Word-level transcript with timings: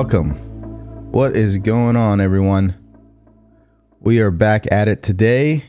Welcome. 0.00 0.36
What 1.10 1.34
is 1.34 1.58
going 1.58 1.96
on, 1.96 2.20
everyone? 2.20 2.76
We 3.98 4.20
are 4.20 4.30
back 4.30 4.70
at 4.70 4.86
it 4.86 5.02
today, 5.02 5.64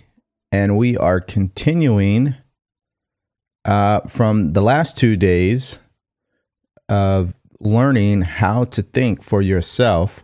and 0.51 0.77
we 0.77 0.95
are 0.95 1.19
continuing 1.19 2.35
uh, 3.65 4.01
from 4.01 4.53
the 4.53 4.61
last 4.61 4.99
two 4.99 5.17
days 5.17 5.79
of 6.89 7.33
learning 7.59 8.21
how 8.21 8.65
to 8.65 8.83
think 8.83 9.23
for 9.23 9.41
yourself. 9.41 10.23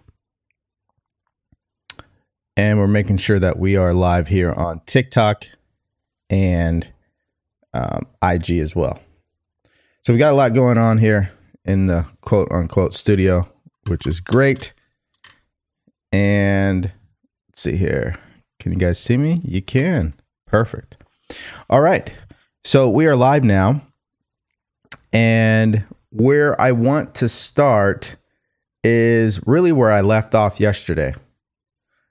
And 2.56 2.78
we're 2.78 2.86
making 2.86 3.18
sure 3.18 3.40
that 3.40 3.58
we 3.58 3.76
are 3.76 3.92
live 3.92 4.28
here 4.28 4.52
on 4.52 4.82
TikTok 4.86 5.46
and 6.30 6.88
um, 7.74 8.04
IG 8.22 8.60
as 8.60 8.76
well. 8.76 9.00
So 10.04 10.14
we 10.14 10.20
got 10.20 10.32
a 10.32 10.36
lot 10.36 10.54
going 10.54 10.78
on 10.78 11.00
here 11.00 11.32
in 11.66 11.88
the 11.88 12.06
quote 12.22 12.52
unquote 12.52 12.94
studio, 12.94 13.50
which 13.88 14.08
is 14.08 14.20
great. 14.20 14.74
And 16.12 16.92
let's 17.50 17.62
see 17.62 17.76
here. 17.76 18.18
Can 18.60 18.72
you 18.72 18.78
guys 18.78 19.00
see 19.00 19.18
me? 19.18 19.42
You 19.44 19.62
can. 19.62 20.14
Perfect. 20.46 20.98
All 21.70 21.82
right. 21.82 22.12
So 22.64 22.90
we 22.90 23.06
are 23.06 23.16
live 23.16 23.44
now. 23.44 23.82
And 25.14 25.86
where 26.10 26.60
I 26.60 26.72
want 26.72 27.16
to 27.16 27.30
start 27.30 28.16
is 28.84 29.46
really 29.46 29.72
where 29.72 29.92
I 29.92 30.02
left 30.02 30.36
off 30.36 30.60
yesterday. 30.60 31.14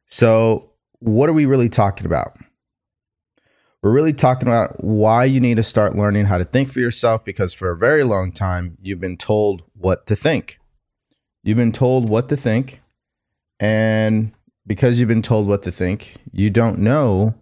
So, 0.07 0.71
what 1.01 1.29
are 1.29 1.35
we 1.35 1.47
really 1.47 1.69
talking 1.69 2.07
about? 2.07 2.37
We're 3.83 3.93
really 3.93 4.15
talking 4.15 4.49
about 4.49 4.83
why 4.83 5.25
you 5.25 5.41
need 5.41 5.57
to 5.57 5.63
start 5.63 5.95
learning 5.95 6.25
how 6.25 6.39
to 6.39 6.45
think 6.45 6.71
for 6.71 6.81
yourself 6.81 7.25
because 7.25 7.53
for 7.53 7.71
a 7.71 7.77
very 7.77 8.03
long 8.03 8.33
time, 8.33 8.79
you've 8.81 9.01
been 9.01 9.19
told 9.19 9.63
what 9.75 10.07
to 10.07 10.17
think. 10.17 10.59
You've 11.45 11.59
been 11.59 11.73
told 11.73 12.09
what 12.09 12.31
to 12.31 12.37
think. 12.37 12.81
And 13.61 14.33
because 14.67 14.99
you've 14.99 15.09
been 15.09 15.23
told 15.23 15.47
what 15.47 15.63
to 15.65 15.71
think, 15.71 16.17
you 16.33 16.51
don't 16.51 16.79
know 16.79 17.35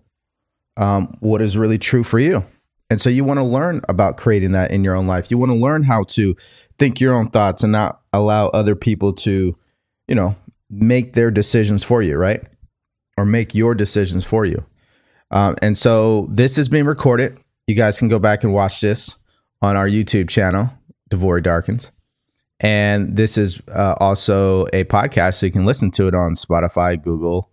um, 0.76 1.16
what 1.20 1.40
is 1.40 1.56
really 1.56 1.78
true 1.78 2.02
for 2.02 2.18
you. 2.18 2.44
And 2.91 3.00
so 3.00 3.08
you 3.08 3.24
want 3.24 3.38
to 3.38 3.44
learn 3.44 3.80
about 3.88 4.18
creating 4.18 4.52
that 4.52 4.70
in 4.72 4.84
your 4.84 4.96
own 4.96 5.06
life. 5.06 5.30
You 5.30 5.38
want 5.38 5.52
to 5.52 5.56
learn 5.56 5.84
how 5.84 6.02
to 6.08 6.36
think 6.78 7.00
your 7.00 7.14
own 7.14 7.30
thoughts 7.30 7.62
and 7.62 7.72
not 7.72 8.00
allow 8.12 8.48
other 8.48 8.74
people 8.74 9.12
to, 9.14 9.56
you 10.08 10.14
know, 10.14 10.36
make 10.68 11.12
their 11.12 11.30
decisions 11.30 11.84
for 11.84 12.02
you, 12.02 12.16
right? 12.16 12.42
Or 13.16 13.24
make 13.24 13.54
your 13.54 13.74
decisions 13.74 14.24
for 14.24 14.44
you. 14.44 14.64
Um, 15.30 15.56
and 15.62 15.78
so 15.78 16.28
this 16.30 16.58
is 16.58 16.68
being 16.68 16.84
recorded. 16.84 17.38
You 17.66 17.76
guys 17.76 17.98
can 17.98 18.08
go 18.08 18.18
back 18.18 18.42
and 18.42 18.52
watch 18.52 18.80
this 18.80 19.16
on 19.62 19.76
our 19.76 19.88
YouTube 19.88 20.28
channel, 20.28 20.70
DeVory 21.10 21.42
Darkins. 21.42 21.91
And 22.62 23.16
this 23.16 23.36
is 23.36 23.60
uh, 23.74 23.96
also 23.98 24.66
a 24.72 24.84
podcast, 24.84 25.34
so 25.34 25.46
you 25.46 25.52
can 25.52 25.66
listen 25.66 25.90
to 25.92 26.06
it 26.06 26.14
on 26.14 26.34
Spotify, 26.34 27.00
Google, 27.02 27.50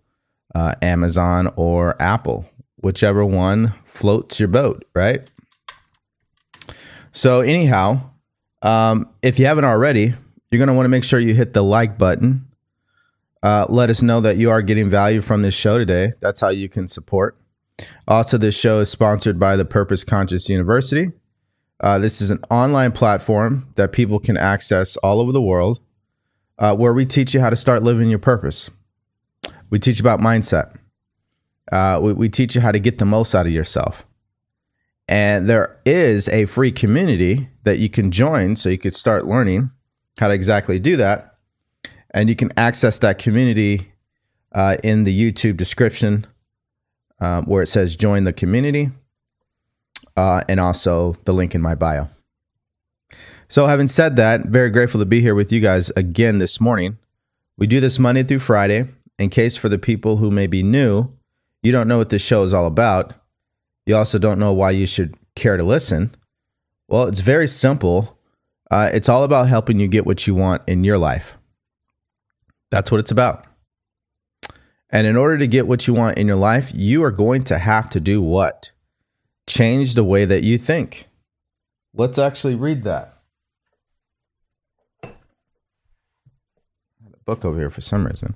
uh, 0.54 0.76
Amazon, 0.82 1.52
or 1.56 2.00
Apple, 2.00 2.48
whichever 2.76 3.24
one 3.24 3.74
floats 3.84 4.38
your 4.38 4.48
boat, 4.48 4.84
right? 4.94 5.28
So, 7.10 7.40
anyhow, 7.40 8.08
um, 8.62 9.08
if 9.20 9.40
you 9.40 9.46
haven't 9.46 9.64
already, 9.64 10.14
you're 10.50 10.58
going 10.58 10.68
to 10.68 10.74
want 10.74 10.84
to 10.84 10.90
make 10.90 11.02
sure 11.02 11.18
you 11.18 11.34
hit 11.34 11.54
the 11.54 11.62
like 11.62 11.98
button. 11.98 12.46
Uh, 13.42 13.66
let 13.68 13.90
us 13.90 14.02
know 14.02 14.20
that 14.20 14.36
you 14.36 14.50
are 14.50 14.62
getting 14.62 14.88
value 14.88 15.20
from 15.20 15.42
this 15.42 15.54
show 15.54 15.76
today. 15.76 16.12
That's 16.20 16.40
how 16.40 16.50
you 16.50 16.68
can 16.68 16.86
support. 16.86 17.36
Also, 18.06 18.38
this 18.38 18.56
show 18.56 18.80
is 18.80 18.90
sponsored 18.90 19.40
by 19.40 19.56
the 19.56 19.64
Purpose 19.64 20.04
Conscious 20.04 20.48
University. 20.48 21.10
Uh, 21.80 21.98
this 21.98 22.20
is 22.20 22.30
an 22.30 22.40
online 22.50 22.92
platform 22.92 23.66
that 23.76 23.92
people 23.92 24.18
can 24.18 24.36
access 24.36 24.96
all 24.98 25.20
over 25.20 25.32
the 25.32 25.40
world 25.40 25.80
uh, 26.58 26.76
where 26.76 26.92
we 26.92 27.06
teach 27.06 27.32
you 27.32 27.40
how 27.40 27.48
to 27.48 27.56
start 27.56 27.82
living 27.82 28.10
your 28.10 28.18
purpose. 28.18 28.70
We 29.70 29.78
teach 29.78 29.98
about 29.98 30.20
mindset. 30.20 30.76
Uh, 31.72 31.98
we, 32.02 32.12
we 32.12 32.28
teach 32.28 32.54
you 32.54 32.60
how 32.60 32.72
to 32.72 32.78
get 32.78 32.98
the 32.98 33.06
most 33.06 33.34
out 33.34 33.46
of 33.46 33.52
yourself. 33.52 34.04
And 35.08 35.48
there 35.48 35.80
is 35.86 36.28
a 36.28 36.44
free 36.44 36.70
community 36.70 37.48
that 37.64 37.78
you 37.78 37.88
can 37.88 38.10
join 38.10 38.56
so 38.56 38.68
you 38.68 38.78
could 38.78 38.94
start 38.94 39.24
learning 39.24 39.70
how 40.18 40.28
to 40.28 40.34
exactly 40.34 40.78
do 40.78 40.96
that. 40.98 41.38
And 42.12 42.28
you 42.28 42.36
can 42.36 42.52
access 42.56 42.98
that 42.98 43.18
community 43.18 43.92
uh, 44.52 44.76
in 44.84 45.04
the 45.04 45.32
YouTube 45.32 45.56
description 45.56 46.26
um, 47.20 47.44
where 47.46 47.62
it 47.62 47.68
says 47.68 47.96
join 47.96 48.24
the 48.24 48.32
community 48.32 48.90
uh, 50.20 50.42
and 50.50 50.60
also 50.60 51.16
the 51.24 51.32
link 51.32 51.54
in 51.54 51.62
my 51.62 51.74
bio. 51.74 52.06
So, 53.48 53.66
having 53.66 53.88
said 53.88 54.16
that, 54.16 54.42
very 54.42 54.68
grateful 54.68 55.00
to 55.00 55.06
be 55.06 55.22
here 55.22 55.34
with 55.34 55.50
you 55.50 55.60
guys 55.60 55.88
again 55.96 56.38
this 56.38 56.60
morning. 56.60 56.98
We 57.56 57.66
do 57.66 57.80
this 57.80 57.98
Monday 57.98 58.22
through 58.22 58.40
Friday. 58.40 58.86
In 59.18 59.30
case 59.30 59.56
for 59.56 59.70
the 59.70 59.78
people 59.78 60.18
who 60.18 60.30
may 60.30 60.46
be 60.46 60.62
new, 60.62 61.10
you 61.62 61.72
don't 61.72 61.88
know 61.88 61.96
what 61.96 62.10
this 62.10 62.22
show 62.22 62.42
is 62.42 62.52
all 62.52 62.66
about. 62.66 63.14
You 63.86 63.96
also 63.96 64.18
don't 64.18 64.38
know 64.38 64.52
why 64.52 64.72
you 64.72 64.86
should 64.86 65.14
care 65.36 65.56
to 65.56 65.64
listen. 65.64 66.14
Well, 66.86 67.04
it's 67.04 67.20
very 67.20 67.46
simple. 67.46 68.18
Uh, 68.70 68.90
it's 68.92 69.08
all 69.08 69.24
about 69.24 69.48
helping 69.48 69.80
you 69.80 69.88
get 69.88 70.06
what 70.06 70.26
you 70.26 70.34
want 70.34 70.62
in 70.66 70.84
your 70.84 70.98
life. 70.98 71.36
That's 72.70 72.90
what 72.90 73.00
it's 73.00 73.10
about. 73.10 73.46
And 74.90 75.06
in 75.06 75.16
order 75.16 75.38
to 75.38 75.46
get 75.46 75.66
what 75.66 75.86
you 75.86 75.94
want 75.94 76.18
in 76.18 76.26
your 76.26 76.36
life, 76.36 76.70
you 76.74 77.02
are 77.04 77.10
going 77.10 77.44
to 77.44 77.58
have 77.58 77.88
to 77.90 78.00
do 78.00 78.20
what? 78.20 78.70
Change 79.50 79.94
the 79.94 80.04
way 80.04 80.24
that 80.24 80.44
you 80.44 80.58
think. 80.58 81.08
Let's 81.92 82.18
actually 82.18 82.54
read 82.54 82.84
that. 82.84 83.16
book 87.26 87.44
over 87.44 87.58
here 87.58 87.70
for 87.70 87.80
some 87.80 88.06
reason. 88.06 88.34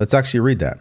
Let's 0.00 0.12
actually 0.12 0.40
read 0.40 0.58
that. 0.60 0.78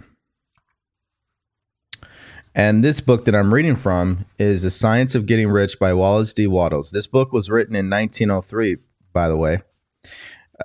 And 2.55 2.83
this 2.83 3.01
book 3.01 3.25
that 3.25 3.35
I'm 3.35 3.53
reading 3.53 3.75
from 3.75 4.25
is 4.37 4.61
The 4.61 4.69
Science 4.69 5.15
of 5.15 5.25
Getting 5.25 5.49
Rich 5.49 5.79
by 5.79 5.93
Wallace 5.93 6.33
D. 6.33 6.45
Wattles. 6.47 6.91
This 6.91 7.07
book 7.07 7.31
was 7.31 7.49
written 7.49 7.75
in 7.75 7.89
1903, 7.89 8.77
by 9.11 9.27
the 9.27 9.35
way. 9.35 9.61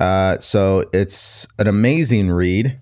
Uh, 0.01 0.39
so 0.39 0.85
it's 0.93 1.47
an 1.59 1.67
amazing 1.67 2.31
read. 2.31 2.81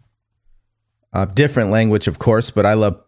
Uh, 1.13 1.25
different 1.25 1.71
language, 1.71 2.09
of 2.09 2.19
course, 2.19 2.51
but 2.51 2.67
I 2.67 2.75
love 2.75 3.01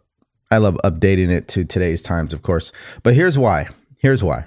I 0.50 0.58
love 0.58 0.78
updating 0.84 1.30
it 1.30 1.48
to 1.48 1.64
today's 1.64 2.02
times, 2.02 2.32
of 2.32 2.42
course. 2.42 2.72
But 3.02 3.14
here's 3.14 3.38
why. 3.38 3.68
Here's 3.98 4.22
why. 4.22 4.46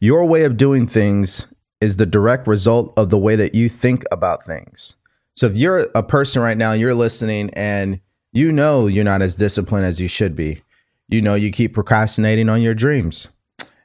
Your 0.00 0.24
way 0.24 0.44
of 0.44 0.56
doing 0.56 0.86
things 0.86 1.46
is 1.80 1.96
the 1.96 2.06
direct 2.06 2.46
result 2.46 2.92
of 2.96 3.10
the 3.10 3.18
way 3.18 3.36
that 3.36 3.54
you 3.54 3.68
think 3.68 4.04
about 4.10 4.44
things. 4.44 4.96
So 5.36 5.46
if 5.46 5.56
you're 5.56 5.88
a 5.94 6.02
person 6.02 6.42
right 6.42 6.56
now, 6.56 6.72
you're 6.72 6.94
listening 6.94 7.50
and 7.54 8.00
you 8.32 8.52
know 8.52 8.86
you're 8.86 9.04
not 9.04 9.22
as 9.22 9.34
disciplined 9.34 9.86
as 9.86 10.00
you 10.00 10.08
should 10.08 10.34
be. 10.34 10.62
You 11.08 11.22
know 11.22 11.34
you 11.34 11.50
keep 11.50 11.74
procrastinating 11.74 12.48
on 12.48 12.62
your 12.62 12.74
dreams. 12.74 13.28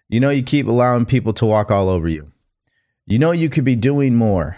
You 0.10 0.20
know 0.20 0.30
you 0.30 0.44
keep 0.44 0.68
allowing 0.68 1.06
people 1.06 1.34
to 1.34 1.46
walk 1.46 1.72
all 1.72 1.90
over 1.90 2.08
you. 2.08 2.32
You 3.08 3.20
know 3.20 3.32
you 3.32 3.50
could 3.50 3.64
be 3.64 3.76
doing 3.76 4.16
more 4.16 4.58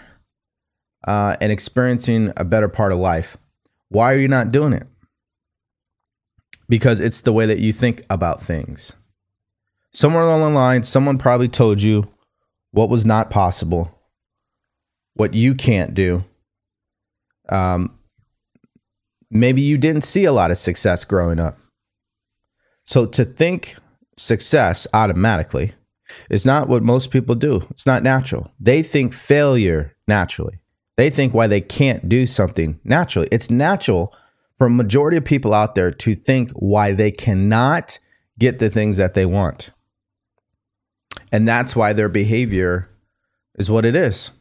uh, 1.06 1.36
and 1.40 1.52
experiencing 1.52 2.32
a 2.36 2.44
better 2.44 2.68
part 2.68 2.92
of 2.92 2.98
life. 2.98 3.36
Why 3.88 4.12
are 4.12 4.18
you 4.18 4.28
not 4.28 4.52
doing 4.52 4.72
it? 4.72 4.86
Because 6.68 7.00
it's 7.00 7.22
the 7.22 7.32
way 7.32 7.46
that 7.46 7.58
you 7.58 7.72
think 7.72 8.04
about 8.10 8.42
things. 8.42 8.92
Somewhere 9.92 10.22
along 10.22 10.40
the 10.40 10.50
line, 10.50 10.82
someone 10.82 11.18
probably 11.18 11.48
told 11.48 11.82
you 11.82 12.04
what 12.72 12.90
was 12.90 13.06
not 13.06 13.30
possible, 13.30 13.98
what 15.14 15.34
you 15.34 15.54
can't 15.54 15.94
do. 15.94 16.24
Um, 17.48 17.98
maybe 19.30 19.62
you 19.62 19.78
didn't 19.78 20.04
see 20.04 20.24
a 20.24 20.32
lot 20.32 20.50
of 20.50 20.58
success 20.58 21.04
growing 21.04 21.40
up. 21.40 21.56
So 22.84 23.06
to 23.06 23.24
think 23.24 23.76
success 24.16 24.86
automatically 24.92 25.72
is 26.30 26.44
not 26.44 26.68
what 26.68 26.82
most 26.82 27.10
people 27.10 27.34
do. 27.34 27.66
It's 27.70 27.86
not 27.86 28.02
natural. 28.02 28.50
They 28.60 28.82
think 28.82 29.14
failure 29.14 29.94
naturally. 30.06 30.58
They 30.96 31.10
think 31.10 31.32
why 31.32 31.46
they 31.46 31.60
can't 31.60 32.08
do 32.08 32.26
something 32.26 32.80
naturally. 32.84 33.28
It's 33.30 33.50
natural 33.50 34.14
for 34.58 34.66
a 34.66 34.70
majority 34.70 35.16
of 35.16 35.24
people 35.24 35.54
out 35.54 35.76
there 35.76 35.92
to 35.92 36.14
think 36.14 36.50
why 36.50 36.92
they 36.92 37.12
cannot 37.12 37.98
get 38.38 38.58
the 38.58 38.68
things 38.68 38.96
that 38.96 39.14
they 39.14 39.24
want. 39.24 39.70
And 41.30 41.46
that's 41.46 41.76
why 41.76 41.92
their 41.92 42.08
behavior 42.08 42.90
is 43.54 43.70
what 43.70 43.86
it 43.86 43.94
is. 43.94 44.32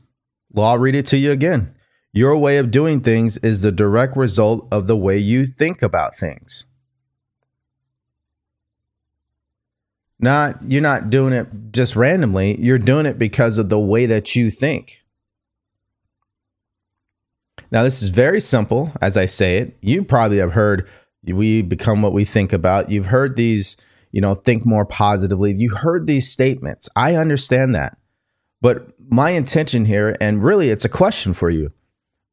Well, 0.52 0.66
I'll 0.66 0.78
read 0.80 0.96
it 0.96 1.06
to 1.08 1.18
you 1.18 1.32
again. 1.32 1.76
Your 2.14 2.36
way 2.36 2.58
of 2.58 2.72
doing 2.72 3.02
things 3.02 3.38
is 3.38 3.62
the 3.62 3.72
direct 3.72 4.18
result 4.18 4.68
of 4.72 4.88
the 4.88 4.98
way 4.98 5.18
you 5.18 5.46
think 5.46 5.84
about 5.84 6.16
things. 6.16 6.66
Not 10.20 10.64
you're 10.64 10.82
not 10.82 11.12
doing 11.12 11.34
it 11.34 11.48
just 11.72 11.96
randomly, 11.96 12.60
you're 12.60 12.80
doing 12.80 13.06
it 13.06 13.20
because 13.20 13.60
of 13.60 13.70
the 13.70 13.80
way 13.80 14.08
that 14.08 14.36
you 14.36 14.50
think. 14.50 15.04
Now, 17.72 17.84
this 17.84 18.02
is 18.02 18.10
very 18.10 18.40
simple 18.40 18.92
as 19.02 19.18
I 19.18 19.26
say 19.26 19.58
it. 19.58 19.78
You 19.82 20.04
probably 20.04 20.38
have 20.38 20.54
heard 20.54 20.88
we 21.26 21.62
become 21.62 22.02
what 22.02 22.14
we 22.14 22.26
think 22.26 22.54
about. 22.54 22.90
You've 22.90 23.08
heard 23.08 23.36
these, 23.36 23.76
you 24.12 24.22
know, 24.22 24.36
think 24.36 24.66
more 24.66 24.86
positively. 24.86 25.54
You 25.58 25.70
heard 25.70 26.08
these 26.08 26.32
statements. 26.32 26.88
I 26.96 27.16
understand 27.16 27.76
that. 27.76 27.98
But 28.62 28.88
my 29.10 29.32
intention 29.32 29.86
here, 29.86 30.16
and 30.22 30.44
really 30.44 30.70
it's 30.70 30.86
a 30.86 30.90
question 30.90 31.34
for 31.34 31.50
you 31.50 31.72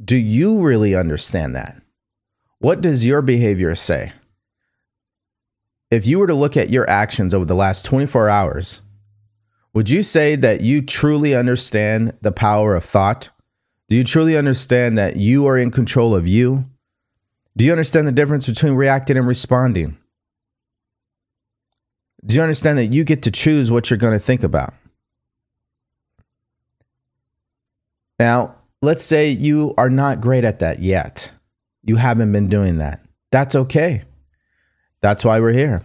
do 0.05 0.17
you 0.17 0.59
really 0.61 0.95
understand 0.95 1.55
that? 1.55 1.81
What 2.59 2.81
does 2.81 3.07
your 3.07 3.23
behavior 3.23 3.75
say? 3.75 4.13
If 5.91 6.07
you 6.07 6.19
were 6.19 6.27
to 6.27 6.35
look 6.35 6.57
at 6.57 6.71
your 6.71 6.89
actions 6.91 7.33
over 7.33 7.45
the 7.45 7.55
last 7.55 7.85
24 7.87 8.29
hours, 8.29 8.81
would 9.73 9.89
you 9.89 10.03
say 10.03 10.35
that 10.37 10.61
you 10.61 10.83
truly 10.83 11.35
understand 11.35 12.13
the 12.23 12.33
power 12.33 12.75
of 12.75 12.85
thought? 12.85 13.29
Do 13.89 13.97
you 13.97 14.05
truly 14.05 14.37
understand 14.37 14.99
that 14.99 15.17
you 15.17 15.47
are 15.47 15.59
in 15.59 15.71
control 15.71 16.15
of 16.15 16.27
you? 16.27 16.65
Do 17.57 17.65
you 17.65 17.73
understand 17.73 18.09
the 18.09 18.13
difference 18.13 18.47
between 18.47 18.75
reacting 18.75 19.17
and 19.17 19.27
responding? 19.27 19.99
Do 22.25 22.35
you 22.35 22.43
understand 22.43 22.79
that 22.79 22.87
you 22.87 23.05
get 23.05 23.23
to 23.25 23.31
choose 23.31 23.71
what 23.71 23.91
you're 23.91 23.99
going 23.99 24.15
to 24.15 24.25
think 24.25 24.43
about? 24.43 24.73
Now, 28.19 28.57
let's 28.81 29.03
say 29.03 29.31
you 29.31 29.75
are 29.77 29.91
not 29.91 30.21
great 30.21 30.45
at 30.45 30.61
that 30.61 30.79
yet. 30.79 31.31
You 31.83 31.97
haven't 31.97 32.33
been 32.33 32.49
doing 32.49 32.79
that. 32.79 33.01
That's 33.31 33.55
okay. 33.55 34.03
That's 35.03 35.25
why 35.25 35.41
we're 35.41 35.53
here. 35.53 35.83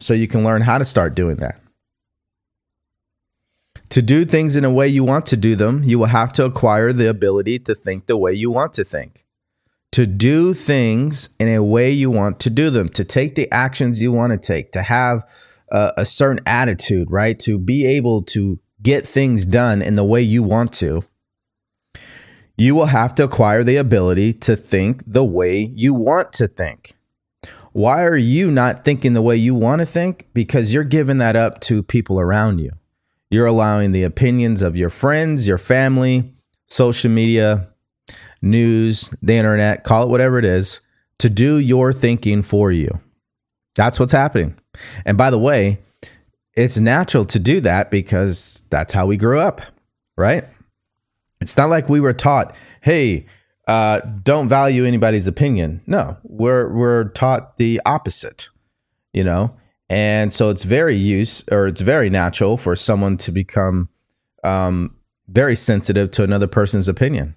So 0.00 0.12
you 0.12 0.26
can 0.26 0.42
learn 0.42 0.62
how 0.62 0.78
to 0.78 0.84
start 0.84 1.14
doing 1.14 1.36
that. 1.36 1.60
To 3.90 4.02
do 4.02 4.24
things 4.24 4.56
in 4.56 4.64
a 4.64 4.70
way 4.70 4.88
you 4.88 5.04
want 5.04 5.26
to 5.26 5.36
do 5.36 5.54
them, 5.56 5.84
you 5.84 5.98
will 5.98 6.06
have 6.06 6.32
to 6.34 6.44
acquire 6.44 6.92
the 6.92 7.08
ability 7.08 7.58
to 7.60 7.74
think 7.74 8.06
the 8.06 8.16
way 8.16 8.32
you 8.32 8.50
want 8.50 8.72
to 8.74 8.84
think. 8.84 9.24
To 9.92 10.06
do 10.06 10.52
things 10.52 11.28
in 11.38 11.48
a 11.48 11.62
way 11.62 11.90
you 11.90 12.10
want 12.10 12.40
to 12.40 12.50
do 12.50 12.70
them, 12.70 12.88
to 12.90 13.04
take 13.04 13.34
the 13.34 13.50
actions 13.52 14.02
you 14.02 14.12
want 14.12 14.32
to 14.32 14.38
take, 14.38 14.72
to 14.72 14.82
have 14.82 15.24
a, 15.70 15.92
a 15.98 16.04
certain 16.04 16.42
attitude, 16.46 17.10
right? 17.10 17.38
To 17.40 17.58
be 17.58 17.86
able 17.86 18.22
to 18.24 18.58
get 18.82 19.06
things 19.06 19.46
done 19.46 19.82
in 19.82 19.96
the 19.96 20.04
way 20.04 20.20
you 20.20 20.42
want 20.42 20.72
to, 20.74 21.02
you 22.58 22.74
will 22.74 22.86
have 22.86 23.14
to 23.14 23.24
acquire 23.24 23.62
the 23.62 23.76
ability 23.76 24.32
to 24.32 24.56
think 24.56 25.02
the 25.06 25.24
way 25.24 25.60
you 25.60 25.94
want 25.94 26.32
to 26.34 26.48
think. 26.48 26.94
Why 27.72 28.04
are 28.04 28.16
you 28.16 28.50
not 28.50 28.84
thinking 28.84 29.12
the 29.12 29.22
way 29.22 29.36
you 29.36 29.54
want 29.54 29.80
to 29.80 29.86
think? 29.86 30.28
Because 30.32 30.72
you're 30.72 30.84
giving 30.84 31.18
that 31.18 31.36
up 31.36 31.60
to 31.62 31.82
people 31.82 32.18
around 32.18 32.58
you. 32.58 32.72
You're 33.30 33.46
allowing 33.46 33.92
the 33.92 34.04
opinions 34.04 34.62
of 34.62 34.76
your 34.76 34.90
friends, 34.90 35.46
your 35.46 35.58
family, 35.58 36.32
social 36.66 37.10
media, 37.10 37.68
news, 38.42 39.14
the 39.22 39.34
internet, 39.34 39.84
call 39.84 40.04
it 40.04 40.08
whatever 40.08 40.38
it 40.38 40.44
is, 40.44 40.80
to 41.18 41.30
do 41.30 41.58
your 41.58 41.92
thinking 41.92 42.42
for 42.42 42.70
you. 42.70 43.00
That's 43.74 43.98
what's 43.98 44.12
happening. 44.12 44.56
And 45.04 45.18
by 45.18 45.30
the 45.30 45.38
way, 45.38 45.80
it's 46.54 46.78
natural 46.78 47.24
to 47.26 47.38
do 47.38 47.60
that 47.60 47.90
because 47.90 48.62
that's 48.70 48.92
how 48.92 49.06
we 49.06 49.16
grew 49.16 49.38
up, 49.38 49.60
right? 50.16 50.44
It's 51.40 51.56
not 51.56 51.68
like 51.68 51.88
we 51.88 52.00
were 52.00 52.14
taught, 52.14 52.54
hey, 52.80 53.26
uh, 53.68 54.00
don't 54.22 54.48
value 54.48 54.84
anybody's 54.84 55.26
opinion. 55.26 55.82
No, 55.86 56.16
we're 56.22 56.72
we're 56.72 57.04
taught 57.10 57.56
the 57.56 57.80
opposite, 57.84 58.48
you 59.12 59.24
know. 59.24 59.54
And 59.88 60.32
so 60.32 60.50
it's 60.50 60.64
very 60.64 60.96
use 60.96 61.44
or 61.50 61.66
it's 61.66 61.80
very 61.80 62.10
natural 62.10 62.56
for 62.56 62.74
someone 62.74 63.16
to 63.18 63.30
become 63.30 63.88
um, 64.42 64.96
very 65.28 65.56
sensitive 65.56 66.10
to 66.12 66.22
another 66.22 66.46
person's 66.46 66.88
opinion. 66.88 67.36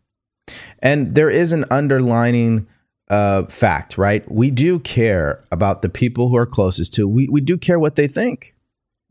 And 0.80 1.13
there 1.13 1.30
is 1.30 1.51
an 1.51 1.66
underlining 1.69 2.68
uh, 3.10 3.46
fact, 3.46 3.98
right? 3.98 4.30
We 4.31 4.51
do 4.51 4.80
care 4.80 5.44
about 5.51 5.81
the 5.81 5.90
people 5.90 6.30
who 6.30 6.38
are 6.38 6.46
closest 6.46 6.94
to. 6.96 7.07
We 7.07 7.28
we 7.28 7.42
do 7.42 7.57
care 7.57 7.80
what 7.80 7.96
they 7.96 8.07
think. 8.07 8.56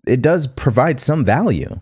It 0.07 0.23
does 0.23 0.47
provide 0.47 1.01
some 1.01 1.25
value. 1.25 1.81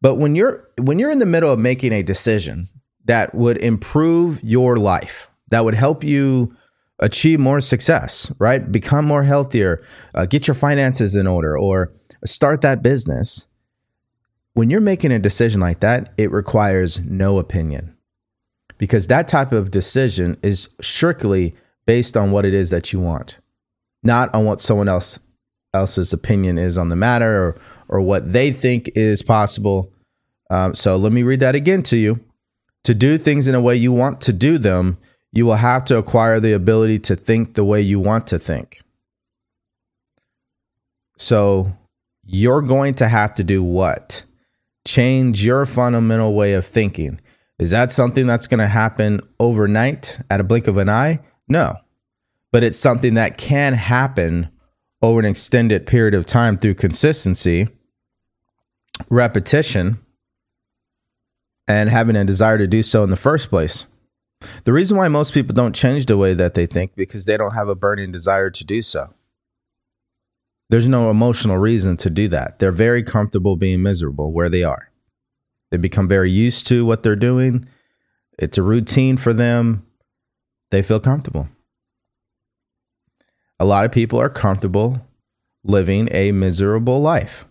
But 0.00 0.16
when 0.16 0.34
you're 0.34 0.68
when 0.78 0.98
you're 0.98 1.10
in 1.10 1.18
the 1.18 1.26
middle 1.26 1.52
of 1.52 1.58
making 1.58 1.92
a 1.92 2.02
decision 2.02 2.68
that 3.04 3.34
would 3.34 3.58
improve 3.58 4.42
your 4.42 4.76
life, 4.76 5.28
that 5.48 5.64
would 5.64 5.74
help 5.74 6.02
you 6.04 6.54
achieve 7.00 7.40
more 7.40 7.60
success, 7.60 8.30
right? 8.38 8.70
Become 8.70 9.06
more 9.06 9.24
healthier, 9.24 9.82
uh, 10.14 10.26
get 10.26 10.46
your 10.46 10.54
finances 10.54 11.16
in 11.16 11.26
order, 11.26 11.58
or 11.58 11.92
start 12.24 12.60
that 12.60 12.82
business. 12.82 13.46
When 14.54 14.70
you're 14.70 14.80
making 14.80 15.12
a 15.12 15.18
decision 15.18 15.60
like 15.60 15.80
that, 15.80 16.12
it 16.16 16.30
requires 16.30 17.00
no 17.00 17.38
opinion 17.38 17.96
because 18.78 19.06
that 19.06 19.28
type 19.28 19.52
of 19.52 19.70
decision 19.70 20.36
is 20.42 20.68
strictly 20.80 21.54
based 21.86 22.16
on 22.16 22.30
what 22.30 22.44
it 22.44 22.54
is 22.54 22.70
that 22.70 22.92
you 22.92 23.00
want, 23.00 23.38
not 24.02 24.34
on 24.34 24.44
what 24.44 24.60
someone 24.60 24.88
else 24.88 25.18
else's 25.72 26.12
opinion 26.12 26.58
is 26.58 26.76
on 26.76 26.88
the 26.88 26.96
matter 26.96 27.44
or, 27.44 27.60
or 27.88 28.00
what 28.00 28.32
they 28.32 28.52
think 28.52 28.90
is 28.94 29.22
possible. 29.22 29.92
Um, 30.50 30.74
so 30.74 30.96
let 30.96 31.12
me 31.12 31.22
read 31.22 31.40
that 31.40 31.54
again 31.54 31.82
to 31.84 31.96
you. 31.96 32.20
To 32.84 32.94
do 32.94 33.18
things 33.18 33.46
in 33.46 33.54
a 33.54 33.60
way 33.60 33.76
you 33.76 33.92
want 33.92 34.20
to 34.22 34.32
do 34.32 34.56
them, 34.56 34.98
you 35.32 35.46
will 35.46 35.56
have 35.56 35.84
to 35.86 35.96
acquire 35.96 36.40
the 36.40 36.52
ability 36.52 36.98
to 36.98 37.16
think 37.16 37.54
the 37.54 37.64
way 37.64 37.80
you 37.80 38.00
want 38.00 38.26
to 38.28 38.38
think. 38.38 38.82
So 41.16 41.72
you're 42.24 42.62
going 42.62 42.94
to 42.94 43.08
have 43.08 43.34
to 43.34 43.44
do 43.44 43.62
what? 43.62 44.24
Change 44.86 45.44
your 45.44 45.66
fundamental 45.66 46.34
way 46.34 46.54
of 46.54 46.66
thinking. 46.66 47.20
Is 47.58 47.70
that 47.72 47.90
something 47.90 48.26
that's 48.26 48.46
going 48.46 48.60
to 48.60 48.66
happen 48.66 49.20
overnight 49.38 50.18
at 50.30 50.40
a 50.40 50.44
blink 50.44 50.66
of 50.66 50.78
an 50.78 50.88
eye? 50.88 51.20
No. 51.46 51.76
But 52.52 52.64
it's 52.64 52.78
something 52.78 53.14
that 53.14 53.36
can 53.36 53.74
happen 53.74 54.48
over 55.02 55.20
an 55.20 55.26
extended 55.26 55.86
period 55.86 56.14
of 56.14 56.26
time 56.26 56.56
through 56.56 56.74
consistency, 56.74 57.68
repetition, 59.08 59.98
and 61.68 61.90
having 61.90 62.16
a 62.16 62.24
desire 62.24 62.58
to 62.58 62.66
do 62.66 62.82
so 62.82 63.04
in 63.04 63.10
the 63.10 63.16
first 63.16 63.50
place. 63.50 63.86
The 64.64 64.72
reason 64.72 64.96
why 64.96 65.08
most 65.08 65.34
people 65.34 65.54
don't 65.54 65.74
change 65.74 66.06
the 66.06 66.16
way 66.16 66.34
that 66.34 66.54
they 66.54 66.66
think 66.66 66.94
because 66.94 67.24
they 67.24 67.36
don't 67.36 67.54
have 67.54 67.68
a 67.68 67.74
burning 67.74 68.10
desire 68.10 68.50
to 68.50 68.64
do 68.64 68.80
so. 68.80 69.08
There's 70.70 70.88
no 70.88 71.10
emotional 71.10 71.58
reason 71.58 71.96
to 71.98 72.10
do 72.10 72.28
that. 72.28 72.58
They're 72.58 72.72
very 72.72 73.02
comfortable 73.02 73.56
being 73.56 73.82
miserable 73.82 74.32
where 74.32 74.48
they 74.48 74.62
are. 74.62 74.90
They 75.70 75.76
become 75.76 76.08
very 76.08 76.30
used 76.30 76.66
to 76.68 76.84
what 76.84 77.02
they're 77.02 77.16
doing. 77.16 77.68
It's 78.38 78.56
a 78.56 78.62
routine 78.62 79.16
for 79.16 79.32
them. 79.32 79.86
They 80.70 80.82
feel 80.82 81.00
comfortable. 81.00 81.48
A 83.58 83.64
lot 83.64 83.84
of 83.84 83.92
people 83.92 84.20
are 84.20 84.30
comfortable 84.30 85.06
living 85.64 86.08
a 86.12 86.32
miserable 86.32 87.00
life. 87.00 87.44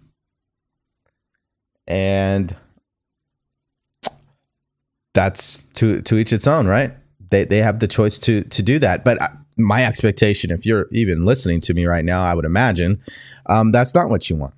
And 1.85 2.55
that's 5.19 5.63
to 5.73 6.01
to 6.03 6.17
each 6.17 6.31
its 6.31 6.47
own, 6.47 6.65
right? 6.65 6.93
They 7.29 7.43
they 7.43 7.57
have 7.57 7.79
the 7.79 7.87
choice 7.87 8.17
to 8.19 8.43
to 8.45 8.63
do 8.63 8.79
that. 8.79 9.03
But 9.03 9.17
my 9.57 9.85
expectation, 9.85 10.49
if 10.49 10.65
you're 10.65 10.87
even 10.91 11.25
listening 11.25 11.59
to 11.61 11.73
me 11.73 11.85
right 11.85 12.05
now, 12.05 12.23
I 12.23 12.33
would 12.33 12.45
imagine 12.45 13.03
um, 13.47 13.73
that's 13.73 13.93
not 13.93 14.09
what 14.09 14.29
you 14.29 14.37
want. 14.37 14.53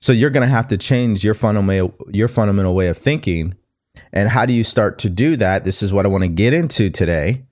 So 0.00 0.12
you're 0.12 0.30
going 0.30 0.46
to 0.46 0.52
have 0.52 0.66
to 0.68 0.76
change 0.76 1.22
your 1.22 1.34
fundamental 1.34 1.94
your 2.10 2.26
fundamental 2.26 2.74
way 2.74 2.88
of 2.88 2.98
thinking. 2.98 3.54
And 4.12 4.28
how 4.28 4.44
do 4.44 4.52
you 4.52 4.64
start 4.64 4.98
to 4.98 5.08
do 5.08 5.36
that? 5.36 5.62
This 5.62 5.84
is 5.84 5.92
what 5.92 6.04
I 6.04 6.08
want 6.08 6.24
to 6.24 6.28
get 6.28 6.52
into 6.52 6.90
today. 6.90 7.44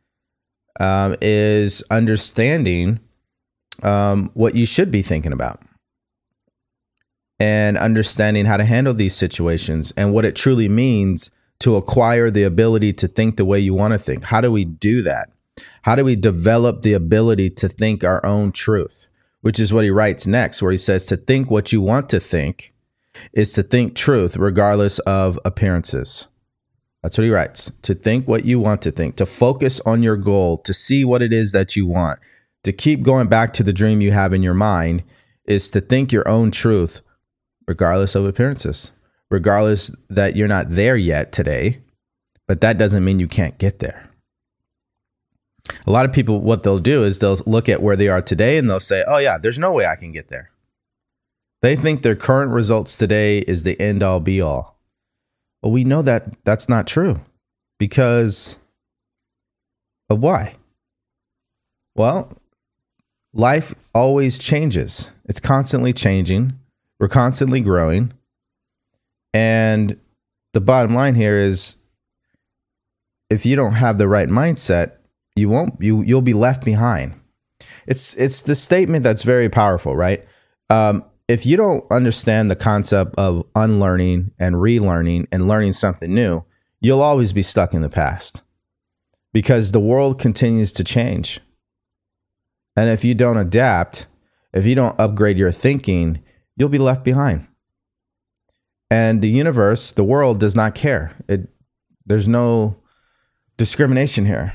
Um, 0.81 1.15
is 1.21 1.85
understanding 1.91 2.99
um, 3.85 4.31
what 4.35 4.57
you 4.57 4.67
should 4.67 4.91
be 4.91 5.03
thinking 5.03 5.33
about 5.33 5.61
and 7.39 7.77
understanding 7.77 8.47
how 8.47 8.57
to 8.57 8.65
handle 8.65 8.95
these 8.95 9.15
situations 9.15 9.93
and 9.97 10.13
what 10.13 10.25
it 10.25 10.35
truly 10.35 10.69
means 10.69 11.31
to 11.63 11.77
acquire 11.77 12.29
the 12.29 12.43
ability 12.43 12.93
to 12.93 13.07
think 13.07 13.37
the 13.37 13.45
way 13.45 13.61
you 13.61 13.73
want 13.73 13.93
to 13.93 13.99
think. 13.99 14.25
How 14.25 14.41
do 14.41 14.51
we 14.51 14.65
do 14.65 15.01
that? 15.03 15.31
How 15.83 15.95
do 15.95 16.05
we 16.05 16.17
develop 16.17 16.83
the 16.83 16.93
ability 16.93 17.51
to 17.51 17.69
think 17.69 18.03
our 18.03 18.25
own 18.27 18.51
truth? 18.51 19.07
Which 19.43 19.61
is 19.61 19.73
what 19.73 19.85
he 19.85 19.91
writes 19.91 20.27
next, 20.27 20.61
where 20.61 20.73
he 20.73 20.79
says 20.79 21.07
to 21.07 21.17
think 21.17 21.51
what 21.51 21.73
you 21.73 21.81
want 21.81 22.09
to 22.11 22.19
think 22.19 22.75
is 23.33 23.53
to 23.53 23.63
think 23.63 23.95
truth 23.95 24.37
regardless 24.37 24.99
of 25.01 25.39
appearances. 25.45 26.27
That's 27.01 27.17
what 27.17 27.25
he 27.25 27.31
writes. 27.31 27.71
To 27.83 27.95
think 27.95 28.27
what 28.27 28.45
you 28.45 28.59
want 28.59 28.83
to 28.83 28.91
think, 28.91 29.15
to 29.17 29.27
focus 29.27 29.81
on 29.87 30.03
your 30.03 30.17
goal, 30.17 30.59
to 30.59 30.75
see 30.75 31.05
what 31.05 31.23
it 31.23 31.33
is 31.33 31.53
that 31.53 31.77
you 31.77 31.87
want, 31.87 32.19
to 32.65 32.73
keep 32.73 33.03
going 33.03 33.29
back 33.29 33.53
to 33.53 33.63
the 33.63 33.73
dream 33.73 34.01
you 34.01 34.11
have 34.11 34.33
in 34.33 34.43
your 34.43 34.55
mind 34.55 35.05
is 35.45 35.71
to 35.71 35.81
think 35.81 36.11
your 36.11 36.29
own 36.29 36.51
truth 36.51 37.03
regardless 37.69 38.17
of 38.17 38.25
appearances 38.25 38.91
regardless 39.33 39.91
that 40.11 40.37
you're 40.37 40.47
not 40.47 40.67
there 40.69 40.95
yet 40.95 41.33
today, 41.33 41.79
but 42.47 42.61
that 42.61 42.77
doesn't 42.77 43.03
mean 43.03 43.19
you 43.19 43.27
can't 43.27 43.57
get 43.57 43.79
there. 43.79 44.11
A 45.87 45.91
lot 45.91 46.05
of 46.05 46.13
people, 46.13 46.41
what 46.41 46.63
they'll 46.63 46.79
do 46.79 47.03
is 47.03 47.19
they'll 47.19 47.39
look 47.47 47.69
at 47.69 47.83
where 47.83 47.97
they 47.97 48.09
are 48.09 48.21
today 48.21 48.59
and 48.59 48.69
they'll 48.69 48.79
say, 48.79 49.03
oh, 49.07 49.17
yeah, 49.17 49.39
there's 49.39 49.59
no 49.59 49.73
way 49.73 49.87
I 49.87 49.97
can 49.97 50.13
get 50.13 50.29
there. 50.29 50.51
They 51.63 51.77
think 51.77 52.03
their 52.03 52.15
current 52.15 52.53
results 52.53 52.97
today 52.97 53.39
is 53.39 53.63
the 53.63 53.81
end 53.81 54.03
all 54.03 54.21
be 54.21 54.41
all. 54.43 54.79
Well, 55.63 55.73
we 55.73 55.85
know 55.85 56.03
that 56.03 56.45
that's 56.45 56.69
not 56.69 56.87
true 56.87 57.21
because 57.79 58.59
of 60.11 60.21
why? 60.21 60.57
Well, 61.95 62.33
life 63.33 63.75
always 63.95 64.39
changes, 64.39 65.11
it's 65.25 65.41
constantly 65.41 65.95
changing, 65.95 66.59
we're 67.01 67.09
constantly 67.09 67.63
growing. 67.63 68.13
And 69.35 69.99
the 70.53 70.61
bottom 70.61 70.95
line 70.95 71.15
here 71.15 71.37
is 71.37 71.77
if 73.31 73.47
you 73.47 73.57
don't 73.57 73.73
have 73.73 73.99
the 73.99 74.09
right 74.09 74.29
mindset, 74.29 74.97
you 75.35 75.49
won't 75.49 75.81
you 75.81 76.03
you'll 76.03 76.21
be 76.21 76.35
left 76.35 76.65
behind. 76.65 77.19
It's 77.87 78.15
it's 78.15 78.43
the 78.43 78.55
statement 78.55 79.05
that's 79.05 79.23
very 79.23 79.49
powerful, 79.49 79.97
right? 79.97 80.25
Um, 80.69 81.05
if 81.29 81.47
you 81.47 81.57
don't 81.57 81.91
understand 81.91 82.51
the 82.51 82.57
concept 82.57 83.15
of 83.17 83.45
unlearning 83.55 84.33
and 84.39 84.57
relearning 84.57 85.27
and 85.33 85.49
learning 85.49 85.73
something 85.73 86.13
new, 86.13 86.45
you'll 86.81 87.01
always 87.01 87.33
be 87.33 87.43
stuck 87.43 87.73
in 87.73 87.83
the 87.83 87.89
past 87.89 88.43
because 89.33 89.73
the 89.73 89.81
world 89.81 90.19
continues 90.19 90.73
to 90.73 90.85
change. 90.85 91.41
And 92.77 92.91
if 92.91 93.05
you 93.05 93.15
don't 93.15 93.39
adapt, 93.39 94.07
if 94.53 94.67
you 94.67 94.75
don't 94.75 94.99
upgrade 95.01 95.39
your 95.39 95.53
thinking, 95.53 96.23
you'll 96.57 96.69
be 96.69 96.79
left 96.79 97.05
behind. 97.05 97.47
And 98.93 99.23
the 99.23 99.31
universe, 99.31 99.93
the 99.93 100.05
world 100.05 100.39
does 100.39 100.55
not 100.55 100.75
care. 100.75 101.13
It 101.27 101.49
there's 102.05 102.29
no 102.29 102.77
discrimination 103.57 104.27
here. 104.27 104.53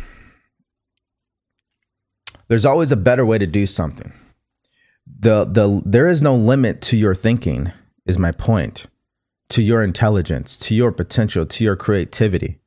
There's 2.47 2.63
always 2.63 2.91
a 2.91 2.95
better 2.97 3.25
way 3.25 3.39
to 3.39 3.47
do 3.47 3.65
something. 3.65 4.13
The 5.07 5.45
the 5.45 5.81
there 5.83 6.07
is 6.07 6.21
no 6.21 6.35
limit 6.35 6.83
to 6.83 6.97
your 6.97 7.15
thinking 7.15 7.71
is 8.05 8.19
my 8.19 8.31
point. 8.31 8.85
To 9.49 9.63
your 9.63 9.81
intelligence, 9.81 10.55
to 10.57 10.75
your 10.75 10.91
potential, 10.91 11.47
to 11.47 11.63
your 11.63 11.75
creativity. 11.75 12.59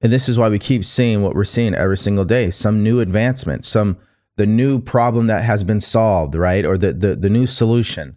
And 0.00 0.10
this 0.10 0.26
is 0.26 0.38
why 0.38 0.48
we 0.48 0.58
keep 0.58 0.86
seeing 0.86 1.22
what 1.22 1.34
we're 1.34 1.44
seeing 1.44 1.74
every 1.74 1.98
single 1.98 2.24
day, 2.24 2.50
some 2.50 2.82
new 2.82 3.00
advancement, 3.00 3.66
some 3.66 3.98
the 4.36 4.46
new 4.46 4.78
problem 4.78 5.26
that 5.26 5.44
has 5.44 5.62
been 5.62 5.80
solved, 5.80 6.34
right? 6.34 6.64
Or 6.64 6.78
the 6.78 6.94
the, 6.94 7.14
the 7.14 7.28
new 7.28 7.46
solution. 7.46 8.16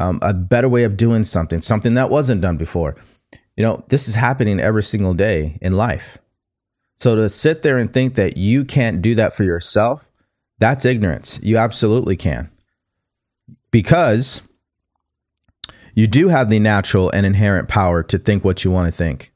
Um, 0.00 0.18
a 0.22 0.32
better 0.32 0.68
way 0.68 0.84
of 0.84 0.96
doing 0.96 1.24
something, 1.24 1.60
something 1.60 1.92
that 1.94 2.08
wasn't 2.08 2.40
done 2.40 2.56
before. 2.56 2.96
You 3.56 3.62
know, 3.62 3.84
this 3.88 4.08
is 4.08 4.14
happening 4.14 4.58
every 4.58 4.82
single 4.82 5.12
day 5.12 5.58
in 5.60 5.74
life. 5.74 6.16
So 6.96 7.14
to 7.16 7.28
sit 7.28 7.60
there 7.62 7.76
and 7.76 7.92
think 7.92 8.14
that 8.14 8.38
you 8.38 8.64
can't 8.64 9.02
do 9.02 9.14
that 9.16 9.36
for 9.36 9.44
yourself, 9.44 10.02
that's 10.58 10.86
ignorance. 10.86 11.38
You 11.42 11.58
absolutely 11.58 12.16
can. 12.16 12.50
Because 13.70 14.40
you 15.94 16.06
do 16.06 16.28
have 16.28 16.48
the 16.48 16.58
natural 16.58 17.10
and 17.10 17.26
inherent 17.26 17.68
power 17.68 18.02
to 18.04 18.18
think 18.18 18.42
what 18.42 18.64
you 18.64 18.70
want 18.70 18.86
to 18.86 18.92
think. 18.92 19.32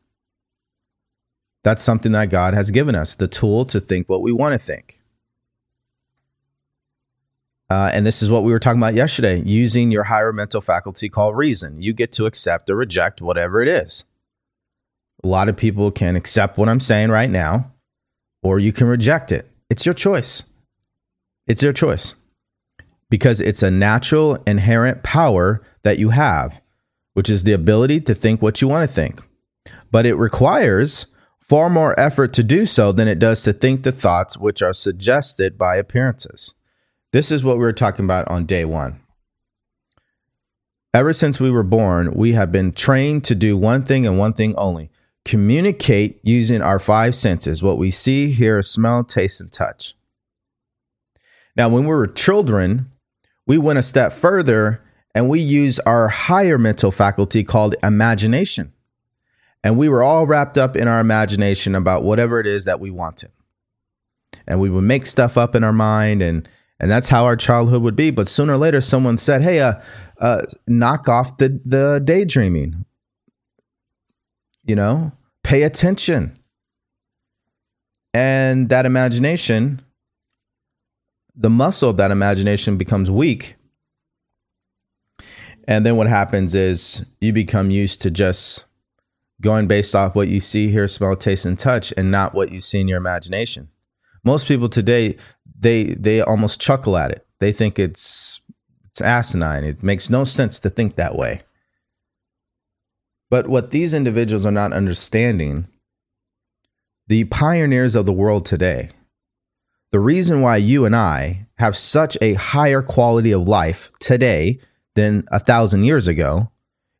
That's 1.63 1.83
something 1.83 2.13
that 2.13 2.31
God 2.31 2.55
has 2.55 2.71
given 2.71 2.95
us 2.95 3.17
the 3.17 3.29
tool 3.29 3.67
to 3.67 3.81
think 3.81 4.09
what 4.09 4.23
we 4.23 4.33
want 4.33 4.59
to 4.59 4.59
think. 4.59 5.01
Uh, 7.75 7.91
and 7.93 8.07
this 8.07 8.23
is 8.23 8.31
what 8.31 8.45
we 8.45 8.53
were 8.53 8.61
talking 8.61 8.79
about 8.79 8.95
yesterday 8.95 9.43
using 9.45 9.91
your 9.91 10.05
higher 10.05 10.33
mental 10.33 10.61
faculty 10.61 11.09
called 11.09 11.37
reason. 11.37 11.83
You 11.83 11.93
get 11.93 12.13
to 12.13 12.27
accept 12.27 12.71
or 12.71 12.77
reject 12.77 13.21
whatever 13.21 13.61
it 13.61 13.67
is. 13.67 14.05
A 15.25 15.27
lot 15.27 15.49
of 15.49 15.57
people 15.57 15.91
can 15.91 16.15
accept 16.15 16.57
what 16.57 16.69
I'm 16.69 16.79
saying 16.79 17.11
right 17.11 17.29
now, 17.29 17.73
or 18.45 18.61
you 18.61 18.73
can 18.73 18.87
reject 18.87 19.33
it. 19.33 19.51
It's 19.71 19.85
your 19.85 19.95
choice. 19.95 20.45
It's 21.49 21.65
your 21.65 21.73
choice 21.73 22.15
because 23.11 23.41
it's 23.41 23.65
a 23.65 23.73
natural, 23.73 24.39
inherent 24.47 25.03
power 25.03 25.61
that 25.83 25.99
you 25.99 26.11
have, 26.11 26.61
which 27.15 27.29
is 27.29 27.43
the 27.43 27.55
ability 27.55 28.03
to 28.03 28.15
think 28.15 28.41
what 28.41 28.63
you 28.63 28.69
want 28.69 28.89
to 28.89 28.95
think. 28.95 29.21
But 29.91 30.07
it 30.07 30.15
requires 30.15 31.09
far 31.41 31.69
more 31.69 31.99
effort 31.99 32.33
to 32.35 32.45
do 32.45 32.67
so 32.67 32.93
than 32.93 33.09
it 33.09 33.19
does 33.19 33.43
to 33.43 33.53
think 33.53 33.83
the 33.83 33.91
thoughts 33.91 34.39
which 34.39 34.63
are 34.63 34.73
suggested 34.73 35.59
by 35.59 35.75
appearances. 35.75 36.55
This 37.15 37.31
is 37.31 37.45
what 37.45 37.59
we 37.59 37.65
were 37.65 37.73
talking 37.73 38.05
about 38.05 38.27
on 38.29 38.45
day 38.45 38.65
one. 38.65 38.99
Ever 40.93 41.13
since 41.13 41.39
we 41.39 41.49
were 41.49 41.63
born, 41.63 42.13
we 42.13 42.33
have 42.33 42.51
been 42.51 42.73
trained 42.73 43.23
to 43.27 43.37
do 43.37 43.57
one 43.57 43.85
thing 43.85 44.05
and 44.05 44.19
one 44.19 44.33
thing 44.33 44.53
only 44.57 44.91
communicate 45.25 46.19
using 46.25 46.61
our 46.61 46.81
five 46.81 47.15
senses 47.15 47.63
what 47.63 47.79
we 47.79 47.93
see, 47.93 48.33
hear, 48.33 48.63
smell, 48.63 49.05
taste, 49.05 49.41
and 49.41 49.53
touch. 49.53 49.95
Now, 51.55 51.69
when 51.69 51.85
we 51.85 51.95
were 51.95 52.09
children, 52.09 52.91
we 53.47 53.59
went 53.59 53.79
a 53.79 53.85
step 53.85 54.13
further 54.13 54.83
and 55.15 55.29
we 55.29 55.39
used 55.39 55.81
our 55.87 56.09
higher 56.09 56.59
mental 56.59 56.91
faculty 56.91 57.45
called 57.45 57.77
imagination. 57.85 58.73
And 59.63 59.79
we 59.79 59.89
were 59.89 60.03
all 60.03 60.27
wrapped 60.27 60.59
up 60.59 60.75
in 60.75 60.89
our 60.89 60.99
imagination 60.99 61.77
about 61.77 62.03
whatever 62.03 62.41
it 62.41 62.49
is 62.49 62.65
that 62.65 62.81
we 62.81 62.91
wanted. 62.91 63.31
And 64.49 64.59
we 64.59 64.69
would 64.69 64.83
make 64.83 65.07
stuff 65.07 65.39
up 65.39 65.55
in 65.55 65.63
our 65.63 65.73
mind 65.73 66.21
and 66.21 66.49
and 66.81 66.91
that's 66.91 67.09
how 67.09 67.25
our 67.25 67.37
childhood 67.37 67.83
would 67.83 67.97
be. 67.97 68.11
But 68.11 68.29
sooner 68.29 68.55
or 68.55 68.59
later, 68.59 68.81
someone 68.81 69.19
said, 69.19 69.43
"Hey, 69.43 69.61
uh, 69.61 69.75
uh, 70.21 70.43
knock 70.67 71.09
off 71.09 71.39
the 71.39 71.61
the 71.65 72.01
daydreaming 72.05 72.85
you 74.67 74.75
know, 74.75 75.13
pay 75.43 75.63
attention. 75.63 76.39
And 78.13 78.69
that 78.69 78.87
imagination, 78.87 79.83
the 81.35 81.51
muscle 81.51 81.91
of 81.91 81.97
that 81.97 82.11
imagination 82.11 82.79
becomes 82.79 83.11
weak. 83.11 83.57
And 85.67 85.85
then 85.85 85.97
what 85.97 86.07
happens 86.07 86.55
is 86.55 87.05
you 87.21 87.33
become 87.33 87.71
used 87.71 88.03
to 88.03 88.11
just 88.11 88.67
going 89.41 89.67
based 89.67 89.95
off 89.95 90.15
what 90.15 90.29
you 90.29 90.41
see, 90.41 90.69
hear, 90.69 90.87
smell, 90.87 91.17
taste, 91.17 91.45
and 91.45 91.59
touch, 91.59 91.93
and 91.97 92.11
not 92.11 92.35
what 92.35 92.53
you 92.53 92.61
see 92.61 92.81
in 92.81 92.89
your 92.89 92.99
imagination. 92.99 93.69
Most 94.25 94.47
people 94.47 94.69
today, 94.69 95.17
they 95.65 95.95
they 95.95 96.21
almost 96.21 96.61
chuckle 96.61 96.97
at 96.97 97.11
it. 97.11 97.27
They 97.41 97.51
think 97.51 97.79
it's 97.79 98.41
it's 98.91 99.01
asinine. 99.01 99.65
It 99.65 99.83
makes 99.83 100.09
no 100.09 100.23
sense 100.23 100.61
to 100.61 100.71
think 100.71 100.95
that 100.95 101.17
way. 101.17 101.43
But 103.31 103.49
what 103.49 103.73
these 103.73 103.95
individuals 103.95 104.47
are 104.47 104.53
not 104.53 104.73
understanding, 104.73 105.67
the 107.09 107.25
pioneers 107.25 107.97
of 107.97 108.07
the 108.07 108.13
world 108.13 108.47
today, 108.47 108.91
the 109.91 109.99
reason 109.99 110.43
why 110.43 110.59
you 110.59 110.85
and 110.85 110.95
I 110.95 111.47
have 111.57 111.77
such 111.77 112.17
a 112.21 112.35
higher 112.35 112.83
quality 112.83 113.33
of 113.33 113.49
life 113.49 113.91
today 113.99 114.61
than 114.95 115.25
a 115.33 115.41
thousand 115.41 115.85
years 115.85 116.07
ago 116.07 116.51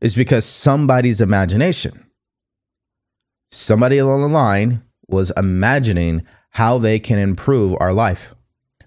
is 0.01 0.15
because 0.15 0.45
somebody's 0.45 1.21
imagination, 1.21 2.11
somebody 3.49 3.99
along 3.99 4.23
the 4.23 4.29
line 4.29 4.83
was 5.07 5.31
imagining 5.37 6.27
how 6.51 6.79
they 6.79 6.99
can 6.99 7.19
improve 7.19 7.77
our 7.79 7.93
life 7.93 8.35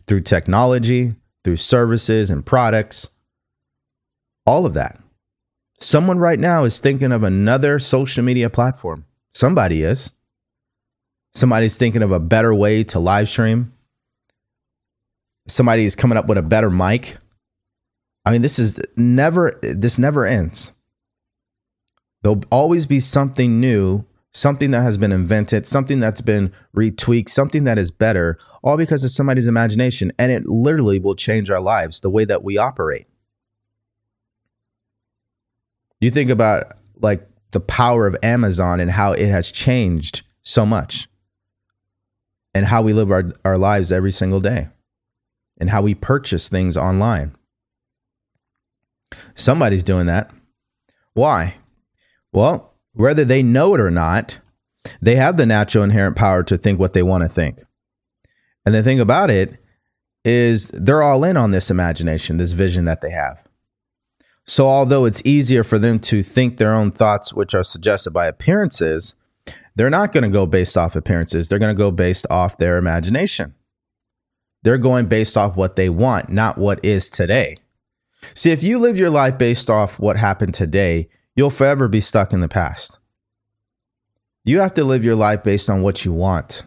through 0.07 0.21
technology, 0.21 1.15
through 1.43 1.57
services 1.57 2.29
and 2.29 2.45
products, 2.45 3.09
all 4.45 4.65
of 4.65 4.73
that. 4.73 4.99
Someone 5.79 6.17
right 6.17 6.39
now 6.39 6.63
is 6.63 6.79
thinking 6.79 7.11
of 7.11 7.23
another 7.23 7.77
social 7.79 8.23
media 8.23 8.49
platform. 8.49 9.05
Somebody 9.31 9.83
is. 9.83 10.11
Somebody's 11.33 11.77
thinking 11.77 12.01
of 12.01 12.11
a 12.11 12.19
better 12.19 12.53
way 12.55 12.83
to 12.85 12.99
live 12.99 13.29
stream. 13.29 13.73
Somebody's 15.47 15.95
coming 15.95 16.17
up 16.17 16.27
with 16.27 16.37
a 16.37 16.41
better 16.41 16.71
mic. 16.71 17.17
I 18.25 18.31
mean, 18.31 18.41
this 18.41 18.59
is 18.59 18.79
never 18.95 19.59
this 19.61 19.99
never 19.99 20.25
ends. 20.25 20.71
There'll 22.23 22.41
always 22.51 22.85
be 22.85 22.99
something 22.99 23.61
new, 23.61 24.03
something 24.37 24.69
that 24.69 24.83
has 24.83 24.97
been 24.97 25.11
invented, 25.11 25.65
something 25.65 25.99
that's 25.99 26.21
been 26.21 26.53
retweaked, 26.75 27.29
something 27.29 27.63
that 27.63 27.79
is 27.79 27.89
better, 27.89 28.37
all 28.61 28.77
because 28.77 29.03
of 29.03 29.09
somebody's 29.09 29.47
imagination. 29.47 30.11
And 30.19 30.31
it 30.31 30.45
literally 30.45 30.99
will 30.99 31.15
change 31.15 31.49
our 31.49 31.59
lives, 31.59 32.01
the 32.01 32.09
way 32.09 32.23
that 32.25 32.43
we 32.43 32.57
operate. 32.57 33.07
You 35.99 36.11
think 36.11 36.29
about 36.29 36.73
like 37.01 37.27
the 37.51 37.59
power 37.59 38.05
of 38.05 38.15
Amazon 38.21 38.79
and 38.79 38.91
how 38.91 39.13
it 39.13 39.27
has 39.27 39.51
changed 39.51 40.21
so 40.43 40.65
much 40.65 41.07
and 42.53 42.65
how 42.65 42.83
we 42.83 42.93
live 42.93 43.11
our, 43.11 43.33
our 43.43 43.57
lives 43.57 43.91
every 43.91 44.11
single 44.11 44.39
day 44.39 44.67
and 45.59 45.71
how 45.71 45.81
we 45.81 45.95
purchase 45.95 46.47
things 46.47 46.77
online. 46.77 47.35
Somebody's 49.33 49.83
doing 49.83 50.05
that. 50.05 50.29
Why? 51.13 51.55
Well, 52.31 52.76
whether 52.97 53.23
they 53.23 53.43
know 53.43 53.73
it 53.75 53.81
or 53.81 53.91
not, 53.91 54.39
they 55.01 55.15
have 55.15 55.37
the 55.37 55.45
natural 55.45 55.83
inherent 55.83 56.15
power 56.15 56.43
to 56.43 56.57
think 56.57 56.79
what 56.79 56.93
they 56.93 57.03
want 57.03 57.23
to 57.23 57.29
think. 57.29 57.63
And 58.65 58.73
the 58.73 58.83
thing 58.83 58.99
about 58.99 59.29
it 59.29 59.57
is 60.25 60.69
they're 60.73 61.01
all 61.01 61.23
in 61.23 61.37
on 61.37 61.51
this 61.51 61.71
imagination, 61.71 62.37
this 62.37 62.51
vision 62.51 62.85
that 62.85 63.01
they 63.01 63.11
have. 63.11 63.41
So, 64.45 64.67
although 64.67 65.05
it's 65.05 65.21
easier 65.25 65.63
for 65.63 65.77
them 65.77 65.99
to 65.99 66.23
think 66.23 66.57
their 66.57 66.73
own 66.73 66.91
thoughts, 66.91 67.33
which 67.33 67.53
are 67.53 67.63
suggested 67.63 68.11
by 68.11 68.27
appearances, 68.27 69.13
they're 69.75 69.89
not 69.89 70.13
going 70.13 70.23
to 70.23 70.29
go 70.29 70.45
based 70.45 70.77
off 70.77 70.95
appearances. 70.95 71.47
They're 71.47 71.59
going 71.59 71.75
to 71.75 71.77
go 71.77 71.91
based 71.91 72.25
off 72.29 72.57
their 72.57 72.77
imagination. 72.77 73.53
They're 74.63 74.77
going 74.77 75.05
based 75.05 75.37
off 75.37 75.55
what 75.55 75.75
they 75.75 75.89
want, 75.89 76.29
not 76.29 76.57
what 76.57 76.83
is 76.83 77.09
today. 77.09 77.57
See, 78.33 78.51
if 78.51 78.63
you 78.63 78.79
live 78.79 78.97
your 78.97 79.09
life 79.09 79.37
based 79.37 79.69
off 79.69 79.99
what 79.99 80.17
happened 80.17 80.53
today, 80.53 81.09
you'll 81.37 81.51
forever 81.51 81.87
be 81.87 82.01
stuck 82.01 82.33
in 82.33 82.41
the 82.41 82.49
past. 82.49 82.97
You 84.43 84.59
have 84.59 84.73
to 84.73 84.83
live 84.83 85.05
your 85.05 85.15
life 85.15 85.43
based 85.43 85.69
on 85.69 85.83
what 85.83 86.03
you 86.03 86.11
want. 86.11 86.63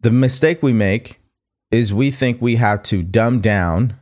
The 0.00 0.10
mistake 0.10 0.62
we 0.62 0.72
make 0.72 1.20
is 1.70 1.92
we 1.92 2.10
think 2.10 2.40
we 2.40 2.56
have 2.56 2.82
to 2.84 3.02
dumb 3.02 3.40
down 3.40 3.94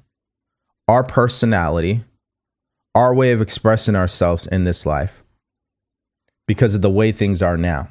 our 0.88 1.04
personality, 1.04 2.04
our 2.94 3.14
way 3.14 3.32
of 3.32 3.40
expressing 3.40 3.96
ourselves 3.96 4.46
in 4.46 4.64
this 4.64 4.86
life 4.86 5.22
because 6.46 6.74
of 6.74 6.82
the 6.82 6.90
way 6.90 7.12
things 7.12 7.42
are 7.42 7.56
now, 7.56 7.88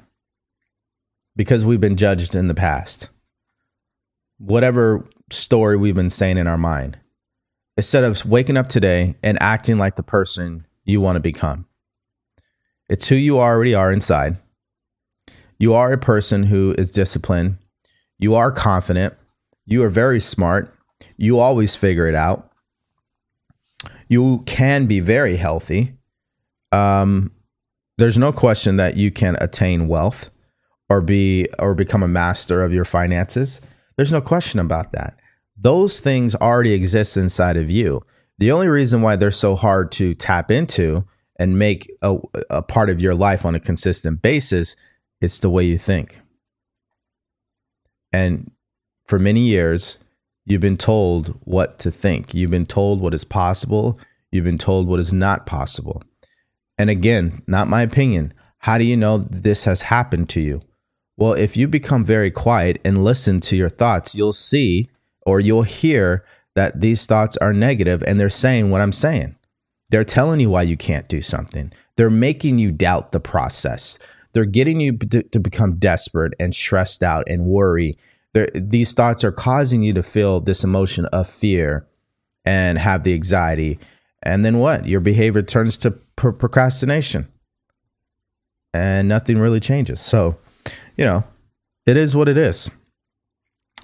because 1.36 1.66
we've 1.66 1.82
been 1.82 1.98
judged 1.98 2.36
in 2.36 2.48
the 2.48 2.54
past. 2.54 3.10
Whatever 4.38 5.06
story 5.30 5.78
we've 5.78 5.96
been 5.96 6.10
saying 6.10 6.38
in 6.38 6.48
our 6.48 6.58
mind, 6.58 6.99
instead 7.80 8.04
of 8.04 8.26
waking 8.26 8.58
up 8.58 8.68
today 8.68 9.16
and 9.24 9.42
acting 9.42 9.78
like 9.78 9.96
the 9.96 10.04
person 10.04 10.68
you 10.84 11.00
want 11.00 11.16
to 11.16 11.22
become. 11.22 11.66
It's 12.90 13.08
who 13.08 13.16
you 13.16 13.40
already 13.40 13.74
are 13.74 13.90
inside. 13.90 14.36
You 15.60 15.74
are 15.76 15.94
a 15.94 15.98
person 15.98 16.44
who 16.44 16.76
is 16.78 16.92
disciplined. 16.92 17.58
You 18.18 18.36
are 18.36 18.52
confident. 18.52 19.14
You 19.66 19.82
are 19.86 19.90
very 19.90 20.20
smart. 20.20 20.76
You 21.16 21.40
always 21.40 21.74
figure 21.74 22.06
it 22.06 22.16
out. 22.16 22.52
You 24.10 24.44
can 24.46 24.86
be 24.86 25.00
very 25.00 25.38
healthy. 25.38 25.94
Um, 26.74 27.32
there's 27.98 28.18
no 28.18 28.34
question 28.34 28.76
that 28.76 28.98
you 28.98 29.10
can 29.10 29.38
attain 29.40 29.88
wealth 29.88 30.30
or 30.90 31.00
be 31.00 31.48
or 31.60 31.76
become 31.76 32.04
a 32.04 32.10
master 32.10 32.62
of 32.62 32.74
your 32.74 32.84
finances. 32.84 33.62
There's 33.96 34.12
no 34.12 34.20
question 34.20 34.60
about 34.60 34.92
that. 34.92 35.18
Those 35.62 36.00
things 36.00 36.36
already 36.36 36.74
exist 36.74 37.18
inside 37.18 37.58
of 37.58 37.70
you. 37.70 38.02
The 38.38 38.52
only 38.52 38.70
reason 38.70 39.02
why 39.02 39.16
they're 39.16 39.32
so 39.32 39.56
hard 39.56 39.92
to 39.94 40.14
tap 40.16 40.52
into 40.52 41.04
and 41.38 41.60
make 41.60 41.92
a, 42.02 42.18
a 42.50 42.62
part 42.62 42.90
of 42.90 43.02
your 43.02 43.16
life 43.16 43.46
on 43.46 43.56
a 43.56 43.60
consistent 43.60 44.22
basis 44.22 44.76
it's 45.22 45.40
the 45.40 45.50
way 45.50 45.64
you 45.64 45.78
think. 45.78 46.20
And 48.12 48.52
for 49.06 49.20
many 49.20 49.42
years, 49.42 49.98
you've 50.46 50.62
been 50.62 50.78
told 50.78 51.38
what 51.44 51.80
to 51.80 51.92
think. 51.92 52.34
You've 52.34 52.52
been 52.52 52.66
told 52.66 53.02
what 53.02 53.14
is 53.14 53.24
possible. 53.24 54.00
You've 54.32 54.46
been 54.46 54.58
told 54.58 54.88
what 54.88 55.00
is 55.00 55.12
not 55.12 55.46
possible. 55.46 56.04
And 56.78 56.90
again, 56.90 57.42
not 57.48 57.68
my 57.68 57.82
opinion. 57.82 58.34
How 58.60 58.78
do 58.78 58.84
you 58.84 58.96
know 58.96 59.18
this 59.18 59.66
has 59.66 59.82
happened 59.82 60.30
to 60.30 60.42
you? 60.42 60.62
Well, 61.18 61.34
if 61.34 61.58
you 61.58 61.68
become 61.68 62.06
very 62.06 62.32
quiet 62.32 62.80
and 62.86 63.04
listen 63.04 63.42
to 63.42 63.58
your 63.58 63.70
thoughts, 63.70 64.16
you'll 64.16 64.34
see 64.34 64.90
or 65.30 65.40
you'll 65.40 65.62
hear 65.62 66.26
that 66.56 66.82
these 66.82 67.06
thoughts 67.06 67.38
are 67.38 67.54
negative 67.54 68.04
and 68.08 68.20
they're 68.20 68.32
saying 68.32 68.72
what 68.72 68.82
I'm 68.82 68.92
saying. 68.92 69.36
They're 69.90 70.04
telling 70.04 70.40
you 70.40 70.50
why 70.50 70.64
you 70.64 70.76
can't 70.76 71.08
do 71.08 71.22
something. 71.22 71.72
They're 71.98 72.10
making 72.10 72.58
you 72.58 72.72
doubt 72.72 73.12
the 73.12 73.20
process. 73.20 74.00
They're 74.34 74.46
getting 74.46 74.80
you 74.80 74.98
to, 74.98 75.22
to 75.22 75.40
become 75.40 75.78
desperate 75.78 76.34
and 76.40 76.56
stressed 76.56 77.04
out 77.04 77.26
and 77.28 77.46
worry. 77.46 77.96
They're, 78.34 78.48
these 78.56 78.94
thoughts 78.94 79.24
are 79.24 79.32
causing 79.32 79.84
you 79.84 79.94
to 79.94 80.02
feel 80.02 80.40
this 80.40 80.64
emotion 80.64 81.06
of 81.14 81.30
fear 81.30 81.88
and 82.44 82.80
have 82.80 83.04
the 83.04 83.14
anxiety. 83.14 83.78
And 84.24 84.44
then 84.44 84.58
what? 84.58 84.88
Your 84.88 85.00
behavior 85.00 85.44
turns 85.44 85.78
to 85.80 85.92
pr- 85.92 86.32
procrastination 86.32 87.28
and 88.74 89.08
nothing 89.08 89.38
really 89.38 89.60
changes. 89.60 90.02
So, 90.02 90.40
you 90.98 91.06
know, 91.06 91.24
it 91.86 91.98
is 91.98 92.16
what 92.16 92.28
it 92.28 92.38
is. 92.38 92.72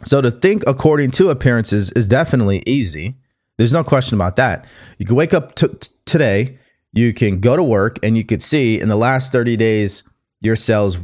So 0.03 0.21
to 0.21 0.31
think 0.31 0.63
according 0.67 1.11
to 1.11 1.29
appearances 1.29 1.91
is 1.91 2.07
definitely 2.07 2.63
easy. 2.65 3.15
There's 3.57 3.73
no 3.73 3.83
question 3.83 4.15
about 4.15 4.35
that. 4.35 4.65
You 4.97 5.05
can 5.05 5.15
wake 5.15 5.33
up 5.33 5.55
t- 5.55 5.67
today, 6.05 6.59
you 6.93 7.13
can 7.13 7.39
go 7.39 7.55
to 7.55 7.63
work, 7.63 7.99
and 8.03 8.17
you 8.17 8.23
could 8.23 8.41
see 8.41 8.79
in 8.79 8.89
the 8.89 8.95
last 8.95 9.31
30 9.31 9.55
days 9.55 10.03
your 10.41 10.55
sales 10.55 10.97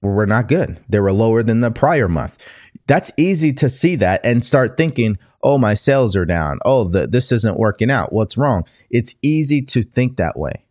were 0.00 0.26
not 0.26 0.48
good. 0.48 0.78
They 0.88 1.00
were 1.00 1.12
lower 1.12 1.42
than 1.42 1.60
the 1.60 1.70
prior 1.70 2.08
month. 2.08 2.38
That's 2.86 3.10
easy 3.16 3.52
to 3.54 3.68
see 3.68 3.96
that 3.96 4.24
and 4.24 4.44
start 4.44 4.76
thinking, 4.76 5.18
oh, 5.42 5.58
my 5.58 5.74
sales 5.74 6.14
are 6.16 6.24
down. 6.24 6.58
Oh, 6.64 6.84
the, 6.84 7.06
this 7.06 7.32
isn't 7.32 7.58
working 7.58 7.90
out. 7.90 8.12
What's 8.12 8.36
wrong? 8.36 8.64
It's 8.90 9.14
easy 9.22 9.60
to 9.62 9.82
think 9.82 10.16
that 10.16 10.38
way. 10.38 10.64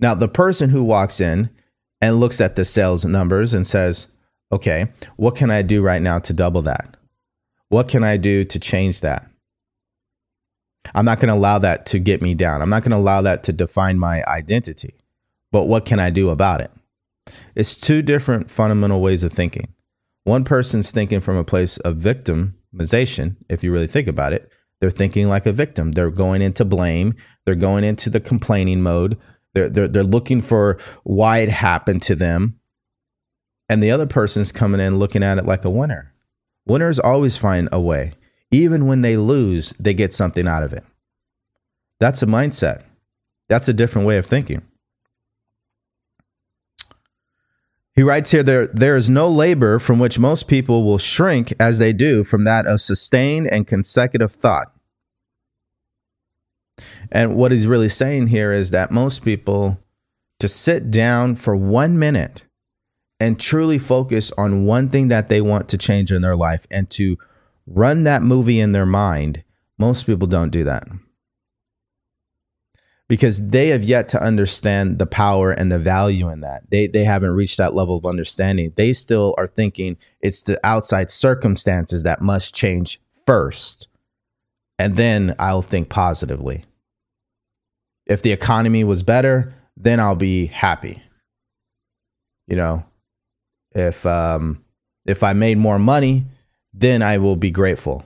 Now, 0.00 0.14
the 0.14 0.28
person 0.28 0.70
who 0.70 0.82
walks 0.84 1.20
in 1.20 1.50
and 2.00 2.20
looks 2.20 2.40
at 2.40 2.56
the 2.56 2.64
sales 2.64 3.04
numbers 3.04 3.54
and 3.54 3.66
says, 3.66 4.08
okay, 4.52 4.92
what 5.16 5.36
can 5.36 5.50
I 5.50 5.62
do 5.62 5.82
right 5.82 6.02
now 6.02 6.18
to 6.20 6.32
double 6.32 6.62
that? 6.62 6.96
What 7.68 7.88
can 7.88 8.04
I 8.04 8.16
do 8.16 8.44
to 8.44 8.58
change 8.58 9.00
that? 9.00 9.28
I'm 10.94 11.04
not 11.04 11.20
going 11.20 11.28
to 11.28 11.34
allow 11.34 11.58
that 11.58 11.86
to 11.86 11.98
get 11.98 12.22
me 12.22 12.34
down. 12.34 12.62
I'm 12.62 12.70
not 12.70 12.82
going 12.82 12.92
to 12.92 12.96
allow 12.96 13.22
that 13.22 13.42
to 13.44 13.52
define 13.52 13.98
my 13.98 14.24
identity. 14.24 14.94
But 15.52 15.64
what 15.64 15.84
can 15.84 16.00
I 16.00 16.10
do 16.10 16.30
about 16.30 16.60
it? 16.60 16.70
It's 17.54 17.74
two 17.74 18.02
different 18.02 18.50
fundamental 18.50 19.00
ways 19.00 19.22
of 19.22 19.32
thinking. 19.32 19.74
One 20.24 20.44
person's 20.44 20.90
thinking 20.90 21.20
from 21.20 21.36
a 21.36 21.44
place 21.44 21.78
of 21.78 21.96
victimization, 21.96 23.36
if 23.48 23.62
you 23.62 23.72
really 23.72 23.86
think 23.86 24.08
about 24.08 24.32
it. 24.32 24.50
They're 24.80 24.90
thinking 24.90 25.28
like 25.28 25.46
a 25.46 25.52
victim. 25.52 25.92
They're 25.92 26.10
going 26.10 26.40
into 26.40 26.64
blame. 26.64 27.14
They're 27.44 27.54
going 27.54 27.84
into 27.84 28.10
the 28.10 28.20
complaining 28.20 28.82
mode. 28.82 29.18
They're, 29.54 29.68
they're, 29.68 29.88
they're 29.88 30.04
looking 30.04 30.40
for 30.40 30.78
why 31.02 31.38
it 31.38 31.48
happened 31.48 32.02
to 32.02 32.14
them. 32.14 32.57
And 33.68 33.82
the 33.82 33.90
other 33.90 34.06
person's 34.06 34.52
coming 34.52 34.80
in 34.80 34.98
looking 34.98 35.22
at 35.22 35.38
it 35.38 35.46
like 35.46 35.64
a 35.64 35.70
winner. 35.70 36.12
Winners 36.66 36.98
always 36.98 37.36
find 37.36 37.68
a 37.72 37.80
way. 37.80 38.12
Even 38.50 38.86
when 38.86 39.02
they 39.02 39.16
lose, 39.16 39.74
they 39.78 39.92
get 39.94 40.12
something 40.12 40.48
out 40.48 40.62
of 40.62 40.72
it. 40.72 40.84
That's 42.00 42.22
a 42.22 42.26
mindset. 42.26 42.82
That's 43.48 43.68
a 43.68 43.74
different 43.74 44.06
way 44.06 44.18
of 44.18 44.26
thinking. 44.26 44.62
He 47.94 48.04
writes 48.04 48.30
here 48.30 48.44
there 48.44 48.68
there 48.68 48.94
is 48.94 49.10
no 49.10 49.26
labor 49.26 49.80
from 49.80 49.98
which 49.98 50.20
most 50.20 50.46
people 50.46 50.84
will 50.84 50.98
shrink 50.98 51.52
as 51.58 51.80
they 51.80 51.92
do 51.92 52.22
from 52.22 52.44
that 52.44 52.64
of 52.66 52.80
sustained 52.80 53.48
and 53.48 53.66
consecutive 53.66 54.30
thought. 54.30 54.72
And 57.10 57.34
what 57.34 57.50
he's 57.50 57.66
really 57.66 57.88
saying 57.88 58.28
here 58.28 58.52
is 58.52 58.70
that 58.70 58.92
most 58.92 59.24
people 59.24 59.80
to 60.38 60.46
sit 60.46 60.92
down 60.92 61.34
for 61.34 61.56
1 61.56 61.98
minute 61.98 62.44
and 63.20 63.38
truly 63.38 63.78
focus 63.78 64.30
on 64.38 64.64
one 64.64 64.88
thing 64.88 65.08
that 65.08 65.28
they 65.28 65.40
want 65.40 65.68
to 65.70 65.78
change 65.78 66.12
in 66.12 66.22
their 66.22 66.36
life 66.36 66.66
and 66.70 66.88
to 66.90 67.16
run 67.66 68.04
that 68.04 68.22
movie 68.22 68.60
in 68.60 68.72
their 68.72 68.86
mind, 68.86 69.42
most 69.78 70.06
people 70.06 70.26
don't 70.26 70.50
do 70.50 70.64
that 70.64 70.86
because 73.08 73.48
they 73.48 73.68
have 73.68 73.82
yet 73.82 74.06
to 74.08 74.22
understand 74.22 74.98
the 74.98 75.06
power 75.06 75.50
and 75.50 75.72
the 75.72 75.78
value 75.78 76.28
in 76.28 76.40
that. 76.40 76.70
They 76.70 76.86
they 76.86 77.04
haven't 77.04 77.30
reached 77.30 77.56
that 77.56 77.74
level 77.74 77.96
of 77.96 78.06
understanding. 78.06 78.72
They 78.76 78.92
still 78.92 79.34
are 79.38 79.46
thinking 79.46 79.96
it's 80.20 80.42
the 80.42 80.60
outside 80.64 81.10
circumstances 81.10 82.02
that 82.02 82.20
must 82.20 82.54
change 82.54 83.00
first. 83.26 83.88
And 84.78 84.96
then 84.96 85.34
I'll 85.38 85.62
think 85.62 85.88
positively. 85.88 86.64
If 88.06 88.22
the 88.22 88.32
economy 88.32 88.84
was 88.84 89.02
better, 89.02 89.54
then 89.76 90.00
I'll 90.00 90.14
be 90.14 90.46
happy. 90.46 91.02
You 92.46 92.56
know, 92.56 92.84
if 93.74 94.04
um 94.06 94.64
if 95.06 95.22
I 95.22 95.32
made 95.32 95.58
more 95.58 95.78
money, 95.78 96.26
then 96.74 97.02
I 97.02 97.18
will 97.18 97.36
be 97.36 97.50
grateful. 97.50 98.04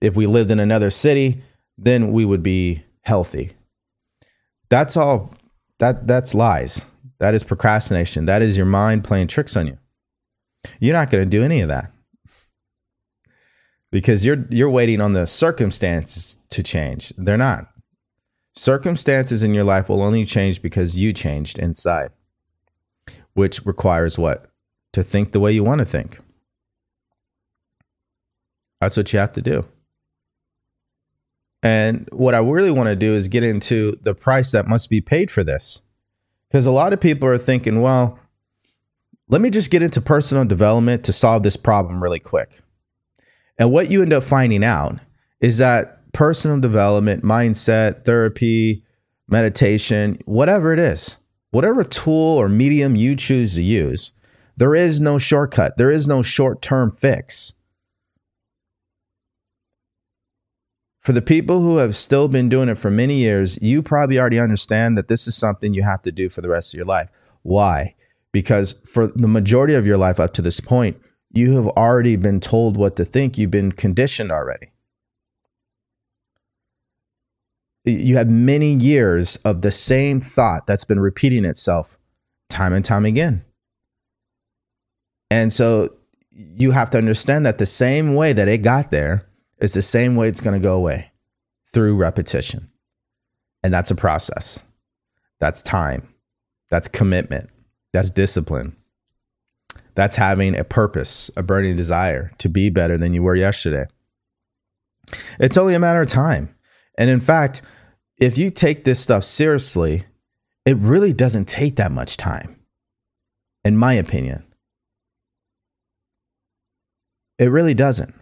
If 0.00 0.14
we 0.14 0.26
lived 0.26 0.50
in 0.50 0.60
another 0.60 0.90
city, 0.90 1.42
then 1.78 2.12
we 2.12 2.24
would 2.24 2.42
be 2.42 2.84
healthy. 3.02 3.52
That's 4.68 4.96
all 4.96 5.34
that 5.78 6.06
that's 6.06 6.34
lies. 6.34 6.84
That 7.18 7.34
is 7.34 7.44
procrastination. 7.44 8.26
That 8.26 8.42
is 8.42 8.56
your 8.56 8.66
mind 8.66 9.04
playing 9.04 9.26
tricks 9.26 9.56
on 9.56 9.66
you. 9.66 9.78
You're 10.78 10.94
not 10.94 11.10
going 11.10 11.24
to 11.24 11.28
do 11.28 11.44
any 11.44 11.60
of 11.60 11.68
that. 11.68 11.92
Because 13.92 14.24
you're 14.24 14.46
you're 14.50 14.70
waiting 14.70 15.00
on 15.00 15.12
the 15.14 15.26
circumstances 15.26 16.38
to 16.50 16.62
change. 16.62 17.12
They're 17.18 17.36
not. 17.36 17.66
Circumstances 18.56 19.42
in 19.42 19.54
your 19.54 19.64
life 19.64 19.88
will 19.88 20.02
only 20.02 20.24
change 20.24 20.62
because 20.62 20.96
you 20.96 21.12
changed 21.12 21.58
inside. 21.58 22.10
Which 23.40 23.64
requires 23.64 24.18
what? 24.18 24.50
To 24.92 25.02
think 25.02 25.32
the 25.32 25.40
way 25.40 25.50
you 25.50 25.64
want 25.64 25.78
to 25.78 25.86
think. 25.86 26.18
That's 28.82 28.98
what 28.98 29.10
you 29.14 29.18
have 29.18 29.32
to 29.32 29.40
do. 29.40 29.64
And 31.62 32.06
what 32.12 32.34
I 32.34 32.40
really 32.40 32.70
want 32.70 32.88
to 32.88 32.96
do 32.96 33.14
is 33.14 33.28
get 33.28 33.42
into 33.42 33.98
the 34.02 34.12
price 34.12 34.52
that 34.52 34.68
must 34.68 34.90
be 34.90 35.00
paid 35.00 35.30
for 35.30 35.42
this. 35.42 35.80
Because 36.48 36.66
a 36.66 36.70
lot 36.70 36.92
of 36.92 37.00
people 37.00 37.26
are 37.30 37.38
thinking, 37.38 37.80
well, 37.80 38.18
let 39.28 39.40
me 39.40 39.48
just 39.48 39.70
get 39.70 39.82
into 39.82 40.02
personal 40.02 40.44
development 40.44 41.02
to 41.06 41.12
solve 41.14 41.42
this 41.42 41.56
problem 41.56 42.02
really 42.02 42.20
quick. 42.20 42.60
And 43.56 43.72
what 43.72 43.90
you 43.90 44.02
end 44.02 44.12
up 44.12 44.22
finding 44.22 44.64
out 44.64 44.98
is 45.40 45.56
that 45.56 46.12
personal 46.12 46.60
development, 46.60 47.24
mindset, 47.24 48.04
therapy, 48.04 48.84
meditation, 49.28 50.18
whatever 50.26 50.74
it 50.74 50.78
is, 50.78 51.16
whatever 51.50 51.84
tool 51.84 52.38
or 52.38 52.48
medium 52.48 52.96
you 52.96 53.16
choose 53.16 53.54
to 53.54 53.62
use, 53.62 54.12
there 54.56 54.74
is 54.74 55.00
no 55.00 55.18
shortcut. 55.18 55.76
There 55.76 55.90
is 55.90 56.06
no 56.06 56.22
short 56.22 56.62
term 56.62 56.90
fix. 56.90 57.54
For 61.00 61.12
the 61.12 61.22
people 61.22 61.62
who 61.62 61.78
have 61.78 61.96
still 61.96 62.28
been 62.28 62.50
doing 62.50 62.68
it 62.68 62.76
for 62.76 62.90
many 62.90 63.16
years, 63.16 63.60
you 63.62 63.82
probably 63.82 64.18
already 64.18 64.38
understand 64.38 64.98
that 64.98 65.08
this 65.08 65.26
is 65.26 65.34
something 65.34 65.72
you 65.72 65.82
have 65.82 66.02
to 66.02 66.12
do 66.12 66.28
for 66.28 66.42
the 66.42 66.48
rest 66.50 66.74
of 66.74 66.76
your 66.76 66.86
life. 66.86 67.08
Why? 67.42 67.94
Because 68.32 68.74
for 68.84 69.06
the 69.06 69.26
majority 69.26 69.74
of 69.74 69.86
your 69.86 69.96
life 69.96 70.20
up 70.20 70.34
to 70.34 70.42
this 70.42 70.60
point, 70.60 71.00
you 71.32 71.56
have 71.56 71.68
already 71.68 72.16
been 72.16 72.38
told 72.38 72.76
what 72.76 72.96
to 72.96 73.04
think. 73.04 73.38
You've 73.38 73.50
been 73.50 73.72
conditioned 73.72 74.30
already. 74.30 74.72
You 77.84 78.16
have 78.16 78.30
many 78.30 78.74
years 78.74 79.36
of 79.44 79.62
the 79.62 79.70
same 79.70 80.20
thought 80.20 80.66
that's 80.66 80.84
been 80.84 81.00
repeating 81.00 81.44
itself 81.44 81.98
time 82.48 82.72
and 82.72 82.84
time 82.84 83.04
again. 83.04 83.44
And 85.30 85.52
so 85.52 85.94
you 86.30 86.72
have 86.72 86.90
to 86.90 86.98
understand 86.98 87.46
that 87.46 87.58
the 87.58 87.66
same 87.66 88.14
way 88.14 88.32
that 88.32 88.48
it 88.48 88.58
got 88.58 88.90
there 88.90 89.26
is 89.60 89.74
the 89.74 89.82
same 89.82 90.16
way 90.16 90.28
it's 90.28 90.40
going 90.40 90.60
to 90.60 90.62
go 90.62 90.74
away 90.74 91.10
through 91.72 91.96
repetition. 91.96 92.68
And 93.62 93.72
that's 93.72 93.90
a 93.90 93.94
process. 93.94 94.62
That's 95.38 95.62
time. 95.62 96.08
That's 96.70 96.88
commitment. 96.88 97.50
That's 97.92 98.10
discipline. 98.10 98.76
That's 99.94 100.16
having 100.16 100.56
a 100.56 100.64
purpose, 100.64 101.30
a 101.36 101.42
burning 101.42 101.76
desire 101.76 102.30
to 102.38 102.48
be 102.48 102.70
better 102.70 102.96
than 102.96 103.12
you 103.12 103.22
were 103.22 103.36
yesterday. 103.36 103.86
It's 105.38 105.56
only 105.56 105.74
a 105.74 105.80
matter 105.80 106.00
of 106.00 106.08
time. 106.08 106.54
And 107.00 107.08
in 107.08 107.20
fact, 107.20 107.62
if 108.18 108.36
you 108.36 108.50
take 108.50 108.84
this 108.84 109.00
stuff 109.00 109.24
seriously, 109.24 110.04
it 110.66 110.76
really 110.76 111.14
doesn't 111.14 111.48
take 111.48 111.76
that 111.76 111.90
much 111.90 112.18
time, 112.18 112.60
in 113.64 113.74
my 113.74 113.94
opinion. 113.94 114.44
It 117.38 117.46
really 117.46 117.72
doesn't. 117.72 118.14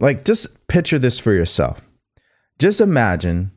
Like, 0.00 0.24
just 0.24 0.66
picture 0.66 0.98
this 0.98 1.20
for 1.20 1.32
yourself. 1.32 1.80
Just 2.58 2.80
imagine 2.80 3.52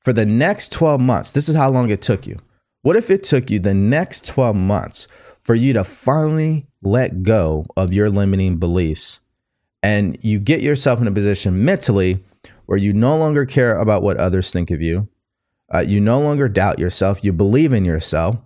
for 0.00 0.14
the 0.14 0.24
next 0.24 0.72
12 0.72 1.02
months, 1.02 1.32
this 1.32 1.50
is 1.50 1.54
how 1.54 1.68
long 1.68 1.90
it 1.90 2.00
took 2.00 2.26
you. 2.26 2.38
What 2.80 2.96
if 2.96 3.10
it 3.10 3.24
took 3.24 3.50
you 3.50 3.58
the 3.58 3.74
next 3.74 4.26
12 4.26 4.56
months 4.56 5.06
for 5.42 5.54
you 5.54 5.74
to 5.74 5.84
finally 5.84 6.66
let 6.80 7.22
go 7.22 7.66
of 7.76 7.92
your 7.92 8.08
limiting 8.08 8.56
beliefs 8.56 9.20
and 9.82 10.16
you 10.22 10.38
get 10.38 10.62
yourself 10.62 10.98
in 10.98 11.06
a 11.06 11.12
position 11.12 11.62
mentally 11.62 12.24
where 12.66 12.78
you 12.78 12.92
no 12.92 13.16
longer 13.16 13.44
care 13.44 13.78
about 13.78 14.02
what 14.02 14.16
others 14.16 14.50
think 14.50 14.70
of 14.70 14.80
you. 14.80 15.08
Uh, 15.72 15.80
you 15.80 16.00
no 16.00 16.20
longer 16.20 16.48
doubt 16.48 16.78
yourself. 16.78 17.24
You 17.24 17.32
believe 17.32 17.72
in 17.72 17.84
yourself. 17.84 18.36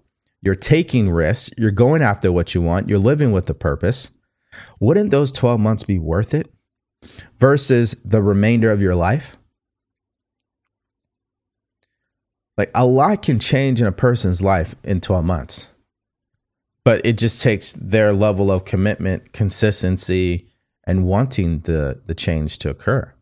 You're 0.41 0.55
taking 0.55 1.11
risks. 1.11 1.51
You're 1.59 1.71
going 1.71 2.03
after 2.03 2.31
what 2.31 2.55
you 2.55 2.63
want. 2.63 2.89
You're 2.89 2.99
living 2.99 3.33
with 3.33 3.51
a 3.51 3.55
purpose. 3.55 4.11
Wouldn't 4.81 5.11
those 5.11 5.33
12 5.33 5.61
months 5.61 5.83
be 5.83 5.99
worth 5.99 6.35
it 6.35 6.53
versus 7.39 7.95
the 8.05 8.23
remainder 8.23 8.71
of 8.71 8.83
your 8.83 8.95
life? 8.95 9.37
Like 12.57 12.71
a 12.75 12.85
lot 12.85 13.23
can 13.23 13.39
change 13.39 13.81
in 13.81 13.87
a 13.87 13.93
person's 13.93 14.43
life 14.43 14.75
in 14.83 15.01
12 15.01 15.25
months, 15.25 15.69
but 16.85 17.01
it 17.05 17.17
just 17.17 17.41
takes 17.41 17.73
their 17.75 18.13
level 18.13 18.51
of 18.51 18.65
commitment, 18.65 19.33
consistency, 19.33 20.49
and 20.85 21.05
wanting 21.05 21.61
the, 21.61 22.01
the 22.07 22.15
change 22.15 22.59
to 22.59 22.71
occur. 22.71 23.13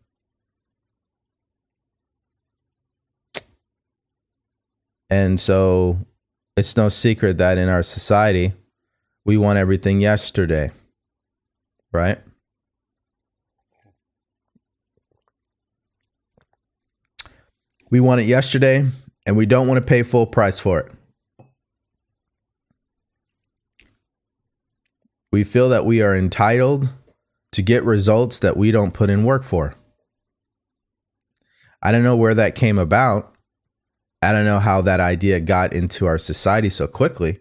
And 5.09 5.39
so 5.39 5.99
it's 6.55 6.75
no 6.75 6.89
secret 6.89 7.37
that 7.37 7.57
in 7.57 7.69
our 7.69 7.83
society, 7.83 8.53
we 9.25 9.37
want 9.37 9.59
everything 9.59 10.01
yesterday, 10.01 10.71
right? 11.91 12.19
We 17.89 18.01
want 18.01 18.19
it 18.19 18.25
yesterday, 18.25 18.85
and 19.25 19.37
we 19.37 19.45
don't 19.45 19.67
want 19.67 19.77
to 19.77 19.85
pay 19.85 20.03
full 20.03 20.25
price 20.25 20.59
for 20.59 20.79
it. 20.79 20.91
We 25.31 25.45
feel 25.45 25.69
that 25.69 25.85
we 25.85 26.01
are 26.01 26.15
entitled 26.15 26.89
to 27.53 27.61
get 27.61 27.85
results 27.85 28.39
that 28.39 28.57
we 28.57 28.71
don't 28.71 28.93
put 28.93 29.09
in 29.09 29.23
work 29.23 29.43
for. 29.43 29.75
I 31.81 31.91
don't 31.93 32.03
know 32.03 32.17
where 32.17 32.33
that 32.33 32.55
came 32.55 32.77
about, 32.77 33.36
I 34.21 34.31
don't 34.31 34.45
know 34.45 34.59
how 34.59 34.81
that 34.81 34.99
idea 34.99 35.39
got 35.39 35.73
into 35.73 36.05
our 36.05 36.17
society 36.17 36.69
so 36.69 36.87
quickly, 36.87 37.39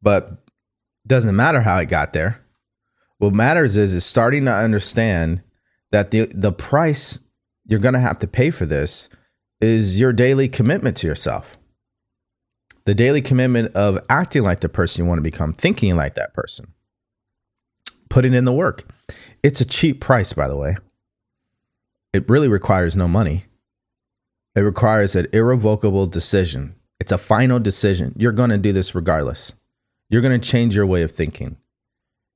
but 0.00 0.30
doesn't 1.06 1.36
matter 1.36 1.60
how 1.60 1.78
it 1.78 1.86
got 1.86 2.12
there. 2.12 2.40
What 3.18 3.34
matters 3.34 3.76
is 3.76 3.94
is 3.94 4.04
starting 4.04 4.44
to 4.44 4.52
understand 4.52 5.42
that 5.90 6.10
the 6.10 6.26
the 6.32 6.52
price 6.52 7.18
you're 7.66 7.80
going 7.80 7.94
to 7.94 8.00
have 8.00 8.18
to 8.20 8.26
pay 8.26 8.50
for 8.50 8.64
this 8.64 9.08
is 9.60 10.00
your 10.00 10.12
daily 10.12 10.48
commitment 10.48 10.96
to 10.98 11.06
yourself. 11.06 11.58
The 12.84 12.94
daily 12.94 13.20
commitment 13.20 13.74
of 13.74 13.98
acting 14.08 14.42
like 14.42 14.60
the 14.60 14.68
person 14.68 15.04
you 15.04 15.08
want 15.08 15.18
to 15.18 15.22
become, 15.22 15.52
thinking 15.52 15.94
like 15.94 16.14
that 16.14 16.32
person, 16.32 16.72
putting 18.08 18.32
in 18.32 18.46
the 18.46 18.52
work. 18.52 18.84
It's 19.42 19.60
a 19.60 19.66
cheap 19.66 20.00
price, 20.00 20.32
by 20.32 20.48
the 20.48 20.56
way. 20.56 20.76
It 22.14 22.28
really 22.30 22.48
requires 22.48 22.96
no 22.96 23.06
money. 23.06 23.44
It 24.54 24.60
requires 24.60 25.14
an 25.14 25.26
irrevocable 25.32 26.06
decision. 26.06 26.74
It's 27.00 27.12
a 27.12 27.18
final 27.18 27.60
decision. 27.60 28.14
You're 28.16 28.32
going 28.32 28.50
to 28.50 28.58
do 28.58 28.72
this 28.72 28.94
regardless. 28.94 29.52
You're 30.10 30.22
going 30.22 30.38
to 30.38 30.48
change 30.48 30.74
your 30.74 30.86
way 30.86 31.02
of 31.02 31.12
thinking. 31.12 31.56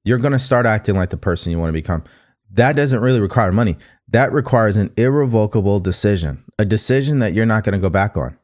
You're 0.05 0.19
going 0.19 0.33
to 0.33 0.39
start 0.39 0.67
acting 0.67 0.95
like 0.95 1.11
the 1.11 1.17
person 1.17 1.51
you 1.51 1.59
want 1.59 1.71
to 1.71 1.73
become. 1.73 2.05
That 2.51 2.77
doesn't 2.77 3.01
really 3.01 3.21
require 3.21 3.51
money. 3.51 3.77
That 4.09 4.33
requires 4.33 4.77
an 4.77 4.93
irrevocable 4.97 5.81
decision, 5.81 6.45
a 6.59 6.65
decision 6.65 7.21
that 7.21 7.33
you're 7.33 7.47
not 7.47 7.65
going 7.65 7.73
to 7.73 7.79
go 7.79 7.89
back 7.89 8.17
on. 8.17 8.37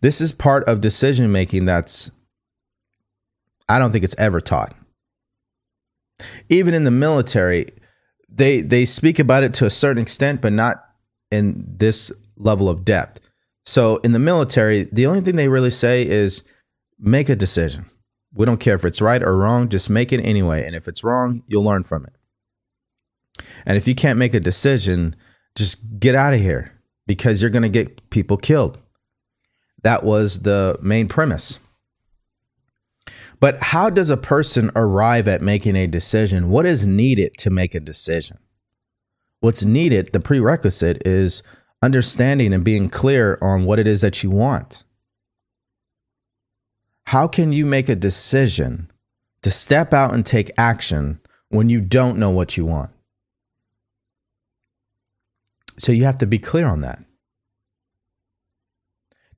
This 0.00 0.20
is 0.20 0.32
part 0.32 0.64
of 0.64 0.80
decision 0.80 1.30
making 1.32 1.64
that's, 1.64 2.10
I 3.68 3.78
don't 3.78 3.92
think 3.92 4.04
it's 4.04 4.16
ever 4.18 4.40
taught. 4.40 4.74
Even 6.48 6.74
in 6.74 6.84
the 6.84 6.90
military, 6.90 7.68
they 8.34 8.60
they 8.60 8.84
speak 8.84 9.18
about 9.18 9.42
it 9.42 9.54
to 9.54 9.66
a 9.66 9.70
certain 9.70 10.02
extent, 10.02 10.40
but 10.40 10.52
not 10.52 10.84
in 11.30 11.64
this 11.78 12.12
level 12.36 12.68
of 12.68 12.84
depth. 12.84 13.20
So 13.66 13.96
in 13.98 14.12
the 14.12 14.18
military, 14.18 14.84
the 14.92 15.06
only 15.06 15.20
thing 15.20 15.36
they 15.36 15.48
really 15.48 15.70
say 15.70 16.06
is 16.06 16.44
make 16.98 17.28
a 17.28 17.36
decision. 17.36 17.86
We 18.34 18.46
don't 18.46 18.60
care 18.60 18.74
if 18.74 18.84
it's 18.84 19.00
right 19.00 19.22
or 19.22 19.36
wrong, 19.36 19.68
just 19.68 19.88
make 19.88 20.12
it 20.12 20.20
anyway. 20.20 20.66
And 20.66 20.74
if 20.74 20.88
it's 20.88 21.04
wrong, 21.04 21.42
you'll 21.46 21.64
learn 21.64 21.84
from 21.84 22.04
it. 22.04 23.44
And 23.64 23.76
if 23.76 23.88
you 23.88 23.94
can't 23.94 24.18
make 24.18 24.34
a 24.34 24.40
decision, 24.40 25.16
just 25.54 25.78
get 25.98 26.14
out 26.14 26.34
of 26.34 26.40
here 26.40 26.72
because 27.06 27.40
you're 27.40 27.50
going 27.50 27.62
to 27.62 27.68
get 27.68 28.10
people 28.10 28.36
killed. 28.36 28.78
That 29.82 30.02
was 30.02 30.40
the 30.40 30.78
main 30.82 31.08
premise. 31.08 31.58
But 33.44 33.62
how 33.62 33.90
does 33.90 34.08
a 34.08 34.16
person 34.16 34.70
arrive 34.74 35.28
at 35.28 35.42
making 35.42 35.76
a 35.76 35.86
decision? 35.86 36.48
What 36.48 36.64
is 36.64 36.86
needed 36.86 37.36
to 37.40 37.50
make 37.50 37.74
a 37.74 37.78
decision? 37.78 38.38
What's 39.40 39.66
needed, 39.66 40.14
the 40.14 40.20
prerequisite, 40.20 41.06
is 41.06 41.42
understanding 41.82 42.54
and 42.54 42.64
being 42.64 42.88
clear 42.88 43.36
on 43.42 43.66
what 43.66 43.78
it 43.78 43.86
is 43.86 44.00
that 44.00 44.22
you 44.22 44.30
want. 44.30 44.84
How 47.04 47.28
can 47.28 47.52
you 47.52 47.66
make 47.66 47.90
a 47.90 47.94
decision 47.94 48.90
to 49.42 49.50
step 49.50 49.92
out 49.92 50.14
and 50.14 50.24
take 50.24 50.50
action 50.56 51.20
when 51.50 51.68
you 51.68 51.82
don't 51.82 52.16
know 52.16 52.30
what 52.30 52.56
you 52.56 52.64
want? 52.64 52.92
So 55.76 55.92
you 55.92 56.04
have 56.06 56.16
to 56.20 56.26
be 56.26 56.38
clear 56.38 56.64
on 56.64 56.80
that. 56.80 56.98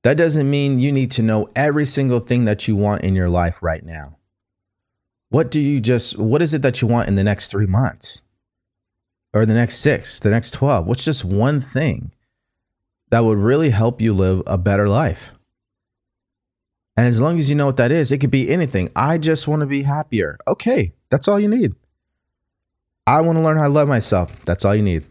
That 0.03 0.17
doesn't 0.17 0.49
mean 0.49 0.79
you 0.79 0.91
need 0.91 1.11
to 1.11 1.23
know 1.23 1.49
every 1.55 1.85
single 1.85 2.19
thing 2.19 2.45
that 2.45 2.67
you 2.67 2.75
want 2.75 3.03
in 3.03 3.15
your 3.15 3.29
life 3.29 3.57
right 3.61 3.83
now. 3.83 4.17
What 5.29 5.51
do 5.51 5.59
you 5.59 5.79
just, 5.79 6.17
what 6.17 6.41
is 6.41 6.53
it 6.53 6.61
that 6.61 6.81
you 6.81 6.87
want 6.87 7.09
in 7.09 7.15
the 7.15 7.23
next 7.23 7.51
three 7.51 7.65
months 7.65 8.21
or 9.33 9.45
the 9.45 9.53
next 9.53 9.77
six, 9.77 10.19
the 10.19 10.29
next 10.29 10.51
12? 10.51 10.87
What's 10.87 11.03
just 11.03 11.25
one 11.25 11.61
thing 11.61 12.11
that 13.09 13.25
would 13.25 13.37
really 13.37 13.69
help 13.69 13.99
you 13.99 14.13
live 14.13 14.43
a 14.47 14.57
better 14.57 14.87
life? 14.87 15.31
And 16.95 17.05
as 17.05 17.21
long 17.21 17.37
as 17.37 17.49
you 17.49 17.55
know 17.55 17.67
what 17.67 17.77
that 17.77 17.91
is, 17.91 18.11
it 18.11 18.19
could 18.19 18.31
be 18.31 18.49
anything. 18.49 18.89
I 18.95 19.17
just 19.17 19.47
want 19.47 19.59
to 19.59 19.67
be 19.67 19.83
happier. 19.83 20.37
Okay, 20.47 20.93
that's 21.09 21.27
all 21.27 21.39
you 21.39 21.47
need. 21.47 21.75
I 23.05 23.21
want 23.21 23.37
to 23.37 23.43
learn 23.43 23.57
how 23.57 23.63
to 23.63 23.69
love 23.69 23.87
myself. 23.87 24.33
That's 24.45 24.65
all 24.65 24.75
you 24.75 24.81
need. 24.81 25.05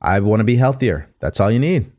I 0.00 0.20
want 0.20 0.40
to 0.40 0.44
be 0.44 0.56
healthier. 0.56 1.08
That's 1.20 1.38
all 1.38 1.50
you 1.50 1.58
need. 1.58 1.92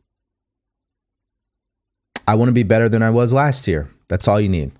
I 2.28 2.34
want 2.34 2.50
to 2.50 2.52
be 2.52 2.62
better 2.62 2.90
than 2.90 3.02
I 3.02 3.08
was 3.08 3.32
last 3.32 3.66
year. 3.66 3.88
That's 4.08 4.28
all 4.28 4.38
you 4.38 4.50
need. 4.50 4.72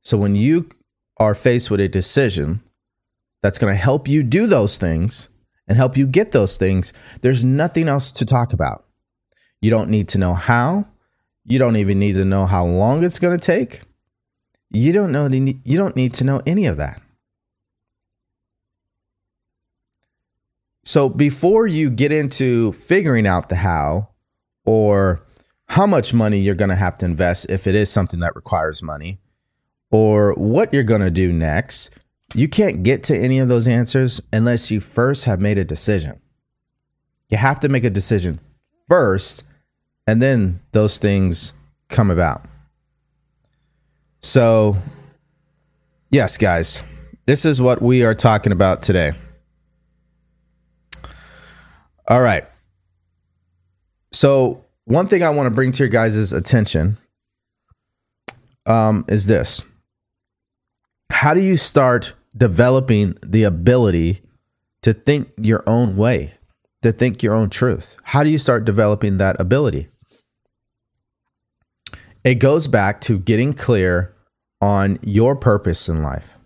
So 0.00 0.18
when 0.18 0.34
you 0.34 0.68
are 1.16 1.32
faced 1.32 1.70
with 1.70 1.78
a 1.78 1.86
decision 1.86 2.60
that's 3.40 3.56
going 3.56 3.72
to 3.72 3.78
help 3.78 4.08
you 4.08 4.24
do 4.24 4.48
those 4.48 4.76
things 4.76 5.28
and 5.68 5.76
help 5.76 5.96
you 5.96 6.08
get 6.08 6.32
those 6.32 6.56
things, 6.56 6.92
there's 7.20 7.44
nothing 7.44 7.86
else 7.86 8.10
to 8.10 8.26
talk 8.26 8.52
about. 8.52 8.84
You 9.60 9.70
don't 9.70 9.90
need 9.90 10.08
to 10.08 10.18
know 10.18 10.34
how. 10.34 10.88
You 11.44 11.60
don't 11.60 11.76
even 11.76 12.00
need 12.00 12.14
to 12.14 12.24
know 12.24 12.46
how 12.46 12.64
long 12.64 13.04
it's 13.04 13.20
going 13.20 13.38
to 13.38 13.46
take. 13.46 13.82
You 14.72 14.92
don't 14.92 15.12
know 15.12 15.28
you 15.28 15.78
don't 15.78 15.94
need 15.94 16.14
to 16.14 16.24
know 16.24 16.42
any 16.46 16.66
of 16.66 16.78
that. 16.78 17.00
So 20.82 21.08
before 21.08 21.68
you 21.68 21.90
get 21.90 22.10
into 22.10 22.72
figuring 22.72 23.28
out 23.28 23.50
the 23.50 23.56
how 23.56 24.08
or 24.64 25.22
how 25.70 25.86
much 25.86 26.12
money 26.12 26.40
you're 26.40 26.56
going 26.56 26.68
to 26.68 26.74
have 26.74 26.98
to 26.98 27.06
invest 27.06 27.46
if 27.48 27.68
it 27.68 27.76
is 27.76 27.88
something 27.88 28.18
that 28.18 28.34
requires 28.34 28.82
money, 28.82 29.20
or 29.92 30.32
what 30.32 30.74
you're 30.74 30.82
going 30.82 31.00
to 31.00 31.12
do 31.12 31.32
next. 31.32 31.90
You 32.34 32.48
can't 32.48 32.82
get 32.82 33.04
to 33.04 33.16
any 33.16 33.38
of 33.38 33.46
those 33.46 33.68
answers 33.68 34.20
unless 34.32 34.72
you 34.72 34.80
first 34.80 35.26
have 35.26 35.40
made 35.40 35.58
a 35.58 35.64
decision. 35.64 36.20
You 37.28 37.38
have 37.38 37.60
to 37.60 37.68
make 37.68 37.84
a 37.84 37.90
decision 37.90 38.40
first, 38.88 39.44
and 40.08 40.20
then 40.20 40.60
those 40.72 40.98
things 40.98 41.52
come 41.88 42.10
about. 42.10 42.46
So, 44.22 44.76
yes, 46.10 46.36
guys, 46.36 46.82
this 47.26 47.44
is 47.44 47.62
what 47.62 47.80
we 47.80 48.02
are 48.02 48.16
talking 48.16 48.50
about 48.50 48.82
today. 48.82 49.12
All 52.08 52.22
right. 52.22 52.44
So, 54.10 54.64
one 54.84 55.06
thing 55.06 55.22
I 55.22 55.30
want 55.30 55.48
to 55.48 55.54
bring 55.54 55.72
to 55.72 55.82
your 55.82 55.88
guys' 55.88 56.32
attention 56.32 56.96
um, 58.66 59.04
is 59.08 59.26
this 59.26 59.62
How 61.10 61.34
do 61.34 61.40
you 61.40 61.56
start 61.56 62.14
developing 62.36 63.16
the 63.22 63.44
ability 63.44 64.22
to 64.82 64.94
think 64.94 65.30
your 65.36 65.62
own 65.66 65.96
way, 65.96 66.34
to 66.82 66.92
think 66.92 67.22
your 67.22 67.34
own 67.34 67.50
truth? 67.50 67.96
How 68.02 68.22
do 68.22 68.30
you 68.30 68.38
start 68.38 68.64
developing 68.64 69.18
that 69.18 69.40
ability? 69.40 69.88
It 72.22 72.34
goes 72.36 72.68
back 72.68 73.00
to 73.02 73.18
getting 73.18 73.54
clear 73.54 74.14
on 74.60 74.98
your 75.02 75.34
purpose 75.34 75.88
in 75.88 76.02
life, 76.02 76.36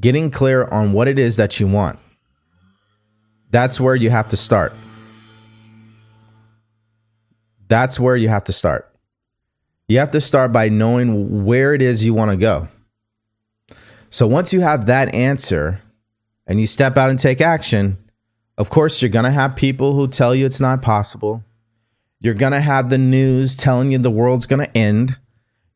getting 0.00 0.30
clear 0.30 0.64
on 0.66 0.92
what 0.92 1.08
it 1.08 1.18
is 1.18 1.36
that 1.36 1.60
you 1.60 1.66
want. 1.66 1.98
That's 3.50 3.80
where 3.80 3.94
you 3.94 4.10
have 4.10 4.28
to 4.28 4.36
start. 4.36 4.72
That's 7.68 8.00
where 8.00 8.16
you 8.16 8.28
have 8.28 8.44
to 8.44 8.52
start. 8.52 8.90
You 9.86 9.98
have 9.98 10.10
to 10.10 10.20
start 10.20 10.52
by 10.52 10.68
knowing 10.68 11.44
where 11.44 11.72
it 11.74 11.80
is 11.80 12.04
you 12.04 12.12
want 12.12 12.30
to 12.30 12.36
go. 12.36 12.68
So 14.10 14.26
once 14.26 14.52
you 14.52 14.60
have 14.60 14.86
that 14.86 15.14
answer 15.14 15.80
and 16.46 16.60
you 16.60 16.66
step 16.66 16.96
out 16.96 17.10
and 17.10 17.18
take 17.18 17.40
action, 17.40 17.98
of 18.56 18.70
course, 18.70 19.00
you're 19.00 19.10
going 19.10 19.24
to 19.24 19.30
have 19.30 19.54
people 19.54 19.94
who 19.94 20.08
tell 20.08 20.34
you 20.34 20.44
it's 20.44 20.60
not 20.60 20.82
possible. 20.82 21.44
You're 22.20 22.34
going 22.34 22.52
to 22.52 22.60
have 22.60 22.90
the 22.90 22.98
news 22.98 23.54
telling 23.54 23.92
you 23.92 23.98
the 23.98 24.10
world's 24.10 24.46
going 24.46 24.66
to 24.66 24.76
end. 24.76 25.16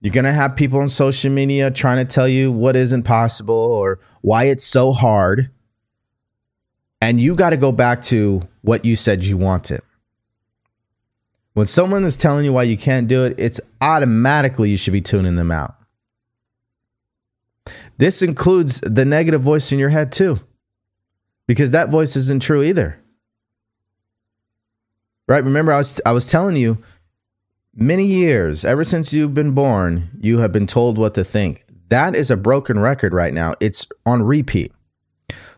You're 0.00 0.12
going 0.12 0.24
to 0.24 0.32
have 0.32 0.56
people 0.56 0.80
on 0.80 0.88
social 0.88 1.30
media 1.30 1.70
trying 1.70 2.04
to 2.04 2.12
tell 2.12 2.26
you 2.26 2.50
what 2.50 2.74
isn't 2.74 3.04
possible 3.04 3.54
or 3.54 4.00
why 4.22 4.44
it's 4.44 4.64
so 4.64 4.92
hard. 4.92 5.50
And 7.00 7.20
you 7.20 7.34
got 7.34 7.50
to 7.50 7.56
go 7.56 7.70
back 7.70 8.02
to 8.04 8.48
what 8.62 8.84
you 8.84 8.96
said 8.96 9.24
you 9.24 9.36
wanted. 9.36 9.80
When 11.54 11.66
someone 11.66 12.04
is 12.04 12.16
telling 12.16 12.44
you 12.44 12.52
why 12.52 12.62
you 12.62 12.76
can't 12.76 13.08
do 13.08 13.24
it, 13.24 13.34
it's 13.38 13.60
automatically 13.80 14.70
you 14.70 14.76
should 14.76 14.92
be 14.92 15.02
tuning 15.02 15.36
them 15.36 15.50
out. 15.50 15.76
This 17.98 18.22
includes 18.22 18.80
the 18.80 19.04
negative 19.04 19.42
voice 19.42 19.70
in 19.70 19.78
your 19.78 19.90
head 19.90 20.12
too, 20.12 20.40
because 21.46 21.72
that 21.72 21.90
voice 21.90 22.16
isn't 22.16 22.42
true 22.42 22.62
either. 22.62 22.98
Right? 25.28 25.44
Remember, 25.44 25.72
I 25.72 25.78
was 25.78 26.00
I 26.04 26.12
was 26.12 26.26
telling 26.26 26.56
you 26.56 26.78
many 27.74 28.06
years, 28.06 28.64
ever 28.64 28.82
since 28.82 29.12
you've 29.12 29.34
been 29.34 29.52
born, 29.52 30.10
you 30.20 30.38
have 30.38 30.52
been 30.52 30.66
told 30.66 30.98
what 30.98 31.14
to 31.14 31.24
think. 31.24 31.64
That 31.90 32.16
is 32.16 32.30
a 32.30 32.36
broken 32.36 32.80
record 32.80 33.12
right 33.12 33.32
now. 33.32 33.54
It's 33.60 33.86
on 34.06 34.22
repeat. 34.22 34.72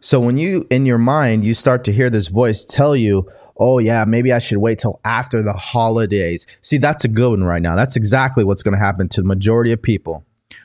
So 0.05 0.21
when 0.21 0.37
you 0.37 0.67
in 0.69 0.85
your 0.85 0.99
mind 0.99 1.47
you 1.47 1.55
start 1.55 1.83
to 1.85 1.93
hear 1.93 2.11
this 2.11 2.27
voice 2.27 2.67
tell 2.67 2.95
you, 2.95 3.27
"Oh 3.57 3.79
yeah, 3.79 4.05
maybe 4.07 4.35
I 4.35 4.38
should 4.38 4.59
wait 4.59 4.79
till 4.79 5.01
after 5.03 5.40
the 5.40 5.55
holidays." 5.55 6.45
See, 6.61 6.77
that's 6.77 7.07
a 7.07 7.09
good 7.09 7.31
one 7.31 7.45
right 7.45 7.62
now. 7.62 7.75
That's 7.75 7.97
exactly 7.97 8.45
what's 8.45 8.62
going 8.62 8.75
to 8.75 8.79
happen 8.79 9.09
to 9.09 9.23
the 9.23 9.27
majority 9.27 9.73
of 9.73 9.81
people. 9.81 10.23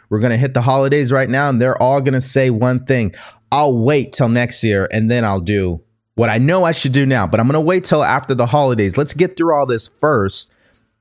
We're 0.10 0.20
going 0.20 0.32
to 0.32 0.38
hit 0.38 0.56
the 0.56 0.62
holidays 0.62 1.14
right 1.14 1.30
now 1.30 1.48
and 1.48 1.62
they're 1.62 1.82
all 1.82 2.02
going 2.02 2.16
to 2.16 2.22
say 2.22 2.50
one 2.50 2.84
thing. 2.84 3.16
I'll 3.50 3.80
wait 3.80 4.12
till 4.12 4.28
next 4.28 4.62
year 4.62 4.90
and 4.92 5.10
then 5.10 5.24
I'll 5.24 5.40
do 5.40 5.80
what 6.16 6.30
I 6.30 6.38
know 6.38 6.66
I 6.66 6.74
should 6.74 6.92
do 6.92 7.06
now, 7.06 7.26
but 7.26 7.40
I'm 7.40 7.48
going 7.48 7.54
to 7.54 7.62
wait 7.62 7.86
till 7.86 8.04
after 8.04 8.36
the 8.36 8.46
holidays. 8.46 8.98
Let's 8.98 9.14
get 9.14 9.38
through 9.38 9.56
all 9.56 9.66
this 9.66 9.88
first 9.88 10.52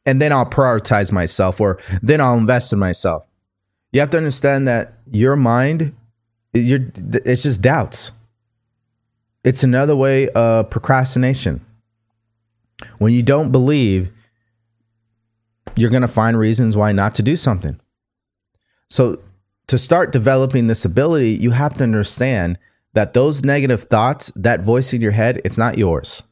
and 0.07 0.23
then 0.23 0.33
I'll 0.33 0.47
prioritize 0.49 1.11
myself 1.11 1.61
or 1.61 1.81
then 2.03 2.21
I'll 2.21 2.39
invest 2.39 2.73
in 2.73 2.79
myself. 2.79 3.25
You 3.91 3.99
have 3.99 4.11
to 4.11 4.17
understand 4.17 4.69
that 4.69 4.93
your 5.11 5.35
mind 5.35 5.93
it's 6.55 7.43
just 7.43 7.63
doubts. 7.63 8.13
It's 9.49 9.65
another 9.65 9.97
way 9.97 10.29
of 10.29 10.69
procrastination. 10.69 11.65
When 12.99 13.15
you 13.15 13.23
don't 13.23 13.51
believe, 13.51 14.11
you're 15.75 15.89
going 15.89 16.03
to 16.03 16.07
find 16.07 16.39
reasons 16.39 16.77
why 16.77 16.93
not 16.93 17.15
to 17.15 17.23
do 17.23 17.35
something. 17.35 17.81
So, 18.91 19.23
to 19.69 19.79
start 19.79 20.13
developing 20.13 20.67
this 20.67 20.85
ability, 20.85 21.31
you 21.31 21.53
have 21.53 21.73
to 21.77 21.85
understand 21.85 22.59
that 22.93 23.15
those 23.15 23.43
negative 23.43 23.85
thoughts, 23.85 24.31
that 24.37 24.61
voice 24.61 24.93
in 24.93 25.01
your 25.01 25.13
head, 25.13 25.41
it's 25.47 25.57
not 25.57 25.79
yours. 25.79 26.23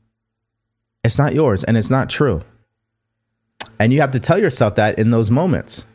It's 1.02 1.16
not 1.16 1.34
yours 1.34 1.64
and 1.64 1.78
it's 1.78 1.88
not 1.88 2.10
true. 2.10 2.42
And 3.78 3.94
you 3.94 4.02
have 4.02 4.12
to 4.12 4.20
tell 4.20 4.38
yourself 4.38 4.74
that 4.74 4.98
in 4.98 5.08
those 5.08 5.30
moments. 5.30 5.86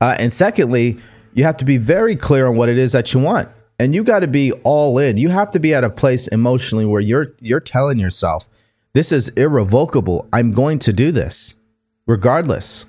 Uh, 0.00 0.16
and 0.18 0.32
secondly, 0.32 0.98
you 1.34 1.44
have 1.44 1.58
to 1.58 1.66
be 1.66 1.76
very 1.76 2.16
clear 2.16 2.46
on 2.46 2.56
what 2.56 2.70
it 2.70 2.78
is 2.78 2.92
that 2.92 3.12
you 3.12 3.20
want. 3.20 3.50
And 3.78 3.94
you 3.94 4.04
got 4.04 4.20
to 4.20 4.28
be 4.28 4.52
all 4.62 4.98
in. 4.98 5.16
You 5.16 5.30
have 5.30 5.50
to 5.52 5.58
be 5.58 5.74
at 5.74 5.84
a 5.84 5.90
place 5.90 6.28
emotionally 6.28 6.84
where 6.84 7.00
you're 7.00 7.34
you're 7.40 7.60
telling 7.60 7.98
yourself, 7.98 8.48
this 8.92 9.10
is 9.10 9.28
irrevocable. 9.30 10.28
I'm 10.32 10.52
going 10.52 10.78
to 10.80 10.92
do 10.92 11.10
this 11.10 11.56
regardless. 12.06 12.86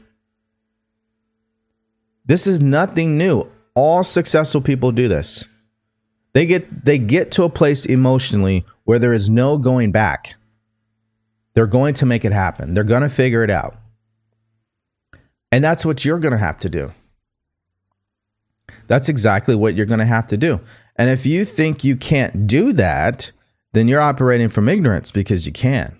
This 2.25 2.47
is 2.47 2.61
nothing 2.61 3.17
new. 3.17 3.49
All 3.73 4.03
successful 4.03 4.61
people 4.61 4.91
do 4.91 5.07
this. 5.07 5.45
They 6.33 6.45
get 6.45 6.85
they 6.85 6.99
get 6.99 7.31
to 7.31 7.43
a 7.43 7.49
place 7.49 7.85
emotionally 7.85 8.65
where 8.83 8.99
there 8.99 9.13
is 9.13 9.29
no 9.29 9.57
going 9.57 9.91
back. 9.91 10.35
They're 11.53 11.67
going 11.67 11.93
to 11.95 12.05
make 12.05 12.25
it 12.25 12.33
happen. 12.33 12.73
They're 12.73 12.83
going 12.83 13.01
to 13.01 13.09
figure 13.09 13.43
it 13.43 13.49
out. 13.49 13.75
And 15.51 15.63
that's 15.63 15.85
what 15.85 16.03
you're 16.03 16.19
going 16.19 16.33
to 16.33 16.37
have 16.37 16.57
to 16.57 16.69
do. 16.69 16.91
That's 18.87 19.09
exactly 19.09 19.55
what 19.55 19.75
you're 19.75 19.85
going 19.85 19.99
to 19.99 20.05
have 20.05 20.27
to 20.27 20.37
do. 20.37 20.59
And 20.95 21.09
if 21.09 21.25
you 21.25 21.45
think 21.45 21.83
you 21.83 21.95
can't 21.95 22.47
do 22.47 22.73
that, 22.73 23.31
then 23.73 23.87
you're 23.87 24.01
operating 24.01 24.49
from 24.49 24.69
ignorance 24.69 25.11
because 25.11 25.45
you 25.45 25.51
can. 25.51 25.99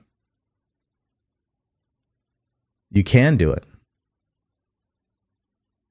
You 2.91 3.03
can 3.03 3.35
do 3.35 3.51
it 3.51 3.65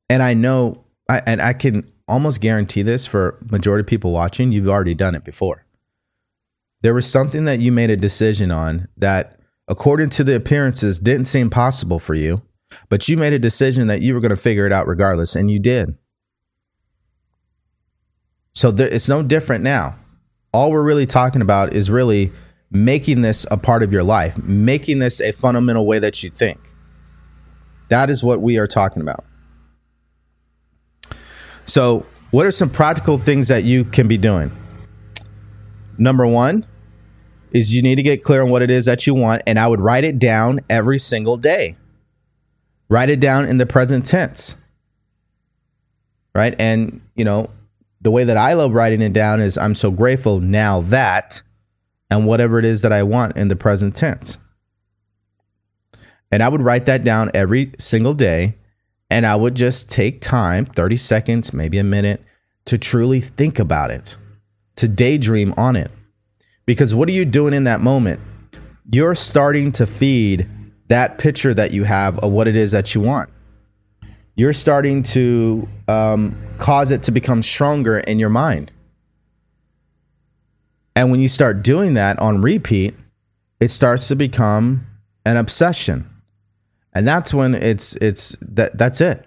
and 0.08 0.22
I 0.22 0.34
know, 0.34 0.84
I, 1.08 1.22
and 1.26 1.40
I 1.40 1.52
can 1.52 1.90
almost 2.06 2.40
guarantee 2.40 2.82
this 2.82 3.06
for 3.06 3.38
majority 3.50 3.80
of 3.80 3.86
people 3.86 4.12
watching, 4.12 4.52
you've 4.52 4.68
already 4.68 4.94
done 4.94 5.14
it 5.14 5.24
before. 5.24 5.64
There 6.82 6.94
was 6.94 7.10
something 7.10 7.46
that 7.46 7.60
you 7.60 7.72
made 7.72 7.90
a 7.90 7.96
decision 7.96 8.50
on 8.50 8.88
that, 8.98 9.40
according 9.68 10.10
to 10.10 10.24
the 10.24 10.36
appearances, 10.36 11.00
didn't 11.00 11.26
seem 11.26 11.48
possible 11.48 11.98
for 11.98 12.14
you, 12.14 12.42
but 12.90 13.08
you 13.08 13.16
made 13.16 13.32
a 13.32 13.38
decision 13.38 13.86
that 13.86 14.02
you 14.02 14.14
were 14.14 14.20
going 14.20 14.30
to 14.30 14.36
figure 14.36 14.66
it 14.66 14.72
out 14.72 14.86
regardless, 14.86 15.34
and 15.34 15.50
you 15.50 15.58
did. 15.58 15.96
So 18.54 18.70
there, 18.70 18.88
it's 18.88 19.08
no 19.08 19.22
different 19.22 19.64
now. 19.64 19.96
All 20.52 20.70
we're 20.70 20.82
really 20.82 21.06
talking 21.06 21.42
about 21.42 21.74
is 21.74 21.90
really 21.90 22.32
making 22.70 23.22
this 23.22 23.46
a 23.50 23.56
part 23.56 23.82
of 23.82 23.92
your 23.92 24.04
life, 24.04 24.36
making 24.38 25.00
this 25.00 25.20
a 25.20 25.32
fundamental 25.32 25.86
way 25.86 25.98
that 25.98 26.22
you 26.22 26.30
think. 26.30 26.58
That 27.88 28.10
is 28.10 28.22
what 28.22 28.40
we 28.40 28.58
are 28.58 28.66
talking 28.66 29.02
about. 29.02 29.24
So, 31.66 32.06
what 32.30 32.46
are 32.46 32.50
some 32.50 32.68
practical 32.68 33.18
things 33.18 33.48
that 33.48 33.64
you 33.64 33.84
can 33.84 34.08
be 34.08 34.18
doing? 34.18 34.50
Number 35.98 36.26
one 36.26 36.66
is 37.52 37.74
you 37.74 37.82
need 37.82 37.94
to 37.96 38.02
get 38.02 38.24
clear 38.24 38.42
on 38.42 38.50
what 38.50 38.62
it 38.62 38.70
is 38.70 38.84
that 38.86 39.06
you 39.06 39.14
want, 39.14 39.42
and 39.46 39.58
I 39.58 39.66
would 39.66 39.80
write 39.80 40.04
it 40.04 40.18
down 40.18 40.60
every 40.68 40.98
single 40.98 41.36
day. 41.36 41.76
Write 42.88 43.08
it 43.08 43.20
down 43.20 43.46
in 43.46 43.58
the 43.58 43.66
present 43.66 44.04
tense. 44.04 44.56
Right. 46.34 46.56
And, 46.58 47.00
you 47.14 47.24
know, 47.24 47.48
the 48.04 48.10
way 48.10 48.22
that 48.22 48.36
I 48.36 48.52
love 48.52 48.74
writing 48.74 49.00
it 49.00 49.14
down 49.14 49.40
is 49.40 49.56
I'm 49.56 49.74
so 49.74 49.90
grateful 49.90 50.38
now 50.38 50.82
that, 50.82 51.40
and 52.10 52.26
whatever 52.26 52.58
it 52.58 52.66
is 52.66 52.82
that 52.82 52.92
I 52.92 53.02
want 53.02 53.36
in 53.36 53.48
the 53.48 53.56
present 53.56 53.96
tense. 53.96 54.36
And 56.30 56.42
I 56.42 56.48
would 56.48 56.60
write 56.60 56.84
that 56.86 57.02
down 57.02 57.30
every 57.32 57.72
single 57.78 58.12
day 58.12 58.58
and 59.08 59.26
I 59.26 59.36
would 59.36 59.54
just 59.54 59.90
take 59.90 60.20
time 60.20 60.66
30 60.66 60.96
seconds, 60.96 61.54
maybe 61.54 61.78
a 61.78 61.84
minute 61.84 62.22
to 62.66 62.76
truly 62.76 63.20
think 63.20 63.58
about 63.58 63.90
it, 63.90 64.16
to 64.76 64.86
daydream 64.86 65.54
on 65.56 65.74
it. 65.74 65.90
Because 66.66 66.94
what 66.94 67.08
are 67.08 67.12
you 67.12 67.24
doing 67.24 67.54
in 67.54 67.64
that 67.64 67.80
moment? 67.80 68.20
You're 68.90 69.14
starting 69.14 69.72
to 69.72 69.86
feed 69.86 70.48
that 70.88 71.16
picture 71.16 71.54
that 71.54 71.72
you 71.72 71.84
have 71.84 72.18
of 72.18 72.32
what 72.32 72.48
it 72.48 72.56
is 72.56 72.72
that 72.72 72.94
you 72.94 73.00
want. 73.00 73.30
You're 74.36 74.52
starting 74.52 75.02
to 75.04 75.68
um, 75.88 76.36
cause 76.58 76.90
it 76.90 77.02
to 77.04 77.12
become 77.12 77.42
stronger 77.42 77.98
in 77.98 78.18
your 78.18 78.28
mind. 78.28 78.72
And 80.96 81.10
when 81.10 81.20
you 81.20 81.28
start 81.28 81.62
doing 81.62 81.94
that 81.94 82.18
on 82.20 82.42
repeat, 82.42 82.94
it 83.60 83.70
starts 83.70 84.08
to 84.08 84.16
become 84.16 84.86
an 85.26 85.36
obsession 85.36 86.08
and 86.92 87.08
that's 87.08 87.32
when 87.32 87.54
it's 87.54 87.94
it's 87.96 88.36
that 88.42 88.76
that's 88.76 89.00
it 89.00 89.26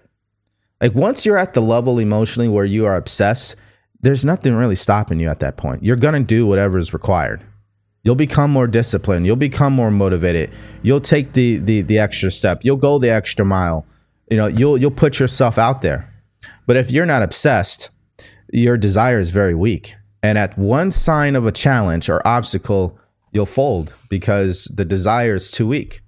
like 0.80 0.93
once 0.93 1.26
you're 1.26 1.38
at 1.38 1.56
the 1.56 1.62
level 1.62 1.98
emotionally 1.98 2.48
where 2.48 2.63
you 2.63 2.86
are 2.86 2.96
obsessed 2.96 3.56
there's 4.02 4.24
nothing 4.24 4.54
really 4.54 4.76
stopping 4.76 5.20
you 5.20 5.28
at 5.28 5.39
that 5.39 5.58
point 5.58 5.84
you're 5.84 5.96
gonna 5.96 6.20
do 6.22 6.46
whatever 6.46 6.78
is 6.78 6.93
required 6.93 7.41
You'll 8.08 8.15
become 8.15 8.52
more 8.52 8.67
disciplined. 8.67 9.26
You'll 9.26 9.36
become 9.36 9.74
more 9.74 9.91
motivated. 9.91 10.52
You'll 10.82 11.02
take 11.02 11.34
the 11.34 11.58
the 11.58 11.82
the 11.82 12.00
extra 12.00 12.32
step. 12.32 12.62
You'll 12.63 12.78
go 12.78 13.00
the 13.00 13.10
extra 13.10 13.43
mile. 13.43 13.86
You 14.30 14.38
know, 14.38 14.48
you'll 14.48 14.78
you'll 14.78 14.92
put 14.92 15.20
yourself 15.20 15.58
out 15.58 15.82
there. 15.82 16.13
But 16.66 16.76
if 16.76 16.92
you're 16.92 17.06
not 17.06 17.24
obsessed, 17.24 17.90
your 18.52 18.78
desire 18.78 19.20
is 19.20 19.30
very 19.30 19.56
weak. 19.56 19.96
And 20.24 20.38
at 20.38 20.58
one 20.58 20.92
sign 20.92 21.36
of 21.36 21.46
a 21.46 21.52
challenge 21.52 22.10
or 22.10 22.26
obstacle, 22.28 23.00
you'll 23.32 23.46
fold 23.46 23.94
because 24.10 24.66
the 24.66 24.86
desire 24.86 25.36
is 25.36 25.52
too 25.52 25.68
weak. 25.68 26.02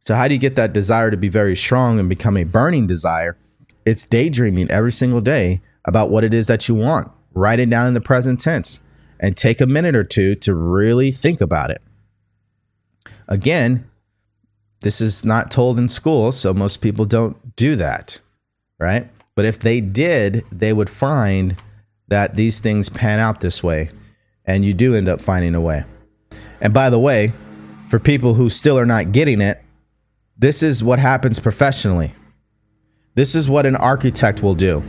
So, 0.00 0.14
how 0.14 0.28
do 0.28 0.34
you 0.34 0.40
get 0.40 0.56
that 0.56 0.72
desire 0.72 1.10
to 1.10 1.16
be 1.16 1.28
very 1.28 1.54
strong 1.54 1.98
and 2.00 2.08
become 2.08 2.36
a 2.36 2.44
burning 2.44 2.86
desire? 2.86 3.36
It's 3.84 4.04
daydreaming 4.04 4.70
every 4.70 4.92
single 4.92 5.20
day 5.20 5.60
about 5.84 6.10
what 6.10 6.24
it 6.24 6.34
is 6.34 6.46
that 6.46 6.68
you 6.68 6.74
want. 6.74 7.10
Write 7.34 7.60
it 7.60 7.70
down 7.70 7.86
in 7.86 7.94
the 7.94 8.00
present 8.00 8.40
tense 8.40 8.80
and 9.20 9.36
take 9.36 9.60
a 9.60 9.66
minute 9.66 9.94
or 9.94 10.04
two 10.04 10.34
to 10.36 10.54
really 10.54 11.12
think 11.12 11.40
about 11.40 11.70
it. 11.70 11.82
Again, 13.28 13.89
this 14.82 15.00
is 15.00 15.24
not 15.24 15.50
told 15.50 15.78
in 15.78 15.88
school, 15.88 16.32
so 16.32 16.54
most 16.54 16.80
people 16.80 17.04
don't 17.04 17.54
do 17.56 17.76
that, 17.76 18.18
right? 18.78 19.08
But 19.34 19.44
if 19.44 19.60
they 19.60 19.80
did, 19.80 20.44
they 20.50 20.72
would 20.72 20.90
find 20.90 21.56
that 22.08 22.36
these 22.36 22.60
things 22.60 22.88
pan 22.88 23.18
out 23.18 23.40
this 23.40 23.62
way, 23.62 23.90
and 24.44 24.64
you 24.64 24.74
do 24.74 24.94
end 24.94 25.08
up 25.08 25.20
finding 25.20 25.54
a 25.54 25.60
way. 25.60 25.84
And 26.60 26.72
by 26.72 26.90
the 26.90 26.98
way, 26.98 27.32
for 27.88 27.98
people 27.98 28.34
who 28.34 28.50
still 28.50 28.78
are 28.78 28.86
not 28.86 29.12
getting 29.12 29.40
it, 29.40 29.62
this 30.38 30.62
is 30.62 30.82
what 30.82 30.98
happens 30.98 31.38
professionally. 31.38 32.14
This 33.14 33.34
is 33.34 33.50
what 33.50 33.66
an 33.66 33.76
architect 33.76 34.42
will 34.42 34.54
do. 34.54 34.82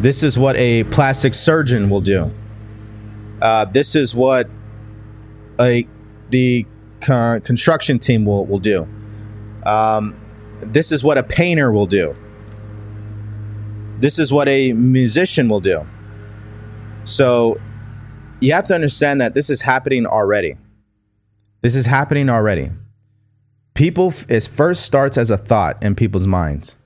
This 0.00 0.22
is 0.22 0.38
what 0.38 0.56
a 0.56 0.84
plastic 0.84 1.32
surgeon 1.32 1.88
will 1.88 2.02
do. 2.02 2.30
Uh, 3.40 3.64
this 3.64 3.94
is 3.94 4.14
what 4.14 4.48
a 5.60 5.86
the 6.30 6.66
con- 7.00 7.40
construction 7.40 7.98
team 7.98 8.26
will 8.26 8.44
will 8.44 8.58
do. 8.58 8.86
Um, 9.66 10.18
this 10.60 10.92
is 10.92 11.02
what 11.04 11.18
a 11.18 11.22
painter 11.22 11.72
will 11.72 11.86
do. 11.86 12.16
This 13.98 14.18
is 14.18 14.32
what 14.32 14.48
a 14.48 14.72
musician 14.72 15.48
will 15.48 15.60
do. 15.60 15.84
So 17.04 17.60
you 18.40 18.52
have 18.52 18.66
to 18.68 18.74
understand 18.74 19.20
that 19.20 19.34
this 19.34 19.50
is 19.50 19.60
happening 19.60 20.06
already. 20.06 20.56
This 21.62 21.74
is 21.74 21.86
happening 21.86 22.30
already. 22.30 22.70
People, 23.74 24.12
it 24.28 24.46
first 24.46 24.84
starts 24.84 25.18
as 25.18 25.30
a 25.30 25.36
thought 25.36 25.82
in 25.82 25.94
people's 25.94 26.26
minds. 26.26 26.76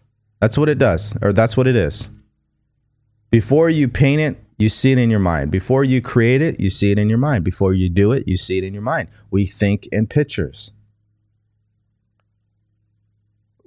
That's 0.41 0.57
what 0.57 0.69
it 0.69 0.79
does, 0.79 1.15
or 1.21 1.33
that's 1.33 1.57
what 1.57 1.67
it 1.67 1.77
is. 1.77 2.09
Before 3.31 3.69
you 3.69 3.89
paint 3.89 4.21
it, 4.21 4.43
you 4.59 4.69
see 4.69 4.93
it 4.93 4.99
in 4.99 5.11
your 5.11 5.21
mind. 5.21 5.51
Before 5.51 5.85
you 5.85 6.01
create 6.01 6.43
it, 6.43 6.59
you 6.59 6.71
see 6.71 6.91
it 6.91 6.99
in 6.99 7.09
your 7.09 7.19
mind. 7.19 7.45
Before 7.45 7.73
you 7.73 7.89
do 7.89 8.13
it, 8.13 8.27
you 8.27 8.37
see 8.37 8.59
it 8.59 8.65
in 8.65 8.73
your 8.73 8.83
mind. 8.83 9.09
We 9.31 9.47
think 9.47 9.87
in 9.89 10.07
pictures. 10.07 10.73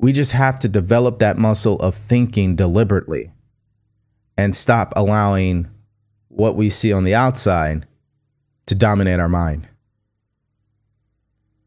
We 0.04 0.12
just 0.12 0.34
have 0.34 0.60
to 0.60 0.68
develop 0.68 1.20
that 1.20 1.38
muscle 1.38 1.78
of 1.80 1.96
thinking 1.96 2.58
deliberately 2.58 3.32
and 4.36 4.54
stop 4.54 4.92
allowing 4.98 5.70
what 6.28 6.58
we 6.58 6.70
see 6.70 6.92
on 6.92 7.06
the 7.06 7.16
outside 7.16 7.88
to 8.66 8.76
dominate 8.76 9.22
our 9.22 9.30
mind. 9.30 9.66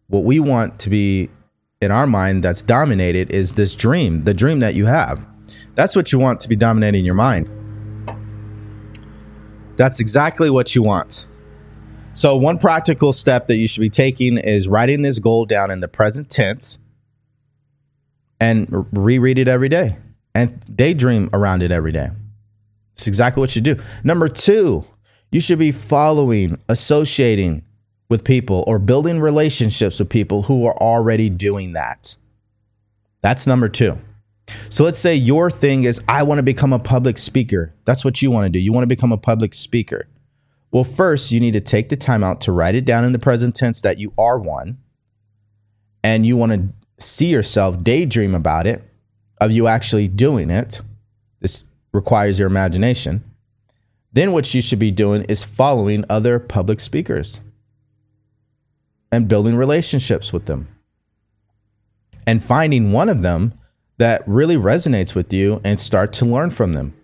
What 0.09 0.25
we 0.25 0.39
want 0.39 0.79
to 0.81 0.91
be 0.91 1.31
in 1.81 1.91
our 1.91 2.07
mind 2.07 2.45
that's 2.45 2.61
dominated 2.61 3.33
is 3.33 3.55
this 3.55 3.75
dream, 3.75 4.21
the 4.21 4.35
dream 4.35 4.61
that 4.61 4.75
you 4.75 4.85
have. 4.85 5.27
That's 5.75 5.97
what 5.97 6.13
you 6.13 6.19
want 6.19 6.39
to 6.41 6.49
be 6.51 6.57
dominating 6.57 7.07
your 7.07 7.15
mind. 7.15 7.49
That's 9.77 9.99
exactly 9.99 10.51
what 10.51 10.75
you 10.75 10.83
want. 10.83 11.27
So, 12.13 12.37
one 12.37 12.59
practical 12.59 13.15
step 13.15 13.47
that 13.47 13.57
you 13.57 13.67
should 13.67 13.81
be 13.81 13.89
taking 13.89 14.37
is 14.37 14.69
writing 14.69 15.01
this 15.01 15.19
goal 15.21 15.47
down 15.47 15.71
in 15.71 15.81
the 15.81 15.89
present 15.89 16.29
tense 16.29 16.79
and 18.41 18.87
reread 18.93 19.39
it 19.39 19.49
every 19.49 19.69
day 19.69 19.97
and 20.35 20.63
daydream 20.77 21.31
around 21.33 21.63
it 21.63 21.71
every 21.71 21.93
day. 21.93 22.11
It's 22.95 23.07
exactly 23.07 23.41
what 23.41 23.55
you 23.57 23.63
do. 23.63 23.77
Number 24.05 24.29
two, 24.29 24.85
you 25.31 25.41
should 25.41 25.59
be 25.59 25.73
following, 25.73 26.59
associating 26.69 27.63
with 28.09 28.25
people 28.25 28.65
or 28.67 28.79
building 28.79 29.21
relationships 29.21 29.99
with 29.99 30.09
people 30.09 30.43
who 30.43 30.67
are 30.67 30.77
already 30.77 31.29
doing 31.29 31.73
that. 31.73 32.17
That's 33.23 33.47
number 33.47 33.69
two. 33.69 33.99
So 34.69 34.85
let's 34.85 34.99
say 34.99 35.15
your 35.15 35.51
thing 35.51 35.85
is, 35.85 36.01
I 36.07 36.23
want 36.23 36.39
to 36.39 36.43
become 36.43 36.73
a 36.73 36.79
public 36.79 37.19
speaker. 37.19 37.75
That's 37.85 38.05
what 38.05 38.23
you 38.23 38.31
want 38.31 38.47
to 38.47 38.51
do. 38.51 38.59
You 38.59 38.73
want 38.73 38.85
to 38.85 38.89
become 38.89 39.13
a 39.13 39.19
public 39.19 39.55
speaker. 39.55 40.07
Well, 40.71 40.85
first, 40.85 41.33
you 41.33 41.41
need 41.41 41.55
to 41.55 41.61
take 41.61 41.89
the 41.89 41.97
time 41.97 42.23
out 42.23 42.43
to 42.43 42.53
write 42.53 42.75
it 42.75 42.85
down 42.85 43.05
in 43.05 43.13
the 43.13 43.19
present 43.19 43.55
tense 43.55 43.81
that 43.81 43.99
you 43.99 44.13
are 44.19 44.39
one. 44.39 44.79
And 46.05 46.25
you 46.25 46.37
want 46.37 46.53
to 46.53 46.86
see 46.99 47.27
yourself 47.27 47.83
daydream 47.83 48.35
about 48.35 48.67
it, 48.67 48.83
of 49.41 49.51
you 49.51 49.67
actually 49.67 50.09
doing 50.09 50.51
it. 50.51 50.81
This 51.41 51.65
requires 51.93 52.39
your 52.39 52.49
imagination. 52.49 53.23
Then, 54.13 54.33
what 54.33 54.53
you 54.55 54.63
should 54.63 54.79
be 54.79 54.91
doing 54.91 55.23
is 55.25 55.45
following 55.45 56.05
other 56.09 56.39
public 56.39 56.81
speakers 56.81 57.41
and 59.13 59.29
building 59.29 59.57
relationships 59.57 60.33
with 60.33 60.47
them 60.47 60.69
and 62.27 62.43
finding 62.43 62.93
one 62.93 63.09
of 63.09 63.23
them 63.23 63.53
that 63.99 64.27
really 64.27 64.57
resonates 64.57 65.15
with 65.15 65.33
you 65.33 65.61
and 65.65 65.79
start 65.79 66.13
to 66.15 66.25
learn 66.25 66.51
from 66.51 66.73
them. 66.73 66.95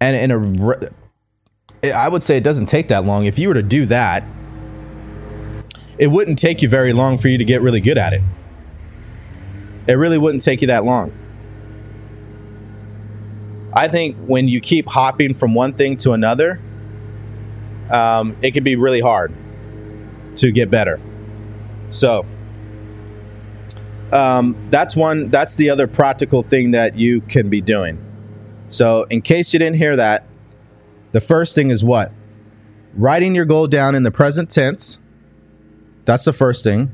And 0.00 0.16
in 0.16 0.30
a, 0.30 1.94
I 1.94 2.08
would 2.08 2.22
say 2.22 2.36
it 2.36 2.44
doesn't 2.44 2.66
take 2.66 2.88
that 2.88 3.04
long. 3.04 3.24
If 3.24 3.38
you 3.38 3.48
were 3.48 3.54
to 3.54 3.62
do 3.62 3.86
that, 3.86 4.24
it 5.98 6.06
wouldn't 6.08 6.38
take 6.38 6.62
you 6.62 6.68
very 6.68 6.92
long 6.92 7.18
for 7.18 7.28
you 7.28 7.38
to 7.38 7.44
get 7.44 7.60
really 7.60 7.80
good 7.80 7.98
at 7.98 8.12
it. 8.12 8.22
It 9.86 9.94
really 9.94 10.18
wouldn't 10.18 10.42
take 10.42 10.60
you 10.60 10.68
that 10.68 10.84
long. 10.84 11.12
I 13.72 13.88
think 13.88 14.16
when 14.16 14.48
you 14.48 14.60
keep 14.60 14.86
hopping 14.86 15.34
from 15.34 15.54
one 15.54 15.72
thing 15.72 15.96
to 15.98 16.12
another, 16.12 16.60
um, 17.90 18.36
it 18.42 18.52
can 18.52 18.64
be 18.64 18.76
really 18.76 19.00
hard 19.00 19.32
to 20.36 20.52
get 20.52 20.70
better. 20.70 21.00
So, 21.90 22.24
um, 24.12 24.56
that's 24.70 24.96
one. 24.96 25.28
That's 25.28 25.56
the 25.56 25.70
other 25.70 25.86
practical 25.86 26.42
thing 26.42 26.72
that 26.72 26.96
you 26.96 27.20
can 27.22 27.48
be 27.48 27.60
doing. 27.60 27.98
So, 28.68 29.04
in 29.04 29.22
case 29.22 29.52
you 29.52 29.58
didn't 29.58 29.76
hear 29.76 29.96
that, 29.96 30.26
the 31.12 31.20
first 31.20 31.54
thing 31.54 31.70
is 31.70 31.82
what? 31.82 32.12
Writing 32.94 33.34
your 33.34 33.44
goal 33.44 33.66
down 33.66 33.94
in 33.94 34.02
the 34.02 34.10
present 34.10 34.50
tense. 34.50 34.98
That's 36.08 36.24
the 36.24 36.32
first 36.32 36.64
thing. 36.64 36.90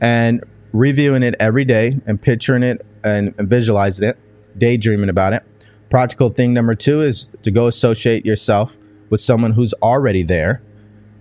And 0.00 0.42
reviewing 0.72 1.22
it 1.22 1.36
every 1.38 1.64
day 1.64 2.00
and 2.04 2.20
picturing 2.20 2.64
it 2.64 2.84
and, 3.04 3.32
visualizing 3.38 4.08
it, 4.08 4.18
daydreaming 4.58 5.08
about 5.08 5.34
it. 5.34 5.44
Practical 5.88 6.28
thing 6.28 6.52
number 6.52 6.74
two 6.74 7.00
is 7.00 7.30
to 7.44 7.52
go 7.52 7.68
associate 7.68 8.26
yourself 8.26 8.76
with 9.08 9.20
someone 9.20 9.52
who's 9.52 9.72
already 9.74 10.24
there 10.24 10.60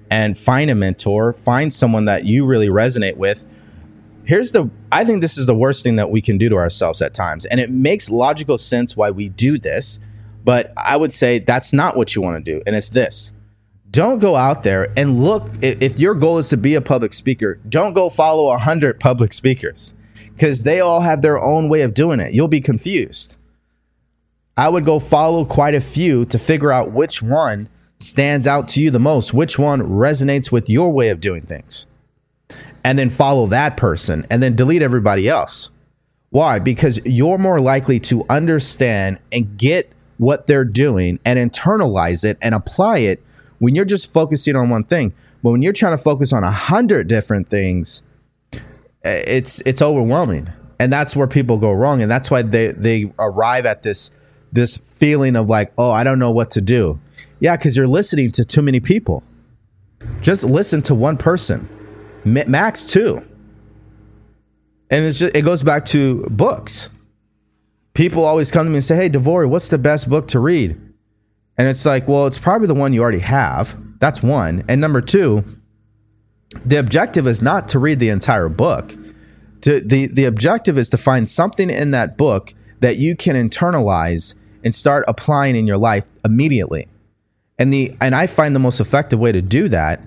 and 0.09 0.35
find 0.35 0.71
a 0.71 0.75
mentor, 0.75 1.33
find 1.33 1.71
someone 1.71 2.05
that 2.05 2.25
you 2.25 2.47
really 2.47 2.67
resonate 2.67 3.17
with 3.17 3.45
here's 4.23 4.51
the 4.51 4.67
I 4.91 5.05
think 5.05 5.21
this 5.21 5.37
is 5.37 5.45
the 5.45 5.55
worst 5.55 5.83
thing 5.83 5.97
that 5.97 6.09
we 6.09 6.19
can 6.19 6.39
do 6.39 6.49
to 6.49 6.55
ourselves 6.55 7.01
at 7.03 7.13
times. 7.13 7.45
And 7.45 7.59
it 7.59 7.69
makes 7.69 8.09
logical 8.09 8.57
sense 8.57 8.97
why 8.97 9.11
we 9.11 9.29
do 9.29 9.59
this, 9.59 9.99
but 10.43 10.73
I 10.75 10.97
would 10.97 11.13
say 11.13 11.37
that's 11.37 11.73
not 11.73 11.95
what 11.95 12.15
you 12.15 12.23
want 12.23 12.43
to 12.43 12.51
do. 12.51 12.61
And 12.65 12.75
it's 12.75 12.89
this. 12.89 13.31
Don't 13.97 14.19
go 14.19 14.35
out 14.35 14.61
there 14.61 14.89
and 14.95 15.23
look 15.23 15.49
if 15.63 15.97
your 15.97 16.13
goal 16.13 16.37
is 16.37 16.49
to 16.49 16.57
be 16.57 16.75
a 16.75 16.81
public 16.81 17.13
speaker, 17.13 17.55
don't 17.67 17.93
go 17.93 18.09
follow 18.09 18.45
a 18.49 18.49
100 18.49 18.99
public 18.99 19.33
speakers 19.33 19.95
cuz 20.37 20.61
they 20.61 20.79
all 20.79 21.01
have 21.01 21.23
their 21.23 21.39
own 21.39 21.67
way 21.67 21.81
of 21.81 21.95
doing 21.95 22.19
it. 22.19 22.31
You'll 22.31 22.47
be 22.47 22.61
confused. 22.61 23.37
I 24.55 24.69
would 24.69 24.85
go 24.85 24.99
follow 24.99 25.45
quite 25.45 25.73
a 25.73 25.81
few 25.81 26.25
to 26.25 26.37
figure 26.37 26.71
out 26.71 26.91
which 26.91 27.23
one 27.23 27.69
stands 27.97 28.45
out 28.45 28.67
to 28.67 28.83
you 28.83 28.91
the 28.91 28.99
most, 28.99 29.33
which 29.33 29.57
one 29.57 29.81
resonates 29.81 30.51
with 30.51 30.69
your 30.69 30.93
way 30.93 31.09
of 31.09 31.19
doing 31.19 31.41
things 31.41 31.87
and 32.83 32.99
then 32.99 33.09
follow 33.09 33.47
that 33.47 33.77
person 33.77 34.27
and 34.29 34.43
then 34.43 34.55
delete 34.55 34.83
everybody 34.83 35.27
else. 35.27 35.71
Why? 36.29 36.59
Because 36.59 36.99
you're 37.03 37.39
more 37.39 37.59
likely 37.59 37.99
to 38.01 38.23
understand 38.29 39.17
and 39.31 39.57
get 39.57 39.91
what 40.19 40.45
they're 40.45 40.65
doing 40.65 41.19
and 41.25 41.39
internalize 41.39 42.23
it 42.23 42.37
and 42.43 42.53
apply 42.53 42.99
it 42.99 43.23
when 43.59 43.75
you're 43.75 43.85
just 43.85 44.11
focusing 44.11 44.55
on 44.55 44.69
one 44.69 44.83
thing. 44.83 45.13
But 45.43 45.51
when 45.51 45.61
you're 45.61 45.73
trying 45.73 45.95
to 45.95 46.01
focus 46.01 46.33
on 46.33 46.43
a 46.43 46.51
hundred 46.51 47.07
different 47.07 47.49
things, 47.49 48.03
eh, 48.53 49.23
it's 49.27 49.61
it's 49.65 49.81
overwhelming. 49.81 50.49
And 50.79 50.93
that's 50.93 51.15
where 51.15 51.27
people 51.27 51.57
go 51.57 51.71
wrong. 51.71 52.01
And 52.01 52.11
that's 52.11 52.29
why 52.29 52.43
they, 52.43 52.71
they 52.71 53.11
arrive 53.19 53.65
at 53.65 53.83
this 53.83 54.11
this 54.51 54.77
feeling 54.77 55.35
of 55.35 55.49
like, 55.49 55.73
oh, 55.77 55.91
I 55.91 56.03
don't 56.03 56.19
know 56.19 56.31
what 56.31 56.51
to 56.51 56.61
do. 56.61 56.99
Yeah, 57.39 57.57
because 57.57 57.75
you're 57.75 57.87
listening 57.87 58.31
to 58.33 58.45
too 58.45 58.61
many 58.61 58.79
people. 58.79 59.23
Just 60.21 60.43
listen 60.43 60.81
to 60.83 60.95
one 60.95 61.17
person 61.17 61.67
max 62.27 62.85
two. 62.85 63.21
And 64.89 65.05
it's 65.05 65.19
just 65.19 65.35
it 65.35 65.43
goes 65.43 65.63
back 65.63 65.85
to 65.85 66.23
books. 66.29 66.89
People 67.93 68.23
always 68.23 68.51
come 68.51 68.65
to 68.65 68.69
me 68.69 68.77
and 68.77 68.83
say, 68.83 68.95
"Hey, 68.95 69.09
DeVory, 69.09 69.49
what's 69.49 69.69
the 69.69 69.77
best 69.77 70.09
book 70.09 70.27
to 70.29 70.39
read?" 70.39 70.79
And 71.57 71.67
it's 71.67 71.85
like, 71.85 72.07
well, 72.07 72.27
it's 72.27 72.37
probably 72.37 72.67
the 72.67 72.75
one 72.75 72.93
you 72.93 73.01
already 73.01 73.19
have. 73.19 73.75
That's 73.99 74.21
one. 74.21 74.63
And 74.67 74.79
number 74.79 75.01
two, 75.01 75.43
the 76.65 76.77
objective 76.77 77.27
is 77.27 77.41
not 77.41 77.67
to 77.69 77.79
read 77.79 77.99
the 77.99 78.09
entire 78.09 78.49
book. 78.49 78.95
To, 79.61 79.79
the, 79.79 80.05
the 80.07 80.25
objective 80.25 80.77
is 80.77 80.89
to 80.89 80.97
find 80.97 81.27
something 81.27 81.69
in 81.69 81.91
that 81.91 82.15
book 82.15 82.53
that 82.79 82.97
you 82.97 83.15
can 83.15 83.35
internalize 83.35 84.35
and 84.63 84.73
start 84.73 85.03
applying 85.07 85.55
in 85.55 85.65
your 85.65 85.77
life 85.77 86.05
immediately. 86.23 86.87
And 87.57 87.73
the 87.73 87.95
and 88.01 88.13
I 88.13 88.27
find 88.27 88.55
the 88.55 88.59
most 88.59 88.79
effective 88.79 89.19
way 89.19 89.31
to 89.31 89.41
do 89.41 89.67
that 89.69 90.01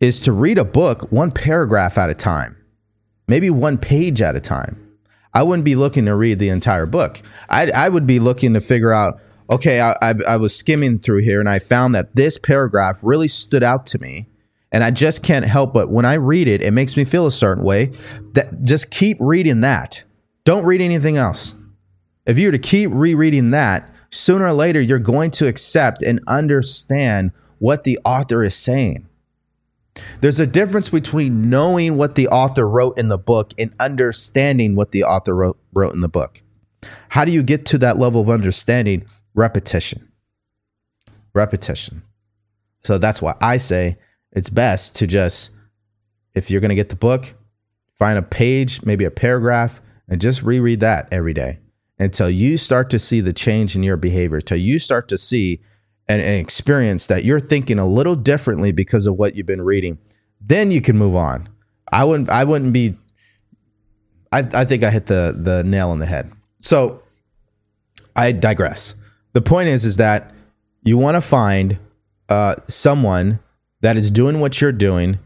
is 0.00 0.20
to 0.20 0.32
read 0.32 0.58
a 0.58 0.64
book 0.64 1.10
one 1.10 1.32
paragraph 1.32 1.98
at 1.98 2.10
a 2.10 2.14
time. 2.14 2.56
Maybe 3.26 3.50
one 3.50 3.78
page 3.78 4.22
at 4.22 4.36
a 4.36 4.40
time. 4.40 4.84
I 5.34 5.42
wouldn't 5.42 5.64
be 5.64 5.74
looking 5.74 6.04
to 6.06 6.14
read 6.14 6.38
the 6.38 6.48
entire 6.50 6.86
book. 6.86 7.20
I 7.48 7.70
I 7.70 7.88
would 7.88 8.06
be 8.06 8.20
looking 8.20 8.54
to 8.54 8.60
figure 8.60 8.92
out 8.92 9.20
okay, 9.50 9.80
I, 9.80 9.92
I, 10.02 10.14
I 10.26 10.36
was 10.36 10.54
skimming 10.54 10.98
through 10.98 11.22
here 11.22 11.40
and 11.40 11.48
I 11.48 11.58
found 11.58 11.94
that 11.94 12.14
this 12.14 12.38
paragraph 12.38 12.98
really 13.02 13.28
stood 13.28 13.62
out 13.62 13.86
to 13.86 13.98
me 13.98 14.28
and 14.70 14.84
I 14.84 14.90
just 14.90 15.22
can't 15.22 15.44
help 15.44 15.72
but 15.72 15.90
when 15.90 16.04
I 16.04 16.14
read 16.14 16.48
it, 16.48 16.62
it 16.62 16.72
makes 16.72 16.96
me 16.96 17.04
feel 17.04 17.26
a 17.26 17.32
certain 17.32 17.64
way. 17.64 17.92
That 18.34 18.62
just 18.62 18.90
keep 18.90 19.16
reading 19.20 19.62
that. 19.62 20.02
Don't 20.44 20.64
read 20.64 20.80
anything 20.80 21.16
else. 21.16 21.54
If 22.26 22.38
you 22.38 22.48
were 22.48 22.52
to 22.52 22.58
keep 22.58 22.90
rereading 22.92 23.50
that, 23.52 23.90
sooner 24.10 24.46
or 24.46 24.52
later 24.52 24.80
you're 24.80 24.98
going 24.98 25.30
to 25.32 25.46
accept 25.46 26.02
and 26.02 26.20
understand 26.26 27.32
what 27.58 27.84
the 27.84 27.98
author 28.04 28.44
is 28.44 28.54
saying. 28.54 29.08
There's 30.20 30.40
a 30.40 30.46
difference 30.46 30.88
between 30.88 31.50
knowing 31.50 31.96
what 31.96 32.14
the 32.14 32.28
author 32.28 32.68
wrote 32.68 32.98
in 32.98 33.08
the 33.08 33.18
book 33.18 33.52
and 33.58 33.72
understanding 33.80 34.76
what 34.76 34.92
the 34.92 35.04
author 35.04 35.34
wrote, 35.34 35.58
wrote 35.72 35.94
in 35.94 36.00
the 36.00 36.08
book. 36.08 36.42
How 37.08 37.24
do 37.24 37.32
you 37.32 37.42
get 37.42 37.66
to 37.66 37.78
that 37.78 37.98
level 37.98 38.20
of 38.20 38.30
understanding? 38.30 39.04
Repetition. 39.38 40.10
Repetition. 41.32 42.02
So 42.82 42.98
that's 42.98 43.22
why 43.22 43.36
I 43.40 43.58
say 43.58 43.96
it's 44.32 44.50
best 44.50 44.96
to 44.96 45.06
just, 45.06 45.52
if 46.34 46.50
you're 46.50 46.60
going 46.60 46.70
to 46.70 46.74
get 46.74 46.88
the 46.88 46.96
book, 46.96 47.32
find 48.00 48.18
a 48.18 48.22
page, 48.22 48.82
maybe 48.82 49.04
a 49.04 49.12
paragraph, 49.12 49.80
and 50.08 50.20
just 50.20 50.42
reread 50.42 50.80
that 50.80 51.06
every 51.12 51.34
day 51.34 51.60
until 52.00 52.28
you 52.28 52.56
start 52.56 52.90
to 52.90 52.98
see 52.98 53.20
the 53.20 53.32
change 53.32 53.76
in 53.76 53.84
your 53.84 53.96
behavior, 53.96 54.40
till 54.40 54.58
you 54.58 54.80
start 54.80 55.06
to 55.06 55.16
see 55.16 55.60
and, 56.08 56.20
and, 56.20 56.40
experience 56.40 57.06
that 57.06 57.24
you're 57.24 57.38
thinking 57.38 57.78
a 57.78 57.86
little 57.86 58.16
differently 58.16 58.72
because 58.72 59.06
of 59.06 59.14
what 59.14 59.36
you've 59.36 59.46
been 59.46 59.62
reading. 59.62 59.98
Then 60.40 60.72
you 60.72 60.80
can 60.80 60.98
move 60.98 61.14
on. 61.14 61.48
I 61.92 62.02
wouldn't. 62.04 62.28
I 62.28 62.42
wouldn't 62.42 62.72
be. 62.72 62.96
I, 64.32 64.38
I 64.52 64.64
think 64.64 64.82
I 64.82 64.90
hit 64.90 65.06
the 65.06 65.36
the 65.38 65.62
nail 65.62 65.90
on 65.90 66.00
the 66.00 66.06
head. 66.06 66.32
So 66.60 67.02
I 68.16 68.32
digress. 68.32 68.94
The 69.32 69.42
point 69.42 69.68
is, 69.68 69.84
is 69.84 69.96
that 69.98 70.32
you 70.82 70.98
want 70.98 71.16
to 71.16 71.20
find 71.20 71.78
uh, 72.28 72.56
someone 72.66 73.40
that 73.80 73.96
is 73.96 74.10
doing 74.10 74.40
what 74.40 74.60
you're 74.60 74.72
doing 74.72 75.18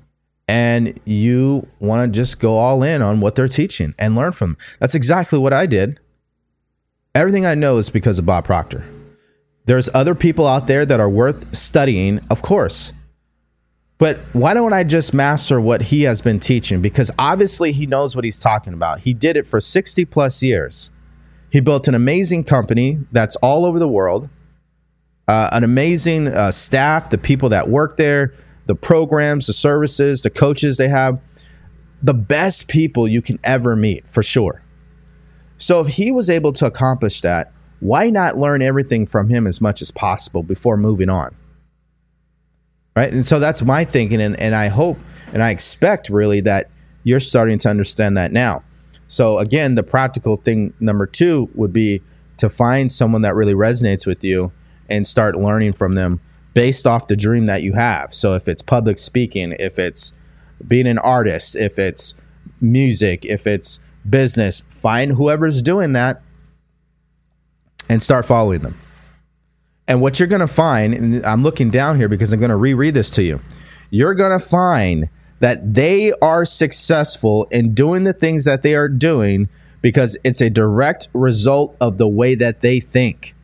and 0.49 0.99
you 1.05 1.69
want 1.79 2.13
to 2.13 2.17
just 2.17 2.39
go 2.39 2.59
all 2.59 2.83
in 2.83 3.01
on 3.01 3.21
what 3.21 3.35
they're 3.35 3.49
teaching 3.49 3.95
and 3.99 4.15
learn 4.15 4.33
from 4.33 4.53
them. 4.53 4.59
That's 4.81 4.95
exactly 4.95 5.39
what 5.39 5.53
I 5.53 5.67
did. 5.67 5.99
Everything 7.15 7.47
I 7.47 7.55
know 7.55 7.79
is 7.79 7.91
because 7.91 8.19
of 8.19 8.27
Bob 8.27 8.45
Proctor. 8.45 8.85
There's 9.65 9.89
other 9.95 10.15
people 10.15 10.47
out 10.47 10.67
there 10.67 10.85
that 10.85 10.99
are 10.99 11.09
worth 11.09 11.55
studying, 11.57 12.21
of 12.31 12.43
course. 12.43 12.93
But 13.99 14.19
why 14.33 14.53
don't 14.55 14.73
I 14.73 14.83
just 14.83 15.15
master 15.15 15.61
what 15.61 15.81
he 15.81 16.03
has 16.03 16.21
been 16.21 16.41
teaching? 16.41 16.83
Because 16.83 17.11
obviously 17.19 17.71
he 17.71 17.87
knows 17.87 18.17
what 18.17 18.25
he's 18.25 18.41
talking 18.41 18.73
about. 18.73 19.01
He 19.01 19.15
did 19.15 19.37
it 19.37 19.47
for 19.47 19.61
60 19.61 20.05
plus 20.07 20.43
years. 20.43 20.91
He 21.53 21.61
built 21.61 21.87
an 21.87 21.95
amazing 21.95 22.45
company 22.45 22.99
that's 23.13 23.37
all 23.37 23.67
over 23.67 23.79
the 23.79 23.87
world, 23.87 24.31
uh, 25.29 25.51
an 25.53 25.65
amazing 25.65 26.29
uh, 26.29 26.51
staff, 26.51 27.11
the 27.11 27.19
people 27.19 27.51
that 27.51 27.69
work 27.69 27.99
there, 27.99 28.33
the 28.65 28.75
programs, 28.75 29.49
the 29.49 29.53
services, 29.53 30.23
the 30.23 30.31
coaches 30.31 30.79
they 30.79 30.89
have, 30.89 31.21
the 32.03 32.15
best 32.15 32.69
people 32.69 33.07
you 33.07 33.21
can 33.21 33.39
ever 33.45 33.77
meet 33.77 34.09
for 34.09 34.23
sure. 34.23 34.63
So 35.59 35.83
if 35.83 35.89
he 35.89 36.11
was 36.11 36.31
able 36.31 36.55
to 36.55 36.65
accomplish 36.65 37.21
that, 37.21 37.53
why 37.81 38.09
not 38.09 38.39
learn 38.39 38.63
everything 38.63 39.07
from 39.07 39.29
him 39.29 39.47
as 39.47 39.61
much 39.61 39.83
as 39.83 39.91
possible 39.91 40.43
before 40.43 40.79
moving 40.79 41.11
on? 41.11 41.37
Right. 42.97 43.13
And 43.13 43.27
so 43.27 43.39
that's 43.39 43.61
my 43.61 43.85
thinking. 43.85 44.23
And, 44.23 44.41
and 44.41 44.55
I 44.55 44.69
hope 44.69 44.97
and 45.35 45.43
I 45.43 45.51
expect 45.51 46.09
really 46.09 46.41
that 46.41 46.71
you're 47.05 47.21
starting 47.21 47.59
to 47.59 47.69
understand 47.69 48.17
that 48.17 48.33
now. 48.33 48.63
So 49.13 49.37
again, 49.37 49.75
the 49.75 49.83
practical 49.83 50.39
thing 50.39 50.73
number 50.81 51.05
two 51.05 51.51
would 51.55 51.71
be 51.71 52.01
to 52.39 52.49
find 52.49 52.91
someone 52.91 53.21
that 53.21 53.35
really 53.35 53.53
resonates 53.53 54.07
with 54.07 54.25
you 54.25 54.53
and 54.89 55.07
start 55.07 55.37
learning 55.37 55.75
from 55.75 55.97
them 55.97 56.19
based 56.55 56.87
off 56.87 57.09
the 57.09 57.15
dream 57.17 57.45
that 57.45 57.63
you 57.63 57.75
have. 57.75 58.15
So 58.15 58.33
if 58.33 58.49
it's 58.49 58.63
public 58.63 58.97
speaking, 58.97 59.55
if 59.59 59.79
it's 59.79 60.15
being 60.67 60.87
an 60.87 60.97
artist, 60.97 61.57
if 61.57 61.79
it's 61.79 62.15
music, 62.63 63.27
if 63.27 63.47
it's 63.47 63.81
business, 64.09 64.63
find 64.71 65.13
whoever's 65.13 65.61
doing 65.61 65.93
that 65.93 66.23
and 67.91 68.03
start 68.03 68.25
following 68.25 68.61
them. 68.61 68.79
And 69.87 70.01
what 70.01 70.19
you're 70.19 70.27
going 70.27 70.41
to 70.41 70.47
find, 70.47 70.95
and 70.95 71.27
I'm 71.27 71.43
looking 71.43 71.69
down 71.69 71.99
here 71.99 72.09
because 72.09 72.33
I'm 72.33 72.41
going 72.41 72.49
to 72.49 72.57
reread 72.57 72.95
this 72.95 73.11
to 73.11 73.23
you. 73.23 73.43
You're 73.91 74.15
going 74.15 74.39
to 74.39 74.43
find 74.43 75.11
that 75.43 75.75
they 75.75 76.13
are 76.23 76.45
successful 76.45 77.49
in 77.51 77.75
doing 77.75 78.05
the 78.05 78.13
things 78.13 78.45
that 78.45 78.63
they 78.63 78.77
are 78.77 78.89
doing 78.89 79.49
because 79.81 80.17
it's 80.23 80.41
a 80.41 80.49
direct 80.49 81.09
result 81.13 81.77
of 81.81 81.99
the 81.99 82.07
way 82.07 82.37
that 82.37 82.61
they 82.61 82.79
think. 82.79 83.35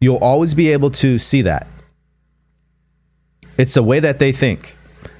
You'll 0.00 0.16
always 0.16 0.54
be 0.54 0.70
able 0.72 0.92
to 0.92 1.18
see 1.18 1.42
that. 1.42 1.66
It's 3.58 3.74
the 3.74 3.82
way 3.82 4.00
that 4.00 4.18
they 4.18 4.32
think, 4.32 4.74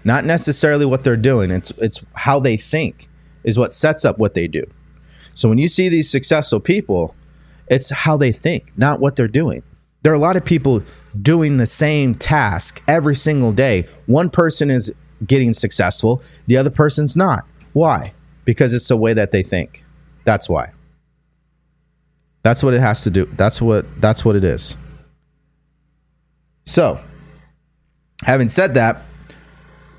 not 0.04 0.24
necessarily 0.24 0.86
what 0.86 1.04
they're 1.04 1.18
doing. 1.18 1.50
It's 1.50 1.70
it's 1.72 2.02
how 2.14 2.40
they 2.40 2.56
think 2.56 3.10
is 3.44 3.58
what 3.58 3.74
sets 3.74 4.06
up 4.06 4.16
what 4.16 4.32
they 4.32 4.48
do. 4.48 4.64
So 5.34 5.50
when 5.50 5.58
you 5.58 5.68
see 5.68 5.90
these 5.90 6.08
successful 6.08 6.60
people, 6.60 7.14
it's 7.68 7.90
how 7.90 8.16
they 8.16 8.32
think, 8.32 8.72
not 8.78 9.00
what 9.00 9.16
they're 9.16 9.28
doing. 9.28 9.64
There 10.00 10.12
are 10.12 10.16
a 10.16 10.18
lot 10.18 10.38
of 10.38 10.46
people 10.46 10.82
doing 11.20 11.58
the 11.58 11.66
same 11.66 12.14
task 12.14 12.82
every 12.88 13.14
single 13.14 13.52
day. 13.52 13.86
One 14.06 14.30
person 14.30 14.70
is 14.70 14.90
getting 15.26 15.52
successful, 15.52 16.22
the 16.46 16.56
other 16.56 16.70
person's 16.70 17.16
not. 17.16 17.44
Why? 17.72 18.12
Because 18.44 18.74
it's 18.74 18.88
the 18.88 18.96
way 18.96 19.12
that 19.14 19.30
they 19.30 19.42
think. 19.42 19.84
That's 20.24 20.48
why. 20.48 20.72
That's 22.42 22.62
what 22.62 22.74
it 22.74 22.80
has 22.80 23.02
to 23.04 23.10
do. 23.10 23.26
That's 23.26 23.60
what 23.60 23.84
that's 24.00 24.24
what 24.24 24.34
it 24.34 24.44
is. 24.44 24.76
So, 26.64 26.98
having 28.24 28.48
said 28.48 28.74
that, 28.74 29.02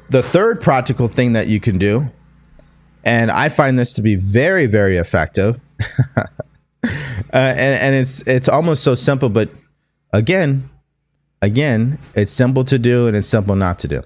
the 0.10 0.24
third 0.24 0.62
practical 0.62 1.08
thing 1.08 1.34
that 1.34 1.48
you 1.48 1.60
can 1.60 1.78
do, 1.78 2.10
and 3.04 3.30
I 3.30 3.50
find 3.50 3.78
this 3.78 3.94
to 3.96 4.02
be 4.02 4.16
very, 4.16 4.66
very 4.66 4.98
effective, 4.98 5.60
uh, 6.18 6.26
and, 7.32 7.80
and 7.80 7.96
it's 7.96 8.22
it's 8.24 8.50
almost 8.50 8.84
so 8.84 8.96
simple, 8.96 9.30
but 9.30 9.50
again, 10.14 10.70
again, 11.42 12.00
it's 12.16 12.32
simple 12.32 12.64
to 12.66 12.80
do 12.80 13.08
and 13.08 13.16
it's 13.16 13.28
simple 13.28 13.56
not 13.56 13.80
to 13.80 13.88
do. 13.88 14.04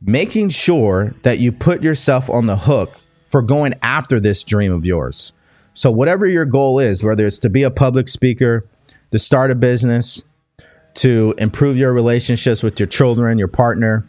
Making 0.00 0.48
sure 0.50 1.14
that 1.22 1.38
you 1.38 1.50
put 1.50 1.82
yourself 1.82 2.30
on 2.30 2.46
the 2.46 2.56
hook 2.56 2.90
for 3.30 3.42
going 3.42 3.74
after 3.82 4.20
this 4.20 4.44
dream 4.44 4.72
of 4.72 4.84
yours. 4.84 5.32
So, 5.74 5.90
whatever 5.90 6.26
your 6.26 6.44
goal 6.44 6.78
is, 6.78 7.02
whether 7.02 7.26
it's 7.26 7.38
to 7.40 7.50
be 7.50 7.62
a 7.62 7.70
public 7.70 8.08
speaker, 8.08 8.64
to 9.10 9.18
start 9.18 9.50
a 9.50 9.54
business, 9.54 10.22
to 10.94 11.34
improve 11.38 11.76
your 11.76 11.92
relationships 11.92 12.62
with 12.62 12.78
your 12.80 12.86
children, 12.86 13.38
your 13.38 13.48
partner, 13.48 14.04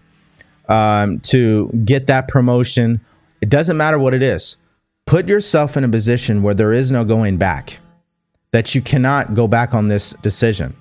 um, 0.67 1.19
to 1.21 1.69
get 1.85 2.07
that 2.07 2.27
promotion, 2.27 3.01
it 3.41 3.49
doesn't 3.49 3.77
matter 3.77 3.99
what 3.99 4.13
it 4.13 4.21
is. 4.21 4.57
Put 5.05 5.27
yourself 5.27 5.75
in 5.77 5.83
a 5.83 5.89
position 5.89 6.43
where 6.43 6.53
there 6.53 6.71
is 6.71 6.91
no 6.91 7.03
going 7.03 7.37
back, 7.37 7.79
that 8.51 8.75
you 8.75 8.81
cannot 8.81 9.33
go 9.33 9.47
back 9.47 9.73
on 9.73 9.87
this 9.87 10.11
decision. 10.21 10.75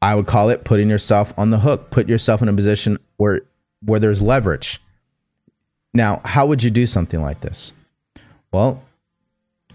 I 0.00 0.14
would 0.14 0.26
call 0.26 0.50
it 0.50 0.64
putting 0.64 0.88
yourself 0.88 1.32
on 1.38 1.50
the 1.50 1.58
hook. 1.58 1.90
Put 1.90 2.08
yourself 2.08 2.42
in 2.42 2.48
a 2.48 2.52
position 2.52 2.98
where 3.16 3.42
where 3.84 4.00
there's 4.00 4.22
leverage. 4.22 4.80
Now, 5.92 6.20
how 6.24 6.46
would 6.46 6.62
you 6.62 6.70
do 6.70 6.86
something 6.86 7.20
like 7.20 7.40
this? 7.40 7.72
Well, 8.52 8.82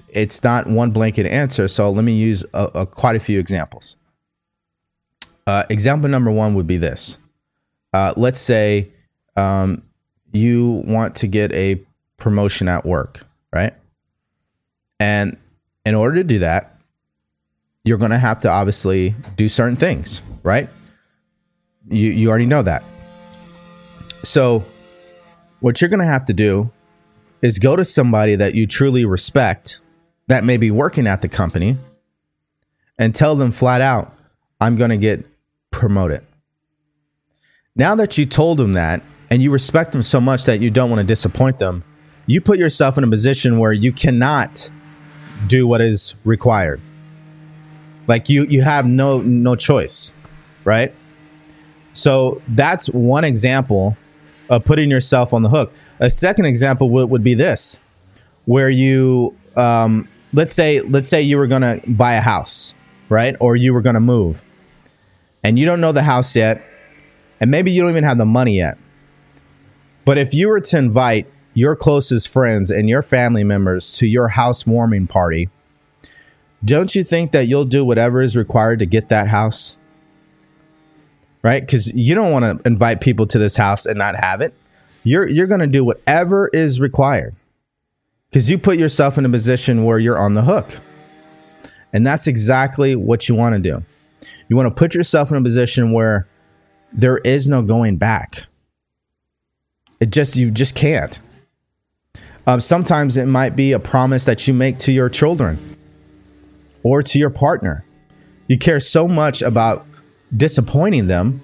it's 0.10 0.44
not 0.44 0.68
one 0.68 0.92
blanket 0.92 1.26
answer. 1.26 1.68
So 1.68 1.90
let 1.92 2.04
me 2.04 2.14
use 2.14 2.44
a, 2.54 2.70
a, 2.76 2.86
quite 2.86 3.16
a 3.16 3.20
few 3.20 3.40
examples. 3.40 3.96
Uh, 5.48 5.64
example 5.70 6.10
number 6.10 6.32
one 6.32 6.56
would 6.56 6.68
be 6.68 6.78
this. 6.78 7.18
Uh, 7.94 8.14
let's 8.18 8.40
say 8.40 8.90
um, 9.36 9.82
you 10.32 10.84
want 10.86 11.16
to 11.16 11.28
get 11.28 11.52
a 11.54 11.82
promotion 12.18 12.68
at 12.68 12.86
work, 12.86 13.26
right? 13.54 13.74
And 15.00 15.38
in 15.86 15.96
order 15.96 16.16
to 16.16 16.24
do 16.24 16.40
that, 16.40 16.76
you're 17.84 17.98
going 17.98 18.12
to 18.12 18.20
have 18.20 18.40
to 18.40 18.50
obviously 18.50 19.16
do 19.38 19.50
certain 19.50 19.78
things, 19.78 20.22
right? 20.44 20.70
You, 21.90 22.12
you 22.12 22.30
already 22.30 22.46
know 22.46 22.62
that. 22.62 22.84
So, 24.24 24.66
what 25.60 25.82
you're 25.82 25.90
going 25.90 26.00
to 26.00 26.06
have 26.06 26.26
to 26.26 26.34
do 26.34 26.72
is 27.42 27.60
go 27.60 27.76
to 27.76 27.86
somebody 27.86 28.36
that 28.36 28.56
you 28.56 28.68
truly 28.68 29.06
respect 29.06 29.82
that 30.28 30.44
may 30.44 30.58
be 30.58 30.72
working 30.72 31.08
at 31.08 31.22
the 31.22 31.30
company 31.30 31.78
and 32.98 33.16
tell 33.16 33.36
them 33.36 33.52
flat 33.52 33.82
out, 33.82 34.14
I'm 34.62 34.76
going 34.76 34.90
to 34.90 34.98
get 34.98 35.26
promoted. 35.72 36.26
Now 37.76 37.96
that 37.96 38.18
you 38.18 38.26
told 38.26 38.58
them 38.58 38.74
that 38.74 39.02
and 39.30 39.42
you 39.42 39.52
respect 39.52 39.94
them 39.94 40.02
so 40.02 40.20
much 40.20 40.44
that 40.46 40.60
you 40.60 40.70
don't 40.70 40.90
want 40.90 41.00
to 41.00 41.08
disappoint 41.08 41.60
them, 41.60 41.84
you 42.26 42.42
put 42.42 42.60
yourself 42.60 42.98
in 42.98 43.04
a 43.04 43.10
position 43.10 43.58
where 43.58 43.72
you 43.72 43.92
cannot 43.92 44.70
do 45.48 45.66
what 45.66 45.82
is 45.82 46.14
required. 46.26 46.82
Like 48.08 48.28
you 48.28 48.44
you 48.46 48.62
have 48.64 48.86
no 48.86 49.22
no 49.22 49.56
choice, 49.56 50.62
right? 50.66 50.92
So 51.94 52.42
that's 52.50 52.88
one 52.90 53.24
example 53.24 53.96
of 54.50 54.66
putting 54.66 54.90
yourself 54.90 55.34
on 55.34 55.44
the 55.44 55.50
hook. 55.50 55.72
A 56.00 56.10
second 56.10 56.46
example 56.46 56.90
would, 56.92 57.10
would 57.10 57.24
be 57.24 57.34
this, 57.34 57.80
where 58.46 58.70
you 58.70 59.36
um, 59.56 60.08
let's 60.34 60.54
say 60.54 60.82
let's 60.82 61.10
say 61.10 61.22
you 61.22 61.38
were 61.38 61.48
to 61.62 61.82
buy 61.90 62.14
a 62.14 62.22
house, 62.22 62.74
right? 63.10 63.36
Or 63.40 63.56
you 63.56 63.74
were 63.74 63.82
to 63.96 64.02
move. 64.02 64.42
And 65.44 65.58
you 65.58 65.66
don't 65.66 65.80
know 65.80 65.92
the 65.92 66.04
house 66.04 66.36
yet, 66.36 66.58
and 67.40 67.50
maybe 67.50 67.72
you 67.72 67.82
don't 67.82 67.92
even 67.92 68.04
have 68.04 68.18
the 68.18 68.26
money 68.26 68.58
yet. 68.58 68.78
But 70.04 70.18
if 70.18 70.34
you 70.34 70.50
were 70.50 70.60
to 70.60 70.78
invite 70.78 71.28
your 71.54 71.76
closest 71.76 72.28
friends 72.30 72.72
and 72.72 72.90
your 72.90 73.02
family 73.02 73.44
members 73.44 73.98
to 73.98 74.08
your 74.08 74.28
housewarming 74.28 75.08
party, 75.08 75.50
don't 76.64 76.94
you 76.94 77.04
think 77.04 77.32
that 77.32 77.48
you'll 77.48 77.66
do 77.66 77.86
whatever 77.86 78.22
is 78.22 78.36
required 78.36 78.80
to 78.80 78.86
get 78.86 79.10
that 79.10 79.28
house? 79.30 79.78
Right? 81.42 81.62
Because 81.62 81.94
you 81.94 82.16
don't 82.16 82.32
want 82.32 82.46
to 82.46 82.68
invite 82.68 83.00
people 83.02 83.26
to 83.28 83.40
this 83.40 83.56
house 83.56 83.86
and 83.86 83.98
not 83.98 84.16
have 84.16 84.42
it. 84.42 84.54
You're 85.04 85.28
you're 85.28 85.48
going 85.48 85.62
to 85.62 85.68
do 85.68 85.86
whatever 85.86 86.50
is 86.50 86.80
required 86.82 87.34
because 88.30 88.50
you 88.50 88.58
put 88.58 88.78
yourself 88.78 89.18
in 89.18 89.26
a 89.26 89.30
position 89.30 89.86
where 89.86 90.00
you're 90.00 90.18
on 90.20 90.34
the 90.34 90.42
hook. 90.42 90.78
And 91.94 92.06
that's 92.06 92.28
exactly 92.28 92.96
what 92.96 93.28
you 93.28 93.36
want 93.36 93.56
to 93.56 93.62
do. 93.62 93.84
You 94.48 94.56
want 94.56 94.68
to 94.68 94.76
put 94.76 94.94
yourself 94.94 95.32
in 95.32 95.38
a 95.38 95.42
position 95.42 95.92
where 95.92 96.28
there 96.92 97.18
is 97.20 97.48
no 97.48 97.62
going 97.62 97.98
back. 97.98 98.44
It 100.00 100.12
just, 100.12 100.36
you 100.36 100.52
just 100.52 100.76
can't. 100.76 101.20
Um, 102.48 102.60
sometimes 102.60 103.18
it 103.18 103.26
might 103.26 103.56
be 103.56 103.74
a 103.74 103.80
promise 103.80 104.26
that 104.26 104.48
you 104.48 104.54
make 104.54 104.80
to 104.80 104.92
your 104.92 105.10
children 105.10 105.78
or 106.84 107.04
to 107.04 107.20
your 107.20 107.30
partner. 107.30 107.86
You 108.48 108.58
care 108.58 108.80
so 108.80 109.08
much 109.08 109.42
about 109.42 109.86
disappointing 110.36 111.08
them 111.08 111.42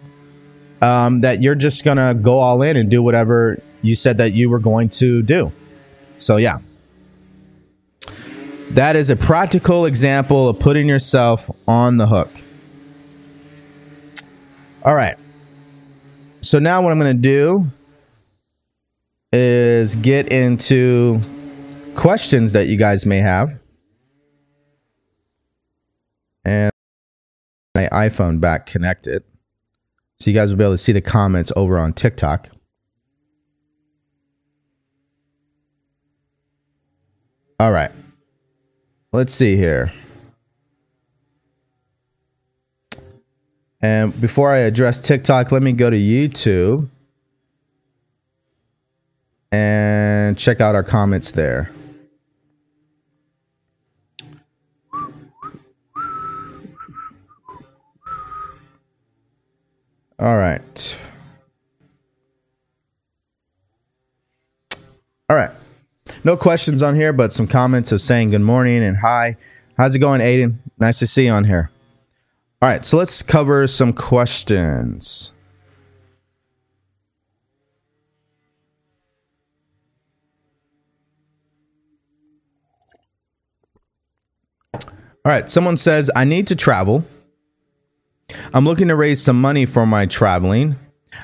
um, 0.81 1.21
that 1.21 1.41
you're 1.41 1.55
just 1.55 1.83
going 1.83 1.97
to 1.97 2.13
go 2.13 2.39
all 2.39 2.61
in 2.61 2.77
and 2.77 2.89
do 2.89 3.01
whatever 3.01 3.61
you 3.81 3.95
said 3.95 4.17
that 4.17 4.33
you 4.33 4.49
were 4.49 4.59
going 4.59 4.89
to 4.89 5.21
do. 5.21 5.51
So, 6.17 6.37
yeah. 6.37 6.59
That 8.71 8.95
is 8.95 9.09
a 9.09 9.15
practical 9.15 9.85
example 9.85 10.49
of 10.49 10.59
putting 10.59 10.87
yourself 10.87 11.49
on 11.67 11.97
the 11.97 12.07
hook. 12.07 12.29
All 14.85 14.95
right. 14.95 15.17
So 16.41 16.59
now 16.59 16.81
what 16.81 16.91
I'm 16.91 16.99
going 16.99 17.15
to 17.15 17.21
do 17.21 17.65
is 19.33 19.95
get 19.95 20.31
into 20.31 21.19
questions 21.95 22.53
that 22.53 22.67
you 22.67 22.77
guys 22.77 23.05
may 23.05 23.17
have. 23.17 23.57
And 26.43 26.71
my 27.75 27.87
iPhone 27.89 28.39
back 28.39 28.65
connected. 28.65 29.23
So 30.19 30.31
you 30.31 30.33
guys 30.33 30.49
will 30.49 30.57
be 30.57 30.63
able 30.63 30.73
to 30.73 30.77
see 30.77 30.93
the 30.93 31.01
comments 31.01 31.51
over 31.55 31.77
on 31.77 31.93
TikTok. 31.93 32.49
All 37.59 37.71
right. 37.71 37.91
Let's 39.11 39.33
see 39.33 39.57
here. 39.57 39.91
And 43.81 44.19
before 44.19 44.51
I 44.51 44.59
address 44.59 44.99
TikTok, 44.99 45.51
let 45.51 45.61
me 45.61 45.73
go 45.73 45.89
to 45.89 45.97
YouTube 45.97 46.89
and 49.51 50.37
check 50.37 50.59
out 50.59 50.75
our 50.75 50.83
comments 50.83 51.31
there. 51.31 51.71
All 60.17 60.37
right. 60.37 60.97
All 65.29 65.35
right. 65.35 65.51
No 66.23 66.37
questions 66.37 66.83
on 66.83 66.95
here, 66.95 67.11
but 67.11 67.33
some 67.33 67.47
comments 67.47 67.91
of 67.91 67.99
saying 67.99 68.29
good 68.29 68.41
morning 68.41 68.83
and 68.83 68.95
hi. 68.95 69.37
How's 69.77 69.95
it 69.95 69.99
going, 69.99 70.21
Aiden? 70.21 70.55
Nice 70.79 70.99
to 70.99 71.07
see 71.07 71.25
you 71.25 71.31
on 71.31 71.43
here. 71.43 71.69
All 72.61 72.69
right, 72.69 72.85
so 72.85 72.97
let's 72.97 73.21
cover 73.21 73.67
some 73.67 73.91
questions. 73.91 75.33
All 84.73 85.31
right, 85.31 85.49
someone 85.49 85.75
says, 85.75 86.09
I 86.15 86.23
need 86.23 86.47
to 86.47 86.55
travel. 86.55 87.03
I'm 88.53 88.65
looking 88.65 88.87
to 88.87 88.95
raise 88.95 89.21
some 89.21 89.39
money 89.39 89.65
for 89.65 89.85
my 89.85 90.05
traveling. 90.05 90.77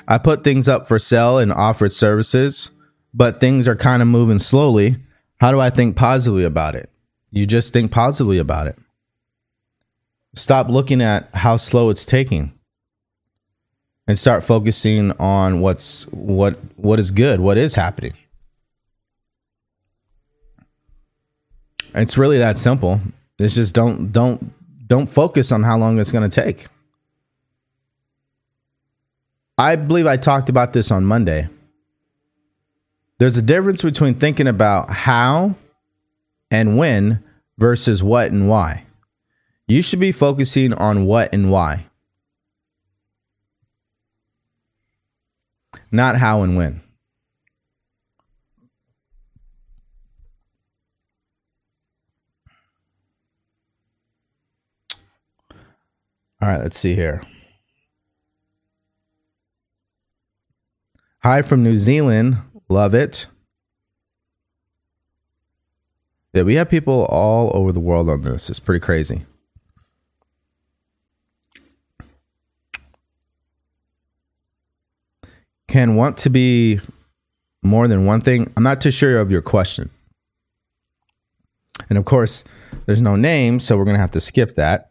I 0.08 0.18
put 0.18 0.44
things 0.44 0.68
up 0.68 0.86
for 0.86 0.98
sale 0.98 1.38
and 1.38 1.52
offered 1.52 1.92
services 1.92 2.70
but 3.14 3.40
things 3.40 3.68
are 3.68 3.76
kind 3.76 4.02
of 4.02 4.08
moving 4.08 4.38
slowly. 4.38 4.96
How 5.38 5.50
do 5.50 5.60
I 5.60 5.70
think 5.70 5.96
positively 5.96 6.44
about 6.44 6.74
it? 6.74 6.88
You 7.30 7.46
just 7.46 7.72
think 7.72 7.90
positively 7.90 8.38
about 8.38 8.66
it. 8.66 8.78
Stop 10.34 10.68
looking 10.68 11.02
at 11.02 11.34
how 11.34 11.56
slow 11.56 11.90
it's 11.90 12.06
taking 12.06 12.52
and 14.06 14.18
start 14.18 14.44
focusing 14.44 15.12
on 15.12 15.60
what's 15.60 16.04
what 16.08 16.58
what 16.76 16.98
is 16.98 17.10
good, 17.10 17.40
what 17.40 17.58
is 17.58 17.74
happening. 17.74 18.14
It's 21.94 22.16
really 22.16 22.38
that 22.38 22.56
simple. 22.56 23.00
It's 23.38 23.54
just 23.56 23.74
don't 23.74 24.10
don't 24.10 24.52
don't 24.88 25.06
focus 25.06 25.52
on 25.52 25.62
how 25.62 25.76
long 25.76 25.98
it's 25.98 26.12
going 26.12 26.28
to 26.28 26.34
take. 26.34 26.66
I 29.62 29.76
believe 29.76 30.08
I 30.08 30.16
talked 30.16 30.48
about 30.48 30.72
this 30.72 30.90
on 30.90 31.04
Monday. 31.04 31.48
There's 33.18 33.36
a 33.36 33.42
difference 33.42 33.80
between 33.80 34.16
thinking 34.16 34.48
about 34.48 34.90
how 34.90 35.54
and 36.50 36.76
when 36.76 37.22
versus 37.58 38.02
what 38.02 38.32
and 38.32 38.48
why. 38.48 38.84
You 39.68 39.80
should 39.80 40.00
be 40.00 40.10
focusing 40.10 40.74
on 40.74 41.06
what 41.06 41.32
and 41.32 41.48
why, 41.48 41.86
not 45.92 46.16
how 46.16 46.42
and 46.42 46.56
when. 46.56 46.80
All 56.40 56.48
right, 56.48 56.60
let's 56.60 56.76
see 56.76 56.96
here. 56.96 57.22
Hi 61.24 61.40
from 61.42 61.62
New 61.62 61.76
Zealand. 61.76 62.38
Love 62.68 62.94
it. 62.94 63.28
Yeah, 66.32 66.42
we 66.42 66.56
have 66.56 66.68
people 66.68 67.04
all 67.04 67.52
over 67.54 67.70
the 67.70 67.78
world 67.78 68.10
on 68.10 68.22
this. 68.22 68.50
It's 68.50 68.58
pretty 68.58 68.80
crazy. 68.80 69.24
Can 75.68 75.94
want 75.94 76.18
to 76.18 76.28
be 76.28 76.80
more 77.62 77.86
than 77.86 78.04
one 78.04 78.20
thing? 78.20 78.52
I'm 78.56 78.64
not 78.64 78.80
too 78.80 78.90
sure 78.90 79.20
of 79.20 79.30
your 79.30 79.42
question. 79.42 79.90
And 81.88 81.98
of 81.98 82.04
course, 82.04 82.42
there's 82.86 83.00
no 83.00 83.14
name, 83.14 83.60
so 83.60 83.76
we're 83.76 83.84
going 83.84 83.94
to 83.94 84.00
have 84.00 84.10
to 84.10 84.20
skip 84.20 84.56
that. 84.56 84.90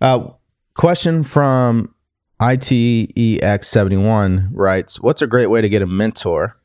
Uh, 0.00 0.30
question 0.72 1.24
from 1.24 1.94
ITEX71 2.40 4.50
writes 4.52 5.00
What's 5.00 5.22
a 5.22 5.26
great 5.26 5.48
way 5.48 5.60
to 5.60 5.68
get 5.68 5.82
a 5.82 5.86
mentor? 5.86 6.56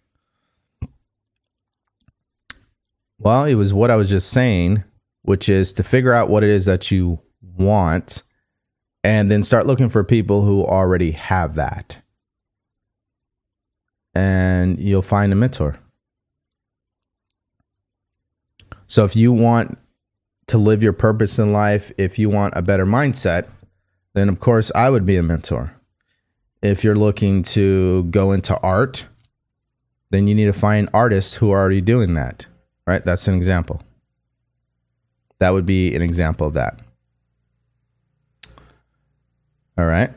Well, 3.17 3.45
it 3.45 3.55
was 3.55 3.73
what 3.73 3.89
I 3.89 3.95
was 3.95 4.09
just 4.09 4.29
saying, 4.29 4.83
which 5.23 5.49
is 5.49 5.73
to 5.73 5.83
figure 5.83 6.13
out 6.13 6.29
what 6.29 6.43
it 6.43 6.49
is 6.49 6.65
that 6.65 6.91
you 6.91 7.19
want 7.41 8.21
and 9.03 9.31
then 9.31 9.43
start 9.43 9.65
looking 9.65 9.89
for 9.89 10.03
people 10.03 10.43
who 10.43 10.63
already 10.63 11.11
have 11.11 11.55
that. 11.55 11.97
And 14.13 14.79
you'll 14.79 15.01
find 15.01 15.33
a 15.33 15.35
mentor. 15.35 15.79
So 18.87 19.05
if 19.05 19.15
you 19.15 19.33
want 19.33 19.79
to 20.47 20.57
live 20.57 20.83
your 20.83 20.93
purpose 20.93 21.39
in 21.39 21.51
life, 21.51 21.91
if 21.97 22.19
you 22.19 22.29
want 22.29 22.53
a 22.55 22.61
better 22.61 22.85
mindset, 22.85 23.47
then 24.13 24.29
of 24.29 24.39
course 24.39 24.71
I 24.75 24.89
would 24.89 25.05
be 25.05 25.17
a 25.17 25.23
mentor. 25.23 25.75
If 26.61 26.83
you're 26.83 26.95
looking 26.95 27.43
to 27.43 28.03
go 28.05 28.31
into 28.31 28.57
art, 28.59 29.05
then 30.11 30.27
you 30.27 30.35
need 30.35 30.45
to 30.45 30.53
find 30.53 30.89
artists 30.93 31.35
who 31.35 31.51
are 31.51 31.59
already 31.59 31.81
doing 31.81 32.13
that 32.13 32.45
right? 32.85 33.03
That's 33.03 33.27
an 33.27 33.35
example. 33.35 33.81
That 35.39 35.51
would 35.51 35.65
be 35.65 35.95
an 35.95 36.01
example 36.01 36.47
of 36.47 36.53
that. 36.53 36.79
All 39.77 39.85
right. 39.85 40.11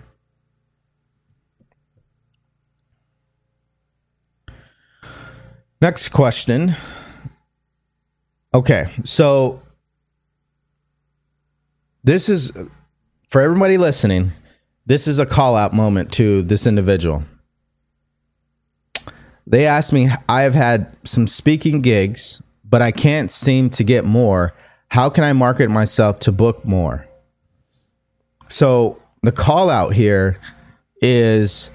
Next 5.80 6.08
question. 6.08 6.74
Okay, 8.54 8.90
so 9.04 9.60
this 12.02 12.28
is 12.28 12.50
for 13.36 13.42
everybody 13.42 13.76
listening. 13.76 14.32
This 14.86 15.06
is 15.06 15.18
a 15.18 15.26
call 15.26 15.56
out 15.56 15.74
moment 15.74 16.10
to 16.14 16.40
this 16.44 16.66
individual. 16.66 17.22
They 19.46 19.66
asked 19.66 19.92
me, 19.92 20.08
I 20.26 20.40
have 20.40 20.54
had 20.54 20.96
some 21.04 21.26
speaking 21.26 21.82
gigs, 21.82 22.40
but 22.64 22.80
I 22.80 22.92
can't 22.92 23.30
seem 23.30 23.68
to 23.68 23.84
get 23.84 24.06
more. 24.06 24.54
How 24.88 25.10
can 25.10 25.22
I 25.22 25.34
market 25.34 25.68
myself 25.68 26.18
to 26.20 26.32
book 26.32 26.66
more? 26.66 27.06
So 28.48 29.02
the 29.22 29.32
call 29.32 29.68
out 29.68 29.92
here 29.92 30.40
is 31.02 31.70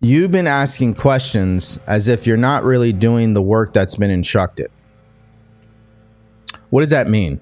you've 0.00 0.32
been 0.32 0.48
asking 0.48 0.94
questions 0.94 1.78
as 1.86 2.08
if 2.08 2.26
you're 2.26 2.36
not 2.36 2.64
really 2.64 2.92
doing 2.92 3.32
the 3.32 3.42
work 3.42 3.72
that's 3.72 3.94
been 3.94 4.10
instructed. 4.10 4.72
What 6.70 6.80
does 6.80 6.90
that 6.90 7.08
mean? 7.08 7.40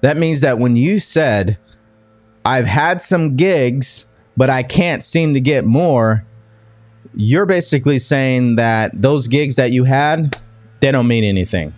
That 0.00 0.16
means 0.16 0.40
that 0.42 0.58
when 0.58 0.76
you 0.76 0.98
said, 0.98 1.58
I've 2.44 2.66
had 2.66 3.02
some 3.02 3.36
gigs, 3.36 4.06
but 4.36 4.48
I 4.48 4.62
can't 4.62 5.02
seem 5.02 5.34
to 5.34 5.40
get 5.40 5.64
more, 5.64 6.24
you're 7.14 7.46
basically 7.46 7.98
saying 7.98 8.56
that 8.56 8.92
those 8.94 9.28
gigs 9.28 9.56
that 9.56 9.72
you 9.72 9.84
had, 9.84 10.38
they 10.80 10.92
don't 10.92 11.08
mean 11.08 11.24
anything. 11.24 11.74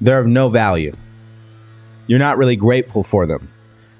They're 0.00 0.18
of 0.18 0.26
no 0.26 0.48
value. 0.48 0.92
You're 2.06 2.18
not 2.18 2.38
really 2.38 2.56
grateful 2.56 3.02
for 3.02 3.26
them. 3.26 3.50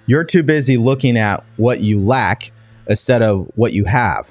You're 0.07 0.25
too 0.25 0.43
busy 0.43 0.77
looking 0.77 1.17
at 1.17 1.45
what 1.57 1.81
you 1.81 2.01
lack 2.01 2.53
instead 2.87 3.23
of 3.23 3.51
what 3.55 3.73
you 3.73 3.85
have. 3.85 4.31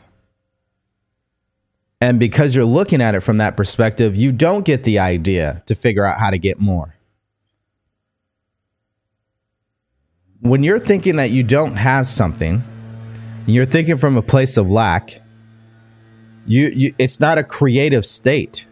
And 2.01 2.19
because 2.19 2.55
you're 2.55 2.65
looking 2.65 3.01
at 3.01 3.15
it 3.15 3.21
from 3.21 3.37
that 3.37 3.57
perspective, 3.57 4.15
you 4.15 4.31
don't 4.31 4.65
get 4.65 4.83
the 4.83 4.99
idea 4.99 5.63
to 5.65 5.75
figure 5.75 6.05
out 6.05 6.19
how 6.19 6.29
to 6.29 6.37
get 6.37 6.59
more. 6.59 6.94
When 10.41 10.63
you're 10.63 10.79
thinking 10.79 11.15
that 11.15 11.31
you 11.31 11.43
don't 11.43 11.75
have 11.75 12.07
something, 12.07 12.63
you're 13.45 13.65
thinking 13.65 13.97
from 13.97 14.17
a 14.17 14.21
place 14.21 14.57
of 14.57 14.69
lack, 14.69 15.21
you, 16.45 16.67
you 16.67 16.95
it's 16.99 17.19
not 17.19 17.37
a 17.37 17.43
creative 17.43 18.05
state. 18.05 18.67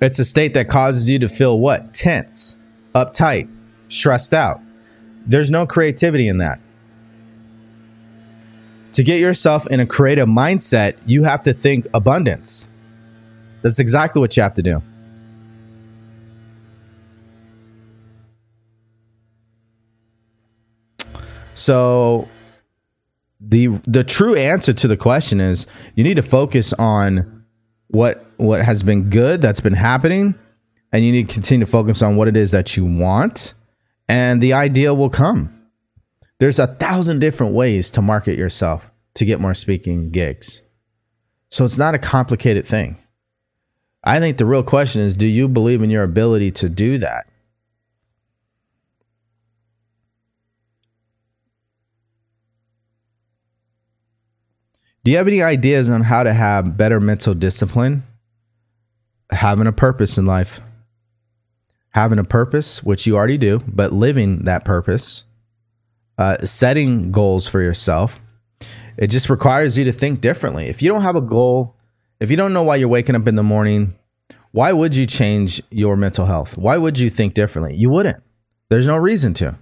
It's 0.00 0.18
a 0.18 0.24
state 0.24 0.54
that 0.54 0.68
causes 0.68 1.08
you 1.08 1.18
to 1.20 1.28
feel 1.28 1.60
what? 1.60 1.94
Tense, 1.94 2.58
uptight, 2.94 3.48
stressed 3.88 4.34
out. 4.34 4.60
There's 5.26 5.50
no 5.50 5.66
creativity 5.66 6.28
in 6.28 6.38
that 6.38 6.60
to 8.96 9.02
get 9.02 9.20
yourself 9.20 9.66
in 9.66 9.78
a 9.78 9.84
creative 9.84 10.26
mindset, 10.26 10.96
you 11.04 11.22
have 11.22 11.42
to 11.42 11.52
think 11.52 11.86
abundance. 11.92 12.66
That's 13.60 13.78
exactly 13.78 14.20
what 14.20 14.34
you 14.38 14.42
have 14.42 14.54
to 14.54 14.62
do. 14.62 14.82
So 21.56 22.28
the 23.40 23.68
the 23.86 24.04
true 24.04 24.36
answer 24.36 24.72
to 24.74 24.88
the 24.88 24.96
question 24.96 25.40
is 25.40 25.66
you 25.94 26.04
need 26.04 26.14
to 26.14 26.22
focus 26.22 26.72
on 26.74 27.44
what 27.88 28.26
what 28.36 28.62
has 28.62 28.82
been 28.82 29.08
good 29.08 29.40
that's 29.40 29.60
been 29.60 29.72
happening 29.72 30.34
and 30.92 31.04
you 31.04 31.12
need 31.12 31.28
to 31.28 31.34
continue 31.34 31.64
to 31.64 31.70
focus 31.70 32.02
on 32.02 32.16
what 32.16 32.28
it 32.28 32.36
is 32.36 32.50
that 32.50 32.76
you 32.76 32.84
want 32.84 33.54
and 34.08 34.42
the 34.42 34.52
ideal 34.52 34.96
will 34.96 35.10
come. 35.10 35.52
There's 36.38 36.58
a 36.58 36.66
thousand 36.66 37.20
different 37.20 37.54
ways 37.54 37.90
to 37.92 38.02
market 38.02 38.38
yourself 38.38 38.90
to 39.14 39.24
get 39.24 39.40
more 39.40 39.54
speaking 39.54 40.10
gigs. 40.10 40.60
So 41.50 41.64
it's 41.64 41.78
not 41.78 41.94
a 41.94 41.98
complicated 41.98 42.66
thing. 42.66 42.98
I 44.04 44.20
think 44.20 44.36
the 44.36 44.44
real 44.44 44.62
question 44.62 45.00
is 45.00 45.14
do 45.14 45.26
you 45.26 45.48
believe 45.48 45.82
in 45.82 45.88
your 45.88 46.04
ability 46.04 46.50
to 46.52 46.68
do 46.68 46.98
that? 46.98 47.26
Do 55.06 55.12
you 55.12 55.18
have 55.18 55.28
any 55.28 55.40
ideas 55.40 55.88
on 55.88 56.00
how 56.00 56.24
to 56.24 56.32
have 56.34 56.76
better 56.76 56.98
mental 56.98 57.32
discipline? 57.32 58.02
Having 59.30 59.68
a 59.68 59.72
purpose 59.72 60.18
in 60.18 60.26
life. 60.26 60.60
Having 61.90 62.18
a 62.18 62.24
purpose, 62.24 62.82
which 62.82 63.06
you 63.06 63.16
already 63.16 63.38
do, 63.38 63.62
but 63.68 63.92
living 63.92 64.46
that 64.46 64.64
purpose 64.64 65.22
uh, 66.18 66.38
setting 66.38 67.12
goals 67.12 67.46
for 67.46 67.62
yourself. 67.62 68.20
It 68.96 69.06
just 69.06 69.30
requires 69.30 69.78
you 69.78 69.84
to 69.84 69.92
think 69.92 70.22
differently. 70.22 70.66
If 70.66 70.82
you 70.82 70.88
don't 70.88 71.02
have 71.02 71.14
a 71.14 71.20
goal, 71.20 71.76
if 72.18 72.28
you 72.28 72.36
don't 72.36 72.52
know 72.52 72.64
why 72.64 72.74
you're 72.74 72.88
waking 72.88 73.14
up 73.14 73.28
in 73.28 73.36
the 73.36 73.44
morning, 73.44 73.94
why 74.50 74.72
would 74.72 74.96
you 74.96 75.06
change 75.06 75.62
your 75.70 75.96
mental 75.96 76.26
health? 76.26 76.58
Why 76.58 76.78
would 76.78 76.98
you 76.98 77.10
think 77.10 77.34
differently? 77.34 77.76
You 77.76 77.90
wouldn't. 77.90 78.24
There's 78.70 78.88
no 78.88 78.96
reason 78.96 79.34
to. 79.34 79.56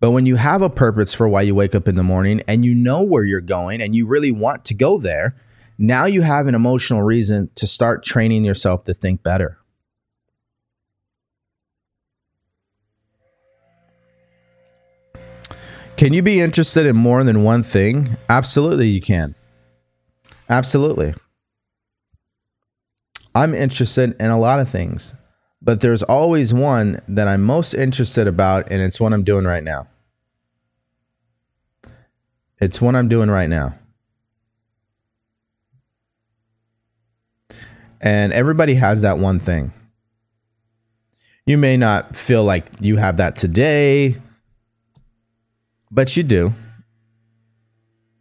But 0.00 0.12
when 0.12 0.24
you 0.24 0.36
have 0.36 0.62
a 0.62 0.70
purpose 0.70 1.12
for 1.12 1.28
why 1.28 1.42
you 1.42 1.54
wake 1.54 1.74
up 1.74 1.86
in 1.86 1.94
the 1.94 2.02
morning 2.02 2.42
and 2.48 2.64
you 2.64 2.74
know 2.74 3.02
where 3.02 3.24
you're 3.24 3.42
going 3.42 3.82
and 3.82 3.94
you 3.94 4.06
really 4.06 4.32
want 4.32 4.64
to 4.66 4.74
go 4.74 4.96
there, 4.96 5.36
now 5.76 6.06
you 6.06 6.22
have 6.22 6.46
an 6.46 6.54
emotional 6.54 7.02
reason 7.02 7.50
to 7.56 7.66
start 7.66 8.02
training 8.02 8.44
yourself 8.44 8.84
to 8.84 8.94
think 8.94 9.22
better. 9.22 9.58
Can 15.98 16.14
you 16.14 16.22
be 16.22 16.40
interested 16.40 16.86
in 16.86 16.96
more 16.96 17.22
than 17.22 17.44
one 17.44 17.62
thing? 17.62 18.16
Absolutely, 18.30 18.88
you 18.88 19.02
can. 19.02 19.34
Absolutely. 20.48 21.12
I'm 23.34 23.54
interested 23.54 24.16
in 24.18 24.30
a 24.30 24.38
lot 24.38 24.60
of 24.60 24.68
things, 24.70 25.12
but 25.62 25.80
there's 25.80 26.02
always 26.02 26.54
one 26.54 27.00
that 27.08 27.28
I'm 27.28 27.42
most 27.42 27.74
interested 27.74 28.26
about, 28.26 28.70
and 28.70 28.80
it's 28.80 29.00
what 29.00 29.12
I'm 29.12 29.24
doing 29.24 29.44
right 29.44 29.64
now. 29.64 29.88
It's 32.60 32.80
what 32.80 32.94
I'm 32.94 33.08
doing 33.08 33.30
right 33.30 33.48
now. 33.48 33.74
And 38.00 38.32
everybody 38.32 38.74
has 38.74 39.02
that 39.02 39.18
one 39.18 39.38
thing. 39.38 39.72
You 41.46 41.58
may 41.58 41.76
not 41.76 42.16
feel 42.16 42.44
like 42.44 42.66
you 42.80 42.96
have 42.96 43.18
that 43.18 43.36
today 43.36 44.20
but 45.90 46.16
you 46.16 46.22
do. 46.22 46.52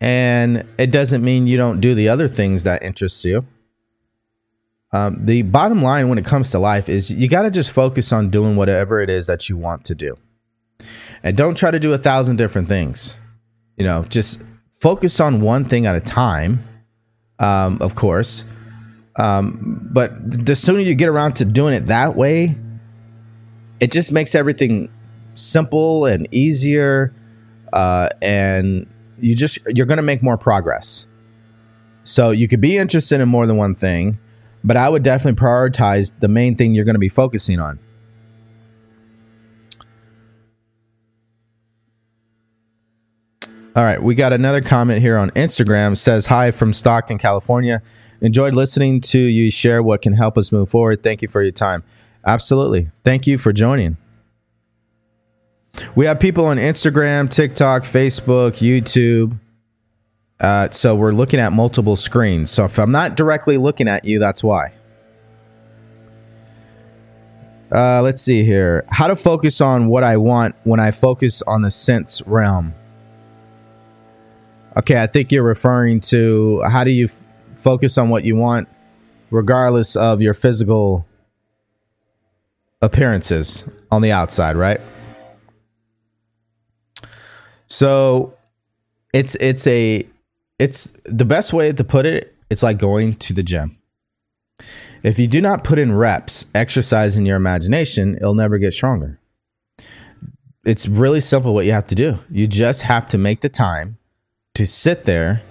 And 0.01 0.65
it 0.77 0.91
doesn't 0.91 1.23
mean 1.23 1.47
you 1.47 1.57
don't 1.57 1.81
do 1.81 1.93
the 1.93 2.09
other 2.09 2.27
things 2.27 2.63
that 2.63 2.83
interest 2.83 3.23
you. 3.25 3.45
Um, 4.91 5.25
the 5.25 5.43
bottom 5.43 5.83
line 5.83 6.09
when 6.09 6.17
it 6.17 6.25
comes 6.25 6.51
to 6.51 6.59
life 6.59 6.89
is 6.89 7.11
you 7.11 7.27
got 7.27 7.43
to 7.43 7.51
just 7.51 7.71
focus 7.71 8.11
on 8.11 8.29
doing 8.29 8.55
whatever 8.55 9.01
it 9.01 9.09
is 9.09 9.27
that 9.27 9.47
you 9.47 9.57
want 9.57 9.85
to 9.85 9.95
do. 9.95 10.17
And 11.21 11.37
don't 11.37 11.55
try 11.55 11.69
to 11.69 11.79
do 11.79 11.93
a 11.93 11.97
thousand 11.97 12.37
different 12.37 12.67
things. 12.67 13.17
You 13.77 13.85
know, 13.85 14.03
just 14.03 14.41
focus 14.71 15.19
on 15.19 15.41
one 15.41 15.65
thing 15.65 15.85
at 15.85 15.95
a 15.95 15.99
time, 15.99 16.63
um, 17.37 17.77
of 17.81 17.95
course. 17.95 18.45
Um, 19.17 19.87
but 19.91 20.11
the 20.45 20.55
sooner 20.55 20.79
you 20.79 20.95
get 20.95 21.09
around 21.09 21.33
to 21.33 21.45
doing 21.45 21.73
it 21.73 21.87
that 21.87 22.15
way, 22.15 22.55
it 23.79 23.91
just 23.91 24.11
makes 24.11 24.33
everything 24.33 24.89
simple 25.33 26.05
and 26.05 26.27
easier 26.33 27.13
uh, 27.73 28.09
and 28.21 28.87
you 29.17 29.35
just 29.35 29.59
you're 29.67 29.85
going 29.85 29.97
to 29.97 30.03
make 30.03 30.23
more 30.23 30.37
progress. 30.37 31.07
So 32.03 32.31
you 32.31 32.47
could 32.47 32.61
be 32.61 32.77
interested 32.77 33.21
in 33.21 33.29
more 33.29 33.45
than 33.45 33.57
one 33.57 33.75
thing, 33.75 34.17
but 34.63 34.77
I 34.77 34.89
would 34.89 35.03
definitely 35.03 35.39
prioritize 35.39 36.17
the 36.19 36.27
main 36.27 36.55
thing 36.55 36.75
you're 36.75 36.85
going 36.85 36.95
to 36.95 36.99
be 36.99 37.09
focusing 37.09 37.59
on. 37.59 37.79
All 43.75 43.83
right, 43.83 44.01
we 44.01 44.15
got 44.15 44.33
another 44.33 44.61
comment 44.61 45.01
here 45.01 45.17
on 45.17 45.29
Instagram. 45.31 45.93
It 45.93 45.97
says 45.97 46.25
hi 46.25 46.51
from 46.51 46.73
Stockton, 46.73 47.17
California. 47.17 47.81
Enjoyed 48.19 48.55
listening 48.55 48.99
to 49.01 49.19
you 49.19 49.51
share 49.51 49.81
what 49.81 50.01
can 50.01 50.13
help 50.13 50.37
us 50.37 50.51
move 50.51 50.69
forward. 50.69 51.03
Thank 51.03 51.21
you 51.21 51.27
for 51.27 51.41
your 51.41 51.51
time. 51.51 51.83
Absolutely. 52.25 52.89
Thank 53.03 53.27
you 53.27 53.37
for 53.37 53.53
joining. 53.53 53.95
We 55.95 56.05
have 56.07 56.19
people 56.19 56.45
on 56.45 56.57
Instagram, 56.57 57.29
TikTok, 57.29 57.83
Facebook, 57.83 58.57
YouTube. 58.57 59.39
Uh, 60.39 60.69
so 60.69 60.95
we're 60.95 61.11
looking 61.11 61.39
at 61.39 61.51
multiple 61.51 61.95
screens. 61.95 62.49
So 62.49 62.63
if 62.63 62.79
I'm 62.79 62.91
not 62.91 63.15
directly 63.15 63.57
looking 63.57 63.87
at 63.87 64.05
you, 64.05 64.19
that's 64.19 64.43
why. 64.43 64.73
Uh, 67.71 68.01
let's 68.01 68.21
see 68.21 68.43
here. 68.43 68.85
How 68.89 69.07
to 69.07 69.15
focus 69.15 69.61
on 69.61 69.87
what 69.87 70.03
I 70.03 70.17
want 70.17 70.55
when 70.63 70.79
I 70.79 70.91
focus 70.91 71.41
on 71.43 71.61
the 71.61 71.69
sense 71.69 72.21
realm. 72.25 72.73
Okay, 74.77 75.01
I 75.01 75.07
think 75.07 75.31
you're 75.31 75.43
referring 75.43 75.99
to 76.01 76.61
how 76.63 76.83
do 76.83 76.91
you 76.91 77.05
f- 77.05 77.19
focus 77.55 77.97
on 77.97 78.09
what 78.09 78.23
you 78.23 78.35
want 78.35 78.69
regardless 79.31 79.95
of 79.95 80.21
your 80.21 80.33
physical 80.33 81.05
appearances 82.81 83.65
on 83.91 84.01
the 84.01 84.11
outside, 84.11 84.55
right? 84.55 84.79
So 87.67 88.33
it's 89.13 89.35
it's 89.35 89.67
a 89.67 90.07
it's 90.59 90.91
the 91.05 91.25
best 91.25 91.53
way 91.53 91.71
to 91.71 91.83
put 91.83 92.05
it, 92.05 92.35
it's 92.49 92.61
like 92.61 92.77
going 92.77 93.15
to 93.15 93.33
the 93.33 93.43
gym. 93.43 93.77
If 95.01 95.17
you 95.17 95.27
do 95.27 95.39
not 95.39 95.63
put 95.63 95.79
in 95.79 95.95
reps, 95.95 96.45
exercising 96.53 97.25
your 97.25 97.37
imagination, 97.37 98.15
it'll 98.17 98.35
never 98.35 98.57
get 98.57 98.73
stronger. 98.73 99.19
It's 100.65 100.87
really 100.87 101.21
simple 101.21 101.53
what 101.53 101.65
you 101.65 101.71
have 101.71 101.87
to 101.87 101.95
do. 101.95 102.19
You 102.29 102.45
just 102.47 102.81
have 102.81 103.05
to 103.07 103.17
make 103.17 103.39
the 103.39 103.49
time 103.49 103.97
to 104.55 104.67
sit 104.67 105.05
there, 105.05 105.41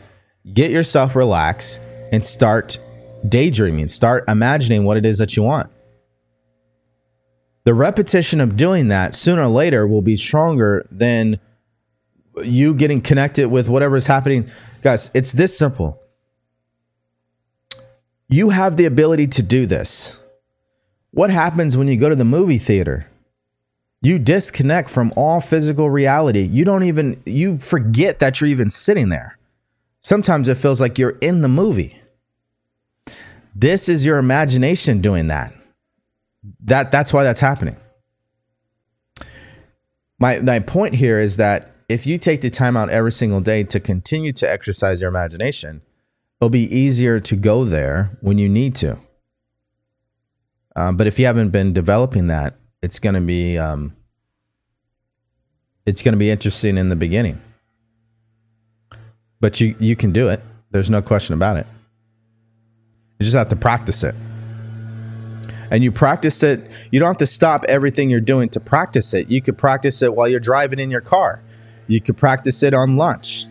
get 0.53 0.71
yourself 0.71 1.17
relaxed, 1.17 1.81
and 2.13 2.25
start 2.25 2.79
daydreaming, 3.27 3.89
start 3.89 4.25
imagining 4.29 4.85
what 4.85 4.99
it 4.99 5.07
is 5.07 5.17
that 5.19 5.35
you 5.35 5.43
want. 5.43 5.71
The 7.65 7.75
repetition 7.75 8.41
of 8.41 8.57
doing 8.57 8.89
that 8.89 9.15
sooner 9.15 9.43
or 9.43 9.49
later 9.49 9.87
will 9.87 10.03
be 10.03 10.17
stronger 10.17 10.87
than 10.91 11.41
you 12.43 12.75
getting 12.75 13.01
connected 13.01 13.49
with 13.49 13.69
whatever 13.69 13.97
is 13.97 14.07
happening. 14.07 14.51
Guys, 14.83 15.11
it's 15.15 15.33
this 15.33 15.57
simple. 15.57 16.01
You 18.29 18.51
have 18.51 18.77
the 18.77 18.85
ability 18.85 19.27
to 19.29 19.43
do 19.43 19.67
this. 19.67 20.19
What 21.11 21.31
happens 21.31 21.77
when 21.77 21.89
you 21.89 21.97
go 21.97 22.09
to 22.09 22.17
the 22.17 22.25
movie 22.25 22.59
theater? 22.59 23.07
You 24.01 24.19
disconnect 24.19 24.91
from 24.91 25.13
all 25.17 25.41
physical 25.41 25.91
reality. 25.91 26.43
You 26.43 26.65
don't 26.65 26.85
even, 26.85 27.21
you 27.27 27.59
forget 27.59 28.19
that 28.21 28.41
you're 28.41 28.49
even 28.49 28.71
sitting 28.71 29.09
there. 29.09 29.39
Sometimes 30.01 30.49
it 30.49 30.57
feels 30.57 30.81
like 30.81 30.99
you're 30.99 31.19
in 31.21 31.43
the 31.43 31.49
movie. 31.49 31.99
This 33.55 33.89
is 33.89 34.07
your 34.07 34.19
imagination 34.19 35.01
doing 35.01 35.27
that. 35.29 35.53
That 36.65 36.93
that's 36.93 37.13
why 37.13 37.25
that's 37.25 37.41
happening. 37.41 37.77
My 40.21 40.39
my 40.39 40.61
point 40.61 40.95
here 40.95 41.19
is 41.19 41.39
that 41.39 41.73
if 41.89 42.07
you 42.07 42.19
take 42.19 42.43
the 42.43 42.51
time 42.51 42.77
out 42.77 42.91
every 42.91 43.13
single 43.13 43.41
day 43.41 43.65
to 43.65 43.81
continue 43.81 44.33
to 44.33 44.51
exercise 44.51 45.01
your 45.01 45.09
imagination, 45.09 45.81
it'll 46.41 46.51
be 46.51 46.75
easier 46.75 47.19
to 47.21 47.37
go 47.37 47.65
there 47.65 48.17
when 48.21 48.39
you 48.39 48.49
need 48.49 48.75
to. 48.77 48.99
Um, 50.77 50.97
but 50.97 51.07
if 51.07 51.19
you 51.19 51.27
haven't 51.27 51.51
been 51.51 51.73
developing 51.73 52.29
that, 52.29 52.55
it's 52.83 52.99
going 52.99 53.15
to 53.15 53.21
be 53.21 53.59
um, 53.59 53.97
it's 55.87 56.03
going 56.03 56.13
to 56.13 56.19
be 56.19 56.31
interesting 56.31 56.77
in 56.77 56.89
the 56.91 56.97
beginning. 56.97 57.41
But 59.41 59.61
you 59.61 59.75
you 59.81 59.97
can 59.97 60.13
do 60.13 60.29
it. 60.29 60.41
There's 60.71 60.91
no 60.91 61.03
question 61.03 61.35
about 61.35 61.57
it. 61.57 61.67
You 63.19 63.25
just 63.25 63.37
have 63.37 63.49
to 63.49 63.57
practice 63.57 64.05
it. 64.05 64.15
And 65.71 65.83
you 65.85 65.93
practice 65.93 66.43
it, 66.43 66.71
you 66.91 66.99
don't 66.99 67.09
have 67.09 67.19
to 67.19 67.27
stop 67.27 67.65
everything 67.65 68.09
you're 68.09 68.21
doing 68.21 68.49
to 68.51 68.61
practice 68.61 69.13
it. 69.13 69.29
You 69.29 69.43
could 69.43 69.59
practice 69.59 70.01
it 70.01 70.15
while 70.15 70.27
you're 70.27 70.41
driving 70.41 70.79
in 70.79 70.91
your 70.91 71.03
car. 71.03 71.43
You 71.89 72.01
could 72.01 72.17
practice 72.17 72.63
it 72.63 72.75
on 72.75 72.97
lunch. 72.97 73.47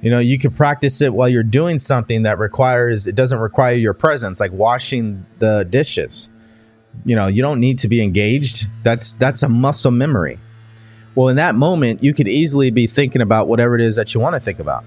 You 0.00 0.10
know, 0.10 0.20
you 0.20 0.38
could 0.38 0.56
practice 0.56 1.00
it 1.00 1.12
while 1.12 1.28
you're 1.28 1.42
doing 1.42 1.78
something 1.78 2.22
that 2.22 2.38
requires 2.38 3.06
it 3.06 3.14
doesn't 3.14 3.38
require 3.38 3.74
your 3.74 3.94
presence, 3.94 4.40
like 4.40 4.52
washing 4.52 5.24
the 5.38 5.66
dishes. 5.68 6.30
You 7.04 7.16
know, 7.16 7.26
you 7.26 7.42
don't 7.42 7.60
need 7.60 7.78
to 7.80 7.88
be 7.88 8.02
engaged. 8.02 8.66
That's 8.82 9.12
that's 9.14 9.42
a 9.42 9.48
muscle 9.48 9.90
memory. 9.90 10.38
Well, 11.14 11.28
in 11.28 11.36
that 11.36 11.56
moment, 11.56 12.02
you 12.02 12.14
could 12.14 12.28
easily 12.28 12.70
be 12.70 12.86
thinking 12.86 13.22
about 13.22 13.48
whatever 13.48 13.74
it 13.74 13.80
is 13.80 13.96
that 13.96 14.14
you 14.14 14.20
want 14.20 14.34
to 14.34 14.40
think 14.40 14.60
about. 14.60 14.84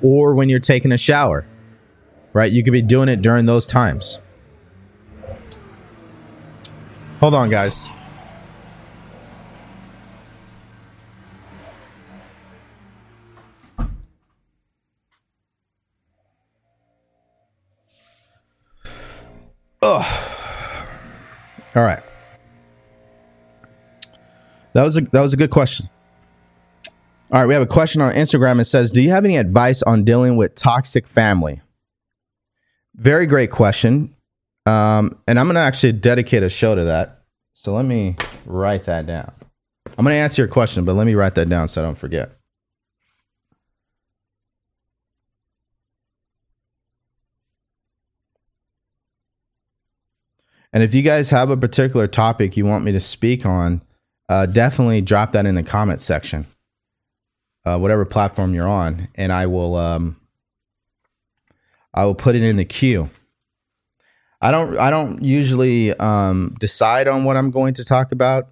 Or 0.00 0.34
when 0.34 0.48
you're 0.48 0.60
taking 0.60 0.92
a 0.92 0.98
shower, 0.98 1.44
right? 2.32 2.50
You 2.50 2.62
could 2.62 2.72
be 2.72 2.82
doing 2.82 3.08
it 3.08 3.20
during 3.20 3.46
those 3.46 3.66
times. 3.66 4.20
Hold 7.18 7.34
on, 7.34 7.50
guys. 7.50 7.90
Ugh. 19.82 20.30
All 21.74 21.82
right. 21.82 22.02
That 24.72 24.82
was 24.82 24.96
a 24.96 25.00
that 25.00 25.20
was 25.20 25.32
a 25.32 25.36
good 25.36 25.50
question. 25.50 25.88
All 27.32 27.40
right, 27.40 27.46
we 27.46 27.54
have 27.54 27.62
a 27.62 27.66
question 27.66 28.00
on 28.00 28.12
Instagram. 28.12 28.60
It 28.60 28.64
says, 28.64 28.90
"Do 28.90 29.02
you 29.02 29.10
have 29.10 29.24
any 29.24 29.36
advice 29.36 29.82
on 29.82 30.04
dealing 30.04 30.36
with 30.36 30.54
toxic 30.54 31.06
family?" 31.06 31.60
Very 32.96 33.26
great 33.26 33.50
question. 33.50 34.14
Um, 34.66 35.18
and 35.26 35.38
I'm 35.38 35.46
going 35.46 35.54
to 35.54 35.60
actually 35.60 35.92
dedicate 35.92 36.42
a 36.42 36.48
show 36.48 36.74
to 36.74 36.84
that. 36.84 37.22
So 37.54 37.72
let 37.72 37.84
me 37.84 38.16
write 38.46 38.84
that 38.84 39.06
down. 39.06 39.32
I'm 39.96 40.04
going 40.04 40.14
to 40.14 40.20
answer 40.20 40.42
your 40.42 40.48
question, 40.48 40.84
but 40.84 40.94
let 40.94 41.06
me 41.06 41.14
write 41.14 41.34
that 41.36 41.48
down 41.48 41.68
so 41.68 41.82
I 41.82 41.84
don't 41.84 41.98
forget. 41.98 42.39
And 50.72 50.82
if 50.82 50.94
you 50.94 51.02
guys 51.02 51.30
have 51.30 51.50
a 51.50 51.56
particular 51.56 52.06
topic 52.06 52.56
you 52.56 52.64
want 52.64 52.84
me 52.84 52.92
to 52.92 53.00
speak 53.00 53.44
on, 53.44 53.82
uh, 54.28 54.46
definitely 54.46 55.00
drop 55.00 55.32
that 55.32 55.46
in 55.46 55.56
the 55.56 55.62
comment 55.62 56.00
section, 56.00 56.46
uh, 57.64 57.78
whatever 57.78 58.04
platform 58.04 58.54
you're 58.54 58.68
on, 58.68 59.08
and 59.16 59.32
I 59.32 59.46
will 59.46 59.74
um, 59.74 60.16
I 61.92 62.04
will 62.04 62.14
put 62.14 62.36
it 62.36 62.42
in 62.42 62.56
the 62.56 62.64
queue. 62.64 63.10
I 64.40 64.52
don't 64.52 64.78
I 64.78 64.90
don't 64.90 65.22
usually 65.22 65.92
um, 65.94 66.56
decide 66.60 67.08
on 67.08 67.24
what 67.24 67.36
I'm 67.36 67.50
going 67.50 67.74
to 67.74 67.84
talk 67.84 68.12
about 68.12 68.48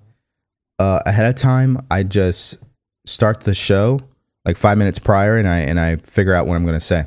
uh, 0.79 1.01
ahead 1.07 1.27
of 1.27 1.37
time. 1.37 1.87
I 1.91 2.03
just 2.03 2.59
start 3.07 3.41
the 3.41 3.55
show 3.55 4.01
like 4.45 4.57
five 4.57 4.79
minutes 4.79 4.99
prior, 4.99 5.37
and 5.37 5.47
I 5.47 5.59
and 5.59 5.79
I 5.79 5.97
figure 5.97 6.35
out 6.35 6.47
what 6.47 6.57
I'm 6.57 6.65
going 6.65 6.75
to 6.75 6.85
say. 6.85 7.07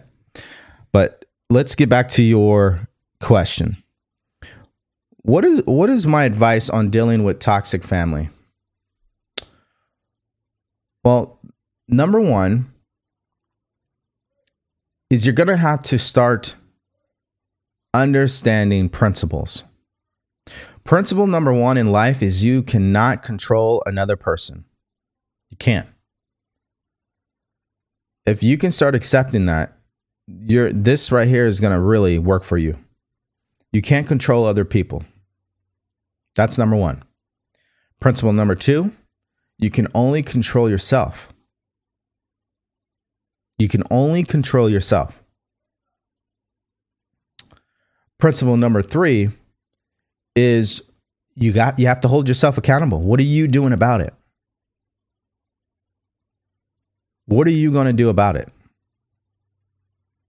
But 0.93 1.26
let's 1.49 1.76
get 1.76 1.89
back 1.89 2.07
to 2.09 2.24
your 2.24 2.88
question. 3.20 3.78
What 5.24 5.45
is 5.45 5.61
what 5.65 5.89
is 5.89 6.07
my 6.07 6.24
advice 6.24 6.69
on 6.69 6.89
dealing 6.89 7.24
with 7.24 7.39
toxic 7.39 7.84
family? 7.84 8.30
Well, 11.03 11.39
number 11.88 12.19
one 12.19 12.72
is 15.09 15.26
you're 15.26 15.34
going 15.34 15.47
to 15.47 15.57
have 15.57 15.84
to 15.84 15.99
start 15.99 16.55
understanding 17.93 18.89
principles. 18.89 19.63
Principle 20.84 21.28
number 21.28 21.53
one 21.53 21.78
in 21.78 21.91
life 21.91 22.24
is 22.24 22.43
you 22.43 22.63
cannot 22.63 23.22
control 23.22 23.84
another 23.86 24.15
person. 24.15 24.65
You 25.49 25.57
can't. 25.57 25.88
If 28.26 28.41
you 28.41 28.57
can 28.57 28.72
start 28.72 28.95
accepting 28.95 29.45
that, 29.47 29.78
you're 30.28 30.72
this 30.72 31.11
right 31.11 31.28
here 31.28 31.45
is 31.45 31.59
going 31.59 31.74
to 31.74 31.80
really 31.80 32.17
work 32.17 32.43
for 32.43 32.57
you. 32.57 32.78
You 33.72 33.82
can't 33.82 34.07
control 34.07 34.45
other 34.45 34.65
people. 34.65 35.03
That's 36.36 36.57
number 36.57 36.76
1. 36.76 37.03
Principle 37.99 38.34
number 38.34 38.55
2, 38.55 38.91
you 39.59 39.69
can 39.69 39.88
only 39.93 40.24
control 40.24 40.69
yourself. 40.69 41.32
You 43.61 43.67
can 43.67 43.84
only 43.91 44.24
control 44.24 44.67
yourself. 44.67 45.22
Principle 48.17 48.57
number 48.57 48.82
three 48.82 49.30
is 50.36 50.82
you 51.36 51.53
got 51.53 51.78
you 51.78 51.86
have 51.86 51.99
to 52.01 52.07
hold 52.07 52.28
yourself 52.28 52.57
accountable. 52.57 53.01
What 53.01 53.19
are 53.19 53.24
you 53.24 53.47
doing 53.47 53.72
about 53.72 54.01
it? 54.01 54.15
What 57.26 57.45
are 57.45 57.51
you 57.51 57.72
going 57.72 57.86
to 57.86 57.93
do 57.93 58.09
about 58.09 58.36
it? 58.36 58.49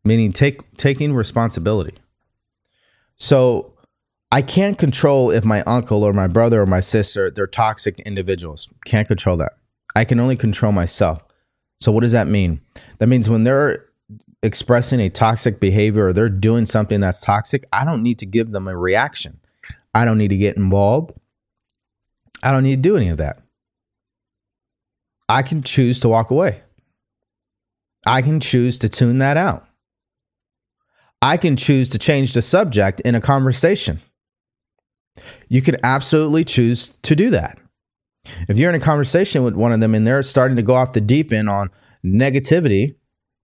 Meaning 0.04 0.32
take 0.32 0.76
taking 0.76 1.14
responsibility. 1.14 1.94
So 3.16 3.74
I 4.30 4.42
can't 4.42 4.78
control 4.78 5.30
if 5.30 5.44
my 5.44 5.62
uncle 5.62 6.04
or 6.04 6.12
my 6.12 6.26
brother 6.26 6.62
or 6.62 6.66
my 6.66 6.80
sister 6.80 7.30
they're 7.30 7.46
toxic 7.46 8.00
individuals. 8.00 8.68
Can't 8.84 9.08
control 9.08 9.36
that. 9.38 9.52
I 9.94 10.04
can 10.04 10.18
only 10.20 10.36
control 10.36 10.72
myself. 10.72 11.22
So 11.80 11.92
what 11.92 12.00
does 12.00 12.12
that 12.12 12.28
mean? 12.28 12.60
That 12.98 13.08
means 13.08 13.28
when 13.28 13.44
they're 13.44 13.86
expressing 14.42 15.00
a 15.00 15.10
toxic 15.10 15.60
behavior 15.60 16.08
or 16.08 16.12
they're 16.12 16.28
doing 16.28 16.66
something 16.66 17.00
that's 17.00 17.20
toxic, 17.20 17.64
I 17.72 17.84
don't 17.84 18.02
need 18.02 18.18
to 18.20 18.26
give 18.26 18.52
them 18.52 18.68
a 18.68 18.76
reaction. 18.76 19.40
I 19.94 20.04
don't 20.04 20.18
need 20.18 20.28
to 20.28 20.36
get 20.36 20.56
involved. 20.56 21.12
I 22.42 22.50
don't 22.50 22.62
need 22.62 22.76
to 22.76 22.82
do 22.82 22.96
any 22.96 23.08
of 23.08 23.18
that. 23.18 23.40
I 25.28 25.42
can 25.42 25.62
choose 25.62 26.00
to 26.00 26.08
walk 26.08 26.30
away. 26.30 26.62
I 28.04 28.22
can 28.22 28.40
choose 28.40 28.78
to 28.78 28.88
tune 28.88 29.18
that 29.18 29.36
out. 29.36 29.66
I 31.22 31.36
can 31.36 31.56
choose 31.56 31.88
to 31.90 31.98
change 31.98 32.34
the 32.34 32.42
subject 32.42 33.00
in 33.00 33.14
a 33.14 33.20
conversation. 33.20 34.00
You 35.48 35.62
can 35.62 35.76
absolutely 35.84 36.44
choose 36.44 36.88
to 37.02 37.14
do 37.14 37.30
that. 37.30 37.58
If 38.48 38.58
you're 38.58 38.70
in 38.70 38.74
a 38.74 38.84
conversation 38.84 39.44
with 39.44 39.54
one 39.54 39.72
of 39.72 39.80
them 39.80 39.94
and 39.94 40.06
they're 40.06 40.22
starting 40.22 40.56
to 40.56 40.62
go 40.62 40.74
off 40.74 40.92
the 40.92 41.00
deep 41.00 41.32
end 41.32 41.48
on 41.48 41.70
negativity, 42.04 42.96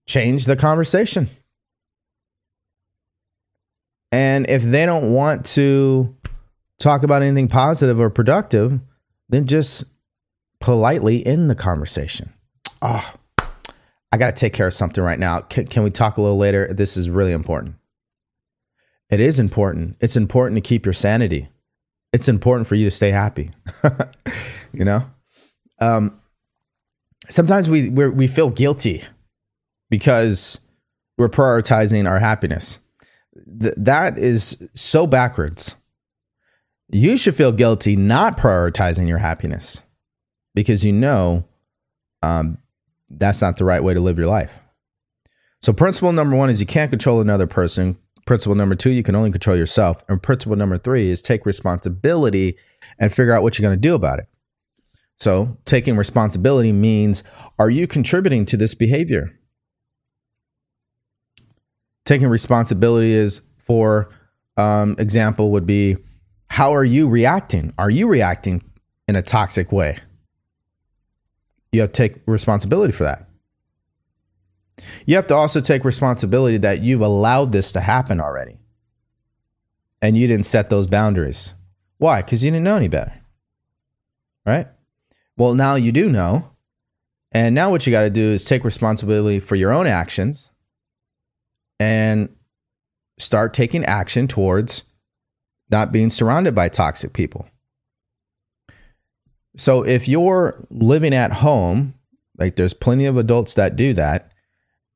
change 0.06 0.44
the 0.44 0.56
conversation. 0.56 1.28
And 4.10 4.48
if 4.48 4.62
they 4.62 4.86
don't 4.86 5.12
want 5.12 5.44
to 5.46 6.16
talk 6.78 7.02
about 7.02 7.22
anything 7.22 7.48
positive 7.48 8.00
or 8.00 8.10
productive, 8.10 8.80
then 9.28 9.46
just 9.46 9.84
politely 10.60 11.24
end 11.26 11.50
the 11.50 11.54
conversation. 11.54 12.32
oh, 12.82 13.12
I 14.10 14.16
got 14.16 14.34
to 14.34 14.40
take 14.40 14.52
care 14.52 14.66
of 14.66 14.74
something 14.74 15.02
right 15.02 15.18
now. 15.18 15.40
Can, 15.40 15.66
can 15.66 15.82
we 15.82 15.90
talk 15.90 16.16
a 16.16 16.22
little 16.22 16.38
later? 16.38 16.72
This 16.72 16.96
is 16.96 17.10
really 17.10 17.32
important. 17.32 17.76
It 19.10 19.20
is 19.20 19.38
important. 19.38 19.96
It's 20.00 20.16
important 20.16 20.56
to 20.56 20.66
keep 20.66 20.84
your 20.84 20.92
sanity. 20.92 21.48
It's 22.12 22.28
important 22.28 22.66
for 22.66 22.74
you 22.74 22.84
to 22.84 22.90
stay 22.90 23.10
happy. 23.10 23.50
you 24.72 24.84
know, 24.84 25.04
um, 25.80 26.20
sometimes 27.28 27.68
we 27.68 27.90
we 27.90 28.08
we 28.08 28.26
feel 28.26 28.50
guilty 28.50 29.02
because 29.90 30.60
we're 31.16 31.28
prioritizing 31.28 32.08
our 32.08 32.18
happiness. 32.18 32.78
Th- 33.60 33.74
that 33.76 34.18
is 34.18 34.56
so 34.74 35.06
backwards. 35.06 35.74
You 36.90 37.16
should 37.18 37.36
feel 37.36 37.52
guilty 37.52 37.96
not 37.96 38.38
prioritizing 38.38 39.06
your 39.06 39.18
happiness 39.18 39.82
because 40.54 40.84
you 40.84 40.92
know 40.92 41.44
um, 42.22 42.58
that's 43.10 43.40
not 43.40 43.56
the 43.56 43.64
right 43.64 43.82
way 43.82 43.94
to 43.94 44.00
live 44.00 44.18
your 44.18 44.26
life. 44.26 44.60
So, 45.60 45.72
principle 45.72 46.12
number 46.12 46.36
one 46.36 46.50
is 46.50 46.60
you 46.60 46.66
can't 46.66 46.90
control 46.90 47.20
another 47.20 47.46
person. 47.46 47.98
Principle 48.26 48.54
number 48.54 48.74
two, 48.74 48.90
you 48.90 49.02
can 49.02 49.14
only 49.14 49.30
control 49.30 49.56
yourself. 49.56 50.02
And 50.08 50.22
principle 50.22 50.56
number 50.56 50.78
three 50.78 51.10
is 51.10 51.22
take 51.22 51.46
responsibility 51.46 52.56
and 52.98 53.12
figure 53.12 53.32
out 53.32 53.42
what 53.42 53.58
you're 53.58 53.66
going 53.66 53.76
to 53.76 53.80
do 53.80 53.94
about 53.94 54.18
it. 54.18 54.26
So, 55.16 55.58
taking 55.64 55.96
responsibility 55.96 56.72
means 56.72 57.24
are 57.58 57.70
you 57.70 57.86
contributing 57.86 58.44
to 58.46 58.56
this 58.56 58.74
behavior? 58.74 59.30
Taking 62.04 62.28
responsibility 62.28 63.12
is, 63.12 63.42
for 63.58 64.10
um, 64.56 64.94
example, 64.98 65.50
would 65.50 65.66
be 65.66 65.96
how 66.48 66.72
are 66.72 66.84
you 66.84 67.08
reacting? 67.08 67.74
Are 67.78 67.90
you 67.90 68.08
reacting 68.08 68.62
in 69.08 69.16
a 69.16 69.22
toxic 69.22 69.72
way? 69.72 69.98
You 71.72 71.80
have 71.82 71.92
to 71.92 72.08
take 72.08 72.20
responsibility 72.26 72.92
for 72.92 73.04
that. 73.04 73.28
You 75.06 75.16
have 75.16 75.26
to 75.26 75.34
also 75.34 75.60
take 75.60 75.84
responsibility 75.84 76.56
that 76.58 76.82
you've 76.82 77.00
allowed 77.00 77.52
this 77.52 77.72
to 77.72 77.80
happen 77.80 78.20
already. 78.20 78.58
And 80.00 80.16
you 80.16 80.26
didn't 80.26 80.46
set 80.46 80.70
those 80.70 80.86
boundaries. 80.86 81.54
Why? 81.98 82.22
Because 82.22 82.44
you 82.44 82.50
didn't 82.50 82.64
know 82.64 82.76
any 82.76 82.88
better. 82.88 83.12
Right? 84.46 84.68
Well, 85.36 85.54
now 85.54 85.74
you 85.74 85.92
do 85.92 86.08
know. 86.08 86.50
And 87.32 87.54
now 87.54 87.70
what 87.70 87.86
you 87.86 87.90
got 87.90 88.02
to 88.02 88.10
do 88.10 88.30
is 88.30 88.44
take 88.44 88.64
responsibility 88.64 89.40
for 89.40 89.56
your 89.56 89.72
own 89.72 89.86
actions 89.86 90.50
and 91.78 92.34
start 93.18 93.52
taking 93.52 93.84
action 93.84 94.26
towards 94.26 94.84
not 95.70 95.92
being 95.92 96.08
surrounded 96.08 96.54
by 96.54 96.68
toxic 96.68 97.12
people. 97.12 97.48
So 99.58 99.84
if 99.84 100.08
you're 100.08 100.64
living 100.70 101.12
at 101.12 101.32
home, 101.32 101.94
like 102.38 102.56
there's 102.56 102.74
plenty 102.74 103.06
of 103.06 103.16
adults 103.16 103.54
that 103.54 103.76
do 103.76 103.92
that, 103.94 104.32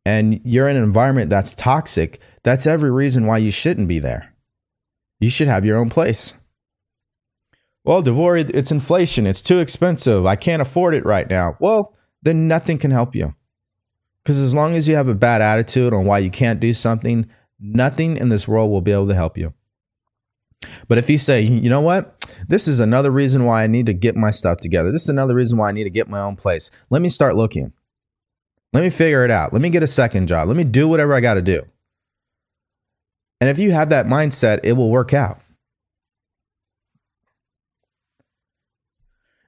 and 0.06 0.40
you're 0.44 0.68
in 0.68 0.76
an 0.76 0.84
environment 0.84 1.30
that's 1.30 1.54
toxic, 1.54 2.20
that's 2.44 2.66
every 2.66 2.90
reason 2.90 3.26
why 3.26 3.38
you 3.38 3.50
shouldn't 3.50 3.88
be 3.88 3.98
there. 3.98 4.32
You 5.20 5.30
should 5.30 5.48
have 5.48 5.64
your 5.64 5.78
own 5.78 5.90
place. 5.90 6.34
Well, 7.84 8.02
DeVory, 8.02 8.48
it's 8.54 8.70
inflation. 8.70 9.26
It's 9.26 9.42
too 9.42 9.58
expensive. 9.58 10.26
I 10.26 10.36
can't 10.36 10.62
afford 10.62 10.94
it 10.94 11.04
right 11.04 11.28
now. 11.28 11.56
Well, 11.58 11.94
then 12.22 12.46
nothing 12.46 12.78
can 12.78 12.92
help 12.92 13.16
you. 13.16 13.34
Because 14.22 14.40
as 14.40 14.54
long 14.54 14.76
as 14.76 14.86
you 14.86 14.94
have 14.94 15.08
a 15.08 15.14
bad 15.14 15.42
attitude 15.42 15.92
on 15.92 16.04
why 16.04 16.18
you 16.18 16.30
can't 16.30 16.60
do 16.60 16.72
something, 16.72 17.28
nothing 17.58 18.16
in 18.16 18.28
this 18.28 18.46
world 18.46 18.70
will 18.70 18.80
be 18.80 18.92
able 18.92 19.08
to 19.08 19.14
help 19.14 19.36
you. 19.36 19.52
But 20.86 20.98
if 20.98 21.10
you 21.10 21.18
say, 21.18 21.40
you 21.40 21.68
know 21.68 21.80
what, 21.80 22.21
this 22.48 22.68
is 22.68 22.80
another 22.80 23.10
reason 23.10 23.44
why 23.44 23.64
I 23.64 23.66
need 23.66 23.86
to 23.86 23.94
get 23.94 24.16
my 24.16 24.30
stuff 24.30 24.58
together. 24.58 24.90
This 24.90 25.02
is 25.02 25.08
another 25.08 25.34
reason 25.34 25.58
why 25.58 25.68
I 25.68 25.72
need 25.72 25.84
to 25.84 25.90
get 25.90 26.08
my 26.08 26.20
own 26.20 26.36
place. 26.36 26.70
Let 26.90 27.02
me 27.02 27.08
start 27.08 27.36
looking. 27.36 27.72
Let 28.72 28.82
me 28.82 28.90
figure 28.90 29.24
it 29.24 29.30
out. 29.30 29.52
Let 29.52 29.62
me 29.62 29.70
get 29.70 29.82
a 29.82 29.88
second 29.88 30.28
job. 30.28 30.48
Let 30.48 30.56
me 30.56 30.64
do 30.64 30.88
whatever 30.88 31.14
I 31.14 31.20
got 31.20 31.34
to 31.34 31.42
do. 31.42 31.62
And 33.40 33.50
if 33.50 33.58
you 33.58 33.72
have 33.72 33.88
that 33.90 34.06
mindset, 34.06 34.60
it 34.62 34.72
will 34.72 34.90
work 34.90 35.12
out. 35.12 35.40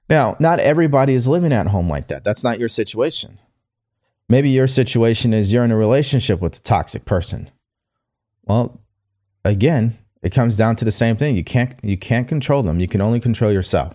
Now, 0.09 0.36
not 0.38 0.61
everybody 0.61 1.14
is 1.14 1.26
living 1.26 1.53
at 1.53 1.68
home 1.68 1.88
like 1.88 2.09
that. 2.09 2.24
That's 2.24 2.45
not 2.45 2.59
your 2.59 2.68
situation. 2.68 3.38
Maybe 4.28 4.51
your 4.51 4.66
situation 4.66 5.32
is 5.32 5.53
you're 5.53 5.64
in 5.64 5.70
a 5.70 5.76
relationship 5.76 6.40
with 6.40 6.59
a 6.59 6.62
toxic 6.62 7.05
person. 7.05 7.51
Well, 8.45 8.80
again, 9.45 9.99
it 10.25 10.33
comes 10.33 10.57
down 10.57 10.75
to 10.77 10.87
the 10.87 10.91
same 10.91 11.16
thing. 11.16 11.37
You 11.37 11.45
can't 11.45 11.77
you 11.85 11.99
can't 11.99 12.27
control 12.27 12.62
them. 12.62 12.81
You 12.81 12.89
can 12.89 13.03
only 13.03 13.20
control 13.20 13.53
yourself. 13.53 13.93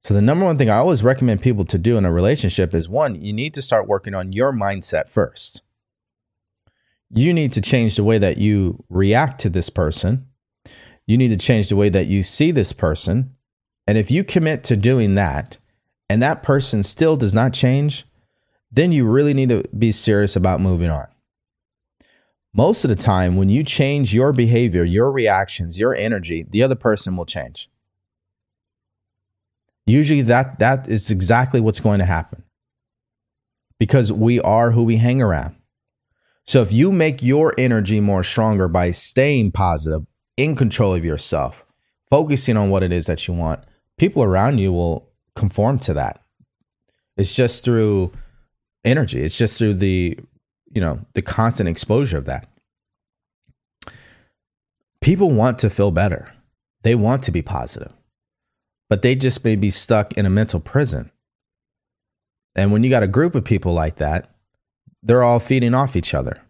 So 0.00 0.14
the 0.14 0.22
number 0.22 0.44
one 0.44 0.56
thing 0.56 0.70
I 0.70 0.76
always 0.76 1.02
recommend 1.02 1.42
people 1.42 1.64
to 1.64 1.76
do 1.76 1.98
in 1.98 2.04
a 2.04 2.12
relationship 2.12 2.72
is 2.72 2.88
one, 2.88 3.20
you 3.20 3.32
need 3.32 3.52
to 3.54 3.62
start 3.62 3.88
working 3.88 4.14
on 4.14 4.32
your 4.32 4.52
mindset 4.52 5.08
first. 5.08 5.62
You 7.10 7.34
need 7.34 7.52
to 7.54 7.60
change 7.60 7.96
the 7.96 8.04
way 8.04 8.18
that 8.18 8.38
you 8.38 8.84
react 8.88 9.40
to 9.40 9.50
this 9.50 9.68
person. 9.68 10.28
You 11.04 11.18
need 11.18 11.28
to 11.28 11.36
change 11.36 11.68
the 11.68 11.76
way 11.76 11.88
that 11.88 12.06
you 12.06 12.22
see 12.22 12.52
this 12.52 12.72
person. 12.72 13.34
And 13.88 13.98
if 13.98 14.08
you 14.12 14.22
commit 14.22 14.62
to 14.64 14.76
doing 14.76 15.16
that 15.16 15.58
and 16.08 16.22
that 16.22 16.44
person 16.44 16.84
still 16.84 17.16
does 17.16 17.34
not 17.34 17.52
change, 17.52 18.06
then 18.70 18.92
you 18.92 19.08
really 19.08 19.34
need 19.34 19.48
to 19.48 19.64
be 19.76 19.90
serious 19.90 20.36
about 20.36 20.60
moving 20.60 20.90
on 20.90 21.06
most 22.56 22.84
of 22.84 22.88
the 22.88 22.96
time, 22.96 23.36
when 23.36 23.50
you 23.50 23.62
change 23.62 24.14
your 24.14 24.32
behavior, 24.32 24.82
your 24.82 25.12
reactions, 25.12 25.78
your 25.78 25.94
energy, 25.94 26.46
the 26.48 26.62
other 26.62 26.74
person 26.74 27.16
will 27.16 27.26
change. 27.26 27.68
Usually 29.84 30.22
that 30.22 30.58
that 30.58 30.88
is 30.88 31.10
exactly 31.10 31.60
what's 31.60 31.80
going 31.80 31.98
to 31.98 32.06
happen. 32.06 32.42
Because 33.78 34.10
we 34.10 34.40
are 34.40 34.70
who 34.70 34.82
we 34.82 34.96
hang 34.96 35.20
around. 35.20 35.54
So 36.44 36.62
if 36.62 36.72
you 36.72 36.92
make 36.92 37.22
your 37.22 37.52
energy 37.58 38.00
more 38.00 38.24
stronger 38.24 38.68
by 38.68 38.90
staying 38.92 39.52
positive, 39.52 40.06
in 40.36 40.54
control 40.56 40.94
of 40.94 41.04
yourself, 41.04 41.64
focusing 42.10 42.56
on 42.56 42.70
what 42.70 42.82
it 42.82 42.92
is 42.92 43.06
that 43.06 43.26
you 43.26 43.34
want, 43.34 43.64
people 43.98 44.22
around 44.22 44.58
you 44.58 44.72
will 44.72 45.10
conform 45.34 45.78
to 45.80 45.94
that. 45.94 46.22
It's 47.16 47.34
just 47.34 47.64
through 47.64 48.12
energy. 48.84 49.22
It's 49.22 49.36
just 49.36 49.58
through 49.58 49.74
the 49.74 50.18
you 50.76 50.82
know, 50.82 51.00
the 51.14 51.22
constant 51.22 51.70
exposure 51.70 52.18
of 52.18 52.26
that. 52.26 52.46
People 55.00 55.30
want 55.30 55.58
to 55.60 55.70
feel 55.70 55.90
better. 55.90 56.30
They 56.82 56.94
want 56.94 57.22
to 57.22 57.32
be 57.32 57.40
positive, 57.40 57.94
but 58.90 59.00
they 59.00 59.14
just 59.14 59.42
may 59.42 59.56
be 59.56 59.70
stuck 59.70 60.12
in 60.18 60.26
a 60.26 60.30
mental 60.30 60.60
prison. 60.60 61.10
And 62.54 62.72
when 62.72 62.84
you 62.84 62.90
got 62.90 63.02
a 63.02 63.08
group 63.08 63.34
of 63.34 63.42
people 63.42 63.72
like 63.72 63.96
that, 63.96 64.34
they're 65.02 65.22
all 65.22 65.40
feeding 65.40 65.72
off 65.72 65.96
each 65.96 66.12
other. 66.12 66.42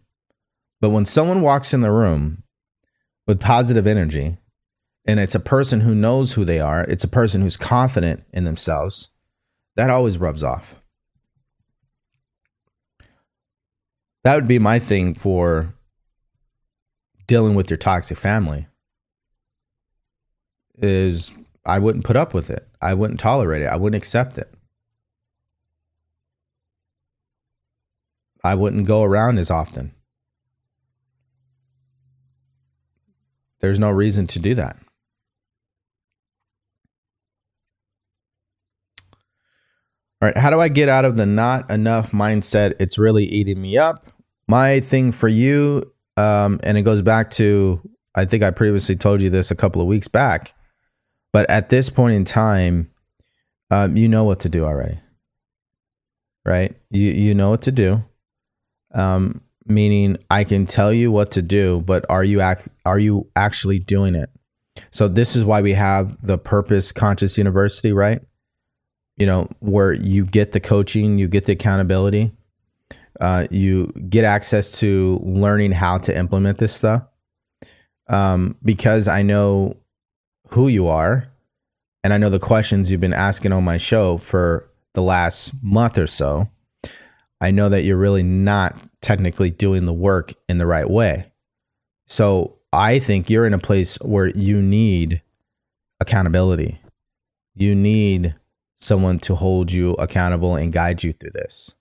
But 0.81 0.91
when 0.91 1.05
someone 1.05 1.41
walks 1.41 1.72
in 1.72 1.83
the 1.83 1.93
room 1.93 2.43
with 3.29 3.39
positive 3.39 3.87
energy, 3.87 4.39
and 5.07 5.20
it's 5.20 5.37
a 5.37 5.41
person 5.41 5.83
who 5.83 5.95
knows 5.95 6.33
who 6.33 6.45
they 6.45 6.59
are, 6.59 6.83
it's 6.83 7.05
a 7.05 7.09
person 7.09 7.43
who's 7.43 7.57
confident 7.57 8.24
in 8.33 8.43
themselves, 8.43 9.11
that 9.77 9.89
always 9.89 10.18
rubs 10.18 10.43
off. 10.43 10.74
That 14.27 14.35
would 14.35 14.49
be 14.49 14.59
my 14.59 14.81
thing 14.81 15.14
for 15.14 15.72
dealing 17.29 17.55
with 17.55 17.70
your 17.70 17.77
toxic 17.77 18.18
family 18.18 18.66
is 20.79 21.33
I 21.64 21.79
wouldn't 21.79 22.05
put 22.05 22.16
up 22.16 22.35
with 22.35 22.51
it. 22.51 22.66
I 22.83 22.95
wouldn't 22.95 23.20
tolerate 23.20 23.62
it. 23.62 23.66
I 23.66 23.77
wouldn't 23.77 24.03
accept 24.03 24.37
it. 24.37 24.53
I 28.43 28.57
wouldn't 28.57 28.89
go 28.89 29.05
around 29.05 29.39
as 29.39 29.49
often. 29.49 29.95
There's 33.61 33.79
no 33.79 33.91
reason 33.91 34.27
to 34.27 34.41
do 34.41 34.57
that. 34.57 34.77
All 40.20 40.29
right, 40.29 40.37
how 40.37 40.51
do 40.51 40.59
I 40.59 40.66
get 40.66 40.89
out 40.89 41.05
of 41.05 41.14
the 41.16 41.27
not 41.27 41.70
enough 41.70 42.11
mindset? 42.11 42.74
It's 42.81 42.99
really 42.99 43.24
eating 43.24 43.62
me 43.62 43.79
up 43.79 44.14
my 44.49 44.80
thing 44.80 45.12
for 45.12 45.28
you, 45.28 45.92
um, 46.16 46.61
and 46.62 46.78
it 46.78 46.82
goes 46.82 47.03
back 47.03 47.30
to 47.32 47.80
I 48.14 48.24
think 48.24 48.42
I 48.42 48.51
previously 48.51 48.97
told 48.97 49.20
you 49.20 49.30
this 49.30 49.51
a 49.51 49.57
couple 49.57 49.82
of 49.82 49.88
weeks 49.88 50.09
back, 50.09 50.55
but 51.32 51.49
at 51.51 51.68
this 51.68 51.90
point 51.90 52.14
in 52.14 52.24
time, 52.24 52.90
um, 53.70 53.97
you 53.97 54.09
know 54.09 54.24
what 54.24 54.40
to 54.40 54.49
do 54.49 54.64
already, 54.64 54.99
right? 56.44 56.74
You 56.90 57.12
you 57.12 57.34
know 57.34 57.51
what 57.51 57.62
to 57.62 57.72
do. 57.72 58.05
Um, 58.94 59.42
meaning 59.66 60.16
I 60.30 60.44
can 60.44 60.64
tell 60.64 60.92
you 60.92 61.11
what 61.11 61.32
to 61.32 61.42
do, 61.42 61.80
but 61.84 62.07
are 62.09 62.24
you 62.24 62.40
act 62.40 62.68
are 62.84 62.99
you 62.99 63.28
actually 63.36 63.78
doing 63.78 64.14
it? 64.14 64.30
So 64.90 65.09
this 65.09 65.36
is 65.36 65.44
why 65.44 65.62
we 65.62 65.72
have 65.72 66.20
the 66.22 66.38
Purpose 66.38 66.92
Conscious 66.92 67.36
University, 67.38 67.92
right? 67.92 68.20
You 69.16 69.26
know, 69.26 69.49
where 69.61 69.92
you 69.92 70.24
get 70.24 70.53
the 70.53 70.61
coaching, 70.61 71.18
you 71.18 71.28
get 71.28 71.47
the 71.47 71.53
accountability, 71.53 72.32
uh, 73.20 73.46
you 73.50 73.92
get 74.08 74.24
access 74.24 74.78
to 74.80 75.20
learning 75.22 75.72
how 75.72 75.98
to 75.98 76.16
implement 76.16 76.58
this 76.58 76.74
stuff. 76.74 77.02
Um, 78.08 78.56
because 78.64 79.08
I 79.08 79.22
know 79.22 79.76
who 80.50 80.68
you 80.68 80.86
are 80.86 81.28
and 82.04 82.12
I 82.12 82.18
know 82.18 82.30
the 82.30 82.38
questions 82.38 82.88
you've 82.88 83.00
been 83.00 83.12
asking 83.12 83.50
on 83.50 83.64
my 83.64 83.78
show 83.78 84.18
for 84.18 84.70
the 84.94 85.02
last 85.02 85.52
month 85.60 85.98
or 85.98 86.06
so, 86.06 86.48
I 87.40 87.50
know 87.50 87.68
that 87.68 87.82
you're 87.82 87.96
really 87.96 88.22
not 88.22 88.76
technically 89.00 89.50
doing 89.50 89.86
the 89.86 89.92
work 89.92 90.32
in 90.48 90.58
the 90.58 90.68
right 90.68 90.88
way. 90.88 91.32
So 92.06 92.58
I 92.72 93.00
think 93.00 93.28
you're 93.28 93.44
in 93.44 93.54
a 93.54 93.58
place 93.58 93.96
where 93.96 94.28
you 94.28 94.62
need 94.62 95.20
accountability. 95.98 96.80
You 97.54 97.74
need 97.74 98.36
someone 98.76 99.18
to 99.20 99.34
hold 99.34 99.72
you 99.72 99.94
accountable 99.94 100.54
and 100.54 100.72
guide 100.72 101.02
you 101.02 101.12
through 101.12 101.32
this. 101.32 101.74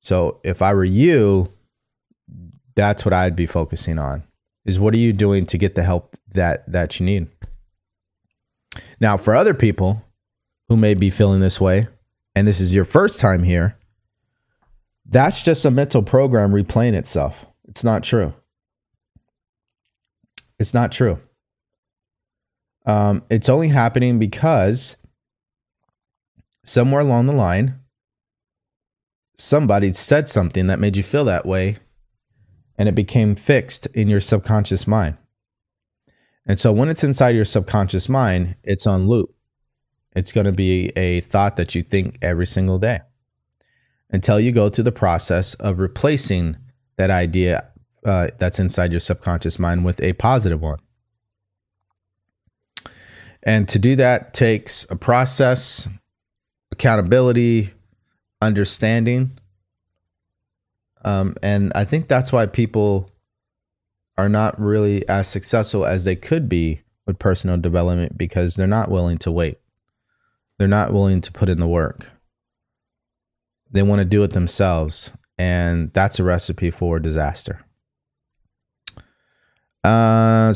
So 0.00 0.40
if 0.42 0.62
I 0.62 0.72
were 0.74 0.84
you, 0.84 1.48
that's 2.74 3.04
what 3.04 3.12
I'd 3.12 3.36
be 3.36 3.46
focusing 3.46 3.98
on. 3.98 4.22
Is 4.64 4.78
what 4.78 4.94
are 4.94 4.98
you 4.98 5.12
doing 5.12 5.46
to 5.46 5.58
get 5.58 5.74
the 5.74 5.82
help 5.82 6.16
that 6.32 6.70
that 6.70 7.00
you 7.00 7.06
need? 7.06 7.28
Now, 9.00 9.16
for 9.16 9.34
other 9.34 9.54
people 9.54 10.04
who 10.68 10.76
may 10.76 10.94
be 10.94 11.10
feeling 11.10 11.40
this 11.40 11.60
way, 11.60 11.88
and 12.34 12.46
this 12.46 12.60
is 12.60 12.74
your 12.74 12.84
first 12.84 13.20
time 13.20 13.42
here, 13.42 13.76
that's 15.06 15.42
just 15.42 15.64
a 15.64 15.70
mental 15.70 16.02
program 16.02 16.52
replaying 16.52 16.94
itself. 16.94 17.46
It's 17.68 17.82
not 17.82 18.04
true. 18.04 18.32
It's 20.58 20.74
not 20.74 20.92
true. 20.92 21.18
Um, 22.86 23.24
it's 23.30 23.48
only 23.48 23.68
happening 23.68 24.18
because 24.18 24.96
somewhere 26.64 27.00
along 27.00 27.26
the 27.26 27.32
line, 27.32 27.79
somebody 29.40 29.92
said 29.92 30.28
something 30.28 30.66
that 30.66 30.78
made 30.78 30.96
you 30.96 31.02
feel 31.02 31.24
that 31.24 31.46
way, 31.46 31.78
and 32.76 32.88
it 32.88 32.94
became 32.94 33.34
fixed 33.34 33.86
in 33.88 34.08
your 34.08 34.20
subconscious 34.20 34.86
mind. 34.86 35.16
And 36.46 36.58
so 36.58 36.72
when 36.72 36.88
it's 36.88 37.04
inside 37.04 37.34
your 37.34 37.44
subconscious 37.44 38.08
mind, 38.08 38.56
it's 38.62 38.86
on 38.86 39.08
loop. 39.08 39.34
It's 40.16 40.32
going 40.32 40.46
to 40.46 40.52
be 40.52 40.88
a 40.96 41.20
thought 41.20 41.56
that 41.56 41.74
you 41.74 41.82
think 41.82 42.18
every 42.22 42.46
single 42.46 42.78
day 42.78 43.00
until 44.10 44.40
you 44.40 44.50
go 44.50 44.68
through 44.68 44.84
the 44.84 44.92
process 44.92 45.54
of 45.54 45.78
replacing 45.78 46.56
that 46.96 47.10
idea 47.10 47.68
uh, 48.04 48.28
that's 48.38 48.58
inside 48.58 48.92
your 48.92 49.00
subconscious 49.00 49.58
mind 49.58 49.84
with 49.84 50.00
a 50.02 50.12
positive 50.14 50.60
one. 50.60 50.78
And 53.42 53.68
to 53.68 53.78
do 53.78 53.96
that 53.96 54.34
takes 54.34 54.86
a 54.90 54.96
process, 54.96 55.88
accountability, 56.72 57.72
understanding. 58.40 59.38
Um, 61.04 61.34
and 61.42 61.72
I 61.74 61.84
think 61.84 62.08
that's 62.08 62.32
why 62.32 62.46
people 62.46 63.10
are 64.18 64.28
not 64.28 64.60
really 64.60 65.08
as 65.08 65.28
successful 65.28 65.86
as 65.86 66.04
they 66.04 66.16
could 66.16 66.48
be 66.48 66.82
with 67.06 67.18
personal 67.18 67.56
development 67.56 68.18
because 68.18 68.54
they're 68.54 68.66
not 68.66 68.90
willing 68.90 69.18
to 69.18 69.30
wait. 69.30 69.58
They're 70.58 70.68
not 70.68 70.92
willing 70.92 71.22
to 71.22 71.32
put 71.32 71.48
in 71.48 71.58
the 71.58 71.66
work. 71.66 72.06
They 73.70 73.82
want 73.82 74.00
to 74.00 74.04
do 74.04 74.22
it 74.22 74.32
themselves. 74.32 75.12
And 75.38 75.90
that's 75.94 76.18
a 76.18 76.24
recipe 76.24 76.70
for 76.70 76.98
disaster. 76.98 77.64
Uh, 79.82 80.52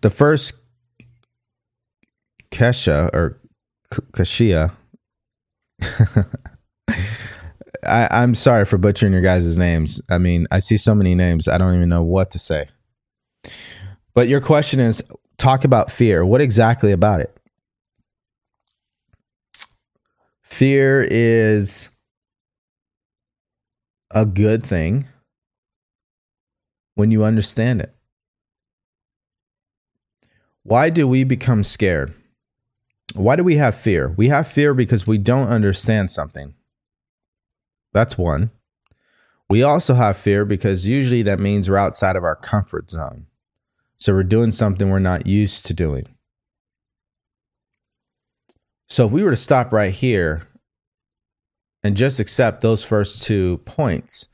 the 0.00 0.10
first 0.10 0.54
Kesha 2.50 3.10
or 3.12 3.38
Kashia. 3.90 4.72
I, 7.86 8.08
I'm 8.10 8.34
sorry 8.34 8.64
for 8.64 8.78
butchering 8.78 9.12
your 9.12 9.22
guys' 9.22 9.56
names. 9.58 10.00
I 10.10 10.18
mean, 10.18 10.46
I 10.50 10.58
see 10.58 10.76
so 10.76 10.94
many 10.94 11.14
names, 11.14 11.48
I 11.48 11.58
don't 11.58 11.74
even 11.74 11.88
know 11.88 12.02
what 12.02 12.30
to 12.32 12.38
say. 12.38 12.68
But 14.14 14.28
your 14.28 14.40
question 14.40 14.80
is 14.80 15.02
talk 15.38 15.64
about 15.64 15.90
fear. 15.90 16.24
What 16.24 16.40
exactly 16.40 16.92
about 16.92 17.20
it? 17.20 17.36
Fear 20.42 21.06
is 21.10 21.88
a 24.12 24.24
good 24.24 24.64
thing 24.64 25.08
when 26.94 27.10
you 27.10 27.24
understand 27.24 27.80
it. 27.80 27.92
Why 30.62 30.90
do 30.90 31.08
we 31.08 31.24
become 31.24 31.64
scared? 31.64 32.14
Why 33.14 33.36
do 33.36 33.44
we 33.44 33.56
have 33.56 33.74
fear? 33.74 34.14
We 34.16 34.28
have 34.28 34.48
fear 34.48 34.74
because 34.74 35.06
we 35.06 35.18
don't 35.18 35.48
understand 35.48 36.10
something. 36.10 36.54
That's 37.94 38.18
one. 38.18 38.50
We 39.48 39.62
also 39.62 39.94
have 39.94 40.16
fear 40.18 40.44
because 40.44 40.86
usually 40.86 41.22
that 41.22 41.38
means 41.38 41.70
we're 41.70 41.76
outside 41.76 42.16
of 42.16 42.24
our 42.24 42.36
comfort 42.36 42.90
zone. 42.90 43.26
So 43.96 44.12
we're 44.12 44.24
doing 44.24 44.50
something 44.50 44.90
we're 44.90 44.98
not 44.98 45.26
used 45.26 45.64
to 45.66 45.74
doing. 45.74 46.06
So 48.88 49.06
if 49.06 49.12
we 49.12 49.22
were 49.22 49.30
to 49.30 49.36
stop 49.36 49.72
right 49.72 49.92
here 49.92 50.46
and 51.82 51.96
just 51.96 52.20
accept 52.20 52.60
those 52.60 52.84
first 52.84 53.22
two 53.22 53.58
points, 53.58 54.28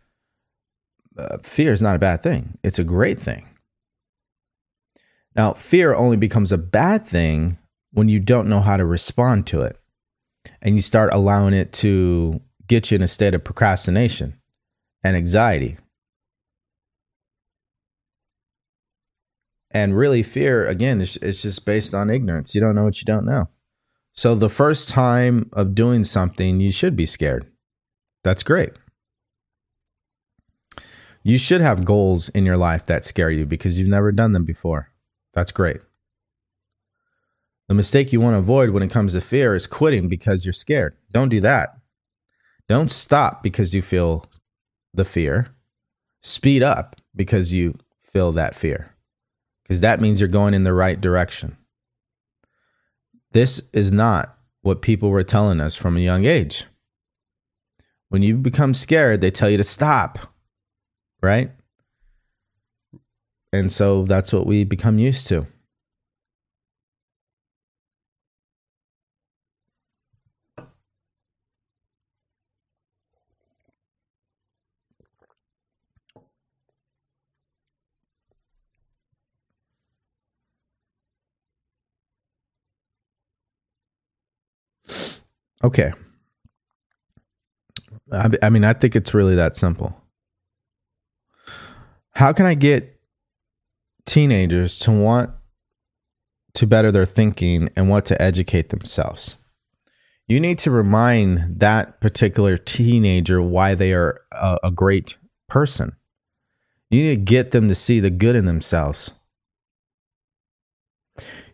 uh, 1.19 1.39
fear 1.43 1.73
is 1.73 1.83
not 1.83 1.97
a 1.97 2.01
bad 2.01 2.23
thing. 2.23 2.59
It's 2.65 2.79
a 2.79 2.85
great 2.85 3.21
thing. 3.21 3.47
Now, 5.37 5.53
fear 5.53 5.95
only 5.95 6.17
becomes 6.17 6.51
a 6.51 6.59
bad 6.59 7.05
thing 7.05 7.59
when 7.93 8.09
you 8.09 8.21
don't 8.21 8.49
know 8.49 8.61
how 8.61 8.77
to 8.77 8.85
respond 8.85 9.47
to 9.49 9.63
it 9.63 9.77
and 10.63 10.77
you 10.77 10.83
start 10.83 11.13
allowing 11.13 11.55
it 11.55 11.73
to 11.75 12.41
get 12.71 12.91
you 12.91 12.95
in 12.95 13.03
a 13.03 13.09
state 13.09 13.35
of 13.35 13.43
procrastination 13.43 14.41
and 15.03 15.16
anxiety. 15.16 15.77
And 19.73 19.97
really, 19.97 20.23
fear, 20.23 20.64
again, 20.66 21.01
is 21.01 21.16
it's 21.16 21.43
just 21.43 21.64
based 21.64 21.95
on 21.95 22.11
ignorance. 22.11 22.55
You 22.55 22.61
don't 22.61 22.77
know 22.77 22.85
what 22.85 23.01
you 23.01 23.05
don't 23.05 23.27
know. 23.27 23.49
So 24.12 24.35
the 24.35 24.49
first 24.49 24.89
time 24.89 25.51
of 25.53 25.75
doing 25.75 26.05
something, 26.05 26.61
you 26.61 26.71
should 26.71 26.95
be 26.95 27.07
scared. 27.07 27.45
That's 28.23 28.45
great. 28.45 28.71
You 31.23 31.39
should 31.39 31.61
have 31.61 31.85
goals 31.85 32.29
in 32.31 32.47
your 32.47 32.57
life 32.57 32.87
that 32.87 33.05
scare 33.05 33.31
you 33.31 33.47
because 33.47 33.79
you've 33.79 33.89
never 33.89 34.12
done 34.12 34.33
them 34.33 34.45
before. 34.45 34.91
That's 35.35 35.53
great. 35.53 35.81
The 37.68 37.75
mistake 37.75 38.12
you 38.12 38.21
want 38.21 38.35
to 38.35 38.39
avoid 38.39 38.71
when 38.71 38.83
it 38.83 38.91
comes 38.91 39.12
to 39.14 39.21
fear 39.21 39.55
is 39.55 39.66
quitting 39.66 40.09
because 40.09 40.45
you're 40.45 40.53
scared. 40.53 40.97
Don't 41.12 41.29
do 41.29 41.41
that. 41.41 41.80
Don't 42.71 42.89
stop 42.89 43.43
because 43.43 43.75
you 43.75 43.83
feel 43.83 44.27
the 44.95 45.05
fear. 45.05 45.49
Speed 46.23 46.62
up 46.62 46.95
because 47.16 47.53
you 47.53 47.75
feel 48.12 48.31
that 48.31 48.55
fear, 48.55 48.95
because 49.64 49.81
that 49.81 50.01
means 50.01 50.21
you're 50.21 50.29
going 50.29 50.55
in 50.55 50.62
the 50.62 50.73
right 50.73 51.01
direction. 51.01 51.57
This 53.33 53.61
is 53.73 53.91
not 53.91 54.39
what 54.62 54.83
people 54.83 55.11
were 55.11 55.25
telling 55.25 55.61
us 55.61 55.75
from 55.75 55.97
a 55.97 56.01
young 56.01 56.27
age. 56.27 56.64
When 58.09 58.23
you 58.23 58.37
become 58.37 58.73
scared, 58.73 59.21
they 59.21 59.33
tell 59.33 59.51
you 59.51 59.57
to 59.57 59.64
stop, 59.64 60.21
right? 61.21 61.51
And 63.53 63.73
so 63.73 64.05
that's 64.05 64.33
what 64.33 64.47
we 64.47 64.62
become 64.62 65.01
used 65.01 65.27
to. 65.27 65.45
Okay. 85.63 85.93
I, 88.13 88.31
I 88.43 88.51
mean, 88.51 88.65
I 88.65 88.73
think 88.73 88.97
it's 88.97 89.15
really 89.15 89.35
that 89.37 89.57
simple. 89.57 89.97
How 92.13 92.33
can 92.33 92.47
I 92.47 92.55
get 92.55 93.01
teenagers 94.07 94.79
to 94.81 94.91
want 94.91 95.31
to 96.55 96.67
better 96.67 96.91
their 96.91 97.07
thinking 97.07 97.69
and 97.77 97.89
want 97.89 98.07
to 98.07 98.21
educate 98.21 98.71
themselves? 98.71 99.37
You 100.27 100.41
need 100.41 100.59
to 100.61 100.71
remind 100.71 101.61
that 101.61 102.01
particular 102.01 102.57
teenager 102.57 103.43
why 103.43 103.75
they 103.75 103.93
are 103.93 104.21
a, 104.33 104.59
a 104.65 104.71
great 104.71 105.17
person. 105.49 105.93
You 106.89 107.03
need 107.03 107.17
to 107.17 107.23
get 107.23 107.51
them 107.51 107.69
to 107.69 107.75
see 107.75 108.01
the 108.01 108.11
good 108.11 108.37
in 108.37 108.47
themselves. 108.47 109.13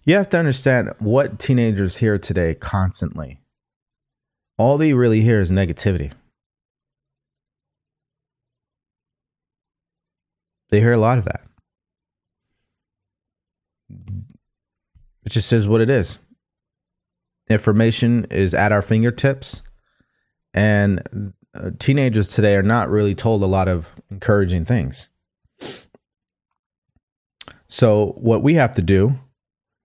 You 0.05 0.15
have 0.15 0.29
to 0.31 0.39
understand 0.39 0.93
what 0.99 1.39
teenagers 1.39 1.97
hear 1.97 2.17
today 2.17 2.55
constantly 2.55 3.41
all 4.59 4.79
they 4.79 4.93
really 4.93 5.21
hear 5.21 5.41
is 5.41 5.51
negativity. 5.51 6.13
They 10.71 10.81
hear 10.81 10.93
a 10.93 10.99
lot 10.99 11.19
of 11.19 11.25
that. 11.27 11.43
It 15.25 15.31
just 15.31 15.49
says 15.49 15.69
what 15.69 15.81
it 15.81 15.91
is. 15.91 16.19
Information 17.49 18.27
is 18.31 18.55
at 18.55 18.73
our 18.73 18.83
fingertips, 18.83 19.63
and 20.53 21.33
uh, 21.55 21.71
teenagers 21.79 22.29
today 22.29 22.57
are 22.57 22.63
not 22.63 22.89
really 22.91 23.15
told 23.15 23.43
a 23.43 23.47
lot 23.47 23.69
of 23.69 23.89
encouraging 24.11 24.65
things. 24.65 25.09
So, 27.69 28.15
what 28.17 28.43
we 28.43 28.55
have 28.55 28.73
to 28.73 28.83
do 28.83 29.15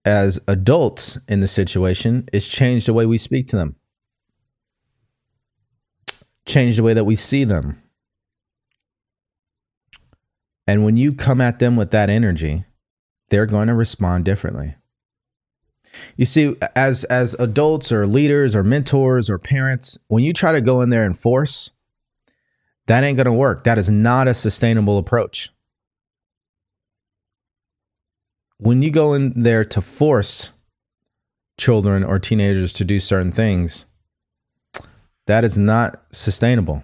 as 0.06 0.40
adults 0.48 1.20
in 1.28 1.42
the 1.42 1.48
situation 1.48 2.28
is 2.34 2.48
change 2.48 2.88
the 2.88 2.94
way 2.94 3.06
we 3.06 3.18
speak 3.18 3.48
to 3.48 3.56
them. 3.56 3.76
Change 6.52 6.78
the 6.78 6.84
way 6.84 6.94
that 6.94 7.06
we 7.06 7.16
see 7.16 7.44
them. 7.44 7.82
And 10.68 10.86
when 10.86 10.98
you 10.98 11.14
come 11.14 11.42
at 11.42 11.60
them 11.60 11.76
with 11.76 11.92
that 11.92 12.10
energy, 12.10 12.66
they're 13.30 13.46
going 13.46 13.68
to 13.68 13.74
respond 13.74 14.26
differently. 14.26 14.76
You 16.16 16.26
see, 16.26 16.56
as 16.76 17.04
as 17.06 17.34
adults 17.36 17.92
or 17.92 18.06
leaders 18.06 18.56
or 18.56 18.64
mentors 18.64 19.30
or 19.30 19.38
parents, 19.38 19.98
when 20.08 20.24
you 20.24 20.32
try 20.34 20.54
to 20.54 20.62
go 20.62 20.82
in 20.82 20.90
there 20.90 21.04
and 21.04 21.18
force, 21.18 21.72
that 22.88 23.04
ain't 23.04 23.18
going 23.18 23.26
to 23.26 23.34
work. 23.34 23.64
That 23.64 23.78
is 23.78 23.90
not 23.90 24.28
a 24.28 24.34
sustainable 24.34 24.98
approach. 24.98 25.50
When 28.58 28.82
you 28.82 28.92
go 28.92 29.14
in 29.14 29.34
there 29.42 29.66
to 29.66 29.82
force 29.82 30.52
children 31.58 32.04
or 32.04 32.20
teenagers 32.20 32.74
to 32.74 32.86
do 32.86 33.00
certain 33.00 33.32
things, 33.32 33.86
that 35.28 35.44
is 35.44 35.58
not 35.58 35.98
sustainable. 36.12 36.84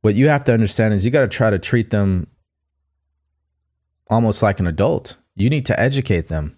What 0.00 0.14
you 0.14 0.28
have 0.28 0.44
to 0.44 0.52
understand 0.52 0.94
is 0.94 1.04
you 1.04 1.10
got 1.10 1.22
to 1.22 1.28
try 1.28 1.50
to 1.50 1.58
treat 1.58 1.90
them 1.90 2.28
almost 4.08 4.42
like 4.42 4.60
an 4.60 4.66
adult. 4.66 5.16
You 5.34 5.50
need 5.50 5.66
to 5.66 5.78
educate 5.78 6.28
them. 6.28 6.56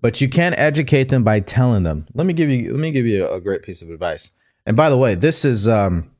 But 0.00 0.20
you 0.20 0.28
can't 0.28 0.56
educate 0.58 1.08
them 1.08 1.24
by 1.24 1.40
telling 1.40 1.82
them. 1.82 2.06
Let 2.14 2.26
me 2.26 2.32
give 2.32 2.50
you 2.50 2.70
let 2.70 2.80
me 2.80 2.92
give 2.92 3.06
you 3.06 3.28
a 3.28 3.40
great 3.40 3.62
piece 3.62 3.82
of 3.82 3.90
advice. 3.90 4.30
And 4.64 4.76
by 4.76 4.90
the 4.90 4.96
way, 4.96 5.14
this 5.16 5.44
is 5.44 5.66
um 5.66 6.10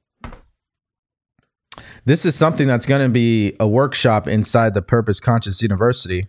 this 2.04 2.24
is 2.24 2.34
something 2.34 2.66
that's 2.66 2.86
going 2.86 3.06
to 3.06 3.12
be 3.12 3.54
a 3.60 3.68
workshop 3.68 4.26
inside 4.26 4.74
the 4.74 4.82
Purpose 4.82 5.20
Conscious 5.20 5.62
University. 5.62 6.26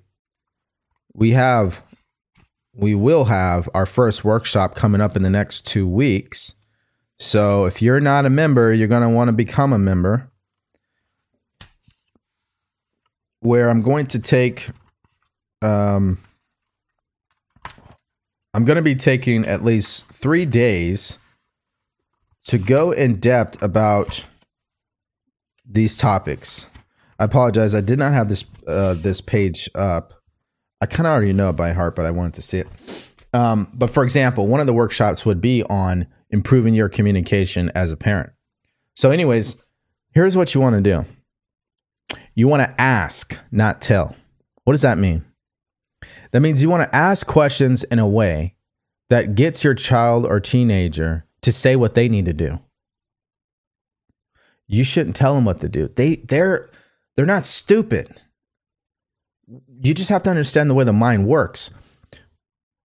We 1.13 1.31
have 1.31 1.81
we 2.73 2.95
will 2.95 3.25
have 3.25 3.67
our 3.73 3.85
first 3.85 4.23
workshop 4.23 4.75
coming 4.75 5.01
up 5.01 5.15
in 5.15 5.23
the 5.23 5.29
next 5.29 5.65
2 5.67 5.87
weeks. 5.87 6.55
So 7.17 7.65
if 7.65 7.81
you're 7.81 7.99
not 7.99 8.25
a 8.25 8.29
member, 8.29 8.71
you're 8.71 8.87
going 8.87 9.01
to 9.01 9.09
want 9.09 9.27
to 9.27 9.33
become 9.33 9.73
a 9.73 9.79
member. 9.79 10.31
Where 13.41 13.69
I'm 13.69 13.81
going 13.81 14.07
to 14.07 14.19
take 14.19 14.69
um 15.61 16.19
I'm 18.53 18.65
going 18.65 18.77
to 18.77 18.81
be 18.81 18.95
taking 18.95 19.45
at 19.45 19.63
least 19.63 20.07
three 20.07 20.45
days 20.45 21.19
to 22.45 22.57
go 22.57 22.91
in 22.91 23.19
depth 23.19 23.61
about 23.61 24.25
these 25.65 25.95
topics. 25.97 26.67
I 27.19 27.25
apologize. 27.25 27.75
I 27.75 27.81
did 27.81 27.99
not 27.99 28.13
have 28.13 28.27
this 28.27 28.43
uh, 28.67 28.95
this 28.95 29.21
page 29.21 29.69
up. 29.75 30.18
I 30.81 30.85
kind 30.85 31.07
of 31.07 31.13
already 31.13 31.33
know 31.33 31.49
it 31.49 31.53
by 31.53 31.71
heart, 31.71 31.95
but 31.95 32.05
I 32.05 32.11
wanted 32.11 32.35
to 32.35 32.41
see 32.41 32.59
it. 32.59 32.67
Um, 33.33 33.69
but 33.73 33.89
for 33.89 34.03
example, 34.03 34.47
one 34.47 34.59
of 34.59 34.67
the 34.67 34.73
workshops 34.73 35.25
would 35.25 35.41
be 35.41 35.63
on 35.63 36.07
improving 36.29 36.73
your 36.73 36.89
communication 36.89 37.71
as 37.75 37.91
a 37.91 37.97
parent. 37.97 38.31
So, 38.95 39.11
anyways, 39.11 39.57
here's 40.11 40.35
what 40.35 40.53
you 40.53 40.61
want 40.61 40.75
to 40.75 40.81
do. 40.81 42.17
You 42.33 42.47
want 42.47 42.63
to 42.63 42.81
ask, 42.81 43.37
not 43.51 43.81
tell. 43.81 44.15
What 44.63 44.73
does 44.73 44.81
that 44.81 44.97
mean? 44.97 45.25
That 46.31 46.41
means 46.41 46.61
you 46.61 46.69
want 46.69 46.89
to 46.89 46.95
ask 46.95 47.25
questions 47.25 47.83
in 47.85 47.99
a 47.99 48.07
way 48.07 48.55
that 49.09 49.35
gets 49.35 49.63
your 49.63 49.73
child 49.73 50.25
or 50.25 50.39
teenager 50.39 51.25
to 51.41 51.51
say 51.51 51.75
what 51.75 51.95
they 51.95 52.07
need 52.07 52.25
to 52.25 52.33
do. 52.33 52.59
You 54.67 54.83
shouldn't 54.83 55.15
tell 55.15 55.33
them 55.33 55.45
what 55.45 55.59
to 55.61 55.69
do. 55.69 55.87
They 55.87 56.17
they're 56.17 56.69
they're 57.15 57.25
not 57.25 57.45
stupid. 57.45 58.21
You 59.81 59.93
just 59.93 60.09
have 60.09 60.23
to 60.23 60.29
understand 60.29 60.69
the 60.69 60.73
way 60.73 60.83
the 60.83 60.93
mind 60.93 61.27
works. 61.27 61.71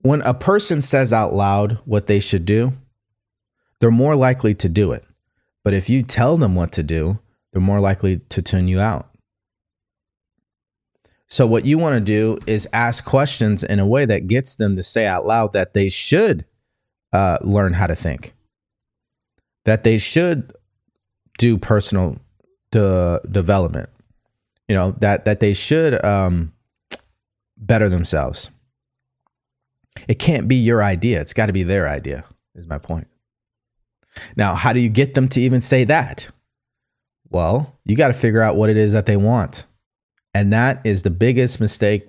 When 0.02 0.22
a 0.22 0.34
person 0.34 0.80
says 0.80 1.12
out 1.12 1.34
loud 1.34 1.78
what 1.84 2.06
they 2.06 2.20
should 2.20 2.44
do, 2.44 2.72
they're 3.80 3.90
more 3.90 4.14
likely 4.14 4.54
to 4.54 4.68
do 4.68 4.92
it. 4.92 5.04
But 5.64 5.74
if 5.74 5.88
you 5.88 6.02
tell 6.02 6.36
them 6.36 6.54
what 6.54 6.72
to 6.72 6.82
do, 6.82 7.18
they're 7.52 7.60
more 7.60 7.80
likely 7.80 8.18
to 8.28 8.42
tune 8.42 8.68
you 8.68 8.80
out. 8.80 9.10
So, 11.26 11.46
what 11.46 11.64
you 11.64 11.78
want 11.78 11.94
to 11.94 12.00
do 12.00 12.38
is 12.46 12.68
ask 12.72 13.04
questions 13.04 13.64
in 13.64 13.80
a 13.80 13.86
way 13.86 14.04
that 14.04 14.26
gets 14.26 14.56
them 14.56 14.76
to 14.76 14.82
say 14.82 15.06
out 15.06 15.26
loud 15.26 15.52
that 15.52 15.74
they 15.74 15.88
should 15.88 16.44
uh, 17.12 17.38
learn 17.40 17.72
how 17.72 17.86
to 17.86 17.94
think, 17.94 18.34
that 19.64 19.84
they 19.84 19.98
should 19.98 20.52
do 21.38 21.58
personal 21.58 22.18
de- 22.70 23.20
development, 23.30 23.90
you 24.68 24.74
know, 24.74 24.92
that 25.00 25.24
that 25.24 25.40
they 25.40 25.54
should 25.54 26.02
um, 26.04 26.53
better 27.66 27.88
themselves. 27.88 28.50
It 30.08 30.18
can't 30.18 30.48
be 30.48 30.56
your 30.56 30.82
idea; 30.82 31.20
it's 31.20 31.34
got 31.34 31.46
to 31.46 31.52
be 31.52 31.62
their 31.62 31.88
idea. 31.88 32.24
Is 32.54 32.66
my 32.66 32.78
point. 32.78 33.08
Now, 34.36 34.54
how 34.54 34.72
do 34.72 34.80
you 34.80 34.88
get 34.88 35.14
them 35.14 35.28
to 35.28 35.40
even 35.40 35.60
say 35.60 35.84
that? 35.84 36.28
Well, 37.30 37.76
you 37.84 37.96
got 37.96 38.08
to 38.08 38.14
figure 38.14 38.40
out 38.40 38.56
what 38.56 38.70
it 38.70 38.76
is 38.76 38.92
that 38.92 39.06
they 39.06 39.16
want. 39.16 39.66
And 40.34 40.52
that 40.52 40.80
is 40.84 41.02
the 41.02 41.10
biggest 41.10 41.60
mistake 41.60 42.08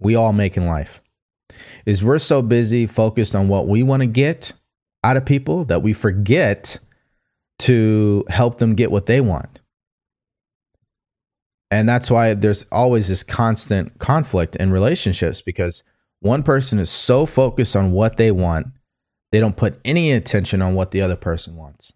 we 0.00 0.16
all 0.16 0.32
make 0.32 0.56
in 0.56 0.66
life. 0.66 1.00
Is 1.86 2.02
we're 2.02 2.18
so 2.18 2.42
busy 2.42 2.86
focused 2.86 3.34
on 3.34 3.48
what 3.48 3.68
we 3.68 3.82
want 3.82 4.02
to 4.02 4.06
get 4.06 4.52
out 5.02 5.16
of 5.16 5.24
people 5.24 5.64
that 5.66 5.82
we 5.82 5.92
forget 5.92 6.78
to 7.60 8.24
help 8.28 8.58
them 8.58 8.74
get 8.74 8.90
what 8.90 9.06
they 9.06 9.20
want. 9.20 9.60
And 11.70 11.88
that's 11.88 12.10
why 12.10 12.34
there's 12.34 12.64
always 12.70 13.08
this 13.08 13.22
constant 13.22 13.98
conflict 13.98 14.56
in 14.56 14.70
relationships 14.70 15.40
because 15.40 15.82
one 16.20 16.42
person 16.42 16.78
is 16.78 16.90
so 16.90 17.26
focused 17.26 17.76
on 17.76 17.92
what 17.92 18.16
they 18.16 18.30
want, 18.30 18.68
they 19.32 19.40
don't 19.40 19.56
put 19.56 19.80
any 19.84 20.12
attention 20.12 20.62
on 20.62 20.74
what 20.74 20.90
the 20.90 21.02
other 21.02 21.16
person 21.16 21.56
wants. 21.56 21.92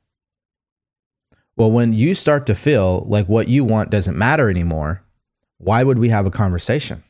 Well, 1.57 1.71
when 1.71 1.93
you 1.93 2.15
start 2.15 2.47
to 2.47 2.55
feel 2.55 3.05
like 3.09 3.29
what 3.29 3.49
you 3.49 3.65
want 3.65 3.91
doesn't 3.91 4.17
matter 4.17 4.49
anymore, 4.49 5.03
why 5.59 5.83
would 5.83 5.99
we 5.99 6.09
have 6.09 6.27
a 6.27 6.31
conversation? 6.31 7.03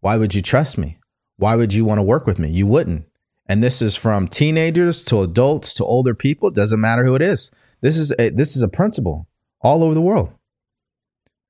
Why 0.00 0.16
would 0.16 0.34
you 0.34 0.42
trust 0.42 0.78
me? 0.78 0.98
Why 1.36 1.56
would 1.56 1.72
you 1.72 1.84
want 1.84 1.98
to 1.98 2.02
work 2.02 2.26
with 2.26 2.38
me? 2.38 2.50
You 2.50 2.66
wouldn't. 2.66 3.06
And 3.46 3.62
this 3.62 3.82
is 3.82 3.96
from 3.96 4.28
teenagers 4.28 5.02
to 5.04 5.22
adults 5.22 5.74
to 5.74 5.84
older 5.84 6.14
people. 6.14 6.50
Doesn't 6.50 6.80
matter 6.80 7.04
who 7.04 7.14
it 7.14 7.22
is. 7.22 7.50
This 7.80 7.96
is 7.96 8.12
a, 8.18 8.30
this 8.30 8.56
is 8.56 8.62
a 8.62 8.68
principle 8.68 9.26
all 9.60 9.82
over 9.82 9.94
the 9.94 10.00
world. 10.00 10.32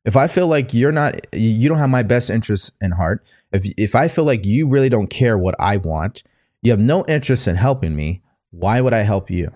If 0.05 0.16
I 0.16 0.28
feel 0.28 0.48
like 0.48 0.74
you're 0.74 0.93
not, 0.93 1.26
you 1.35 1.68
don't 1.68 1.78
have 1.78 1.89
my 1.89 2.02
best 2.02 2.28
interest 2.28 2.72
in 2.81 2.90
heart. 2.90 3.24
If 3.52 3.64
if 3.78 3.94
I 3.94 4.09
feel 4.09 4.24
like 4.24 4.44
you 4.44 4.68
really 4.68 4.89
don't 4.89 5.09
care 5.09 5.39
what 5.39 5.55
I 5.59 5.78
want, 5.78 6.22
you 6.62 6.70
have 6.70 6.81
no 6.81 7.05
interest 7.06 7.48
in 7.48 7.56
helping 7.56 7.97
me. 7.97 8.22
Why 8.51 8.81
would 8.81 8.93
I 8.93 9.01
help 9.01 9.31
you? 9.31 9.51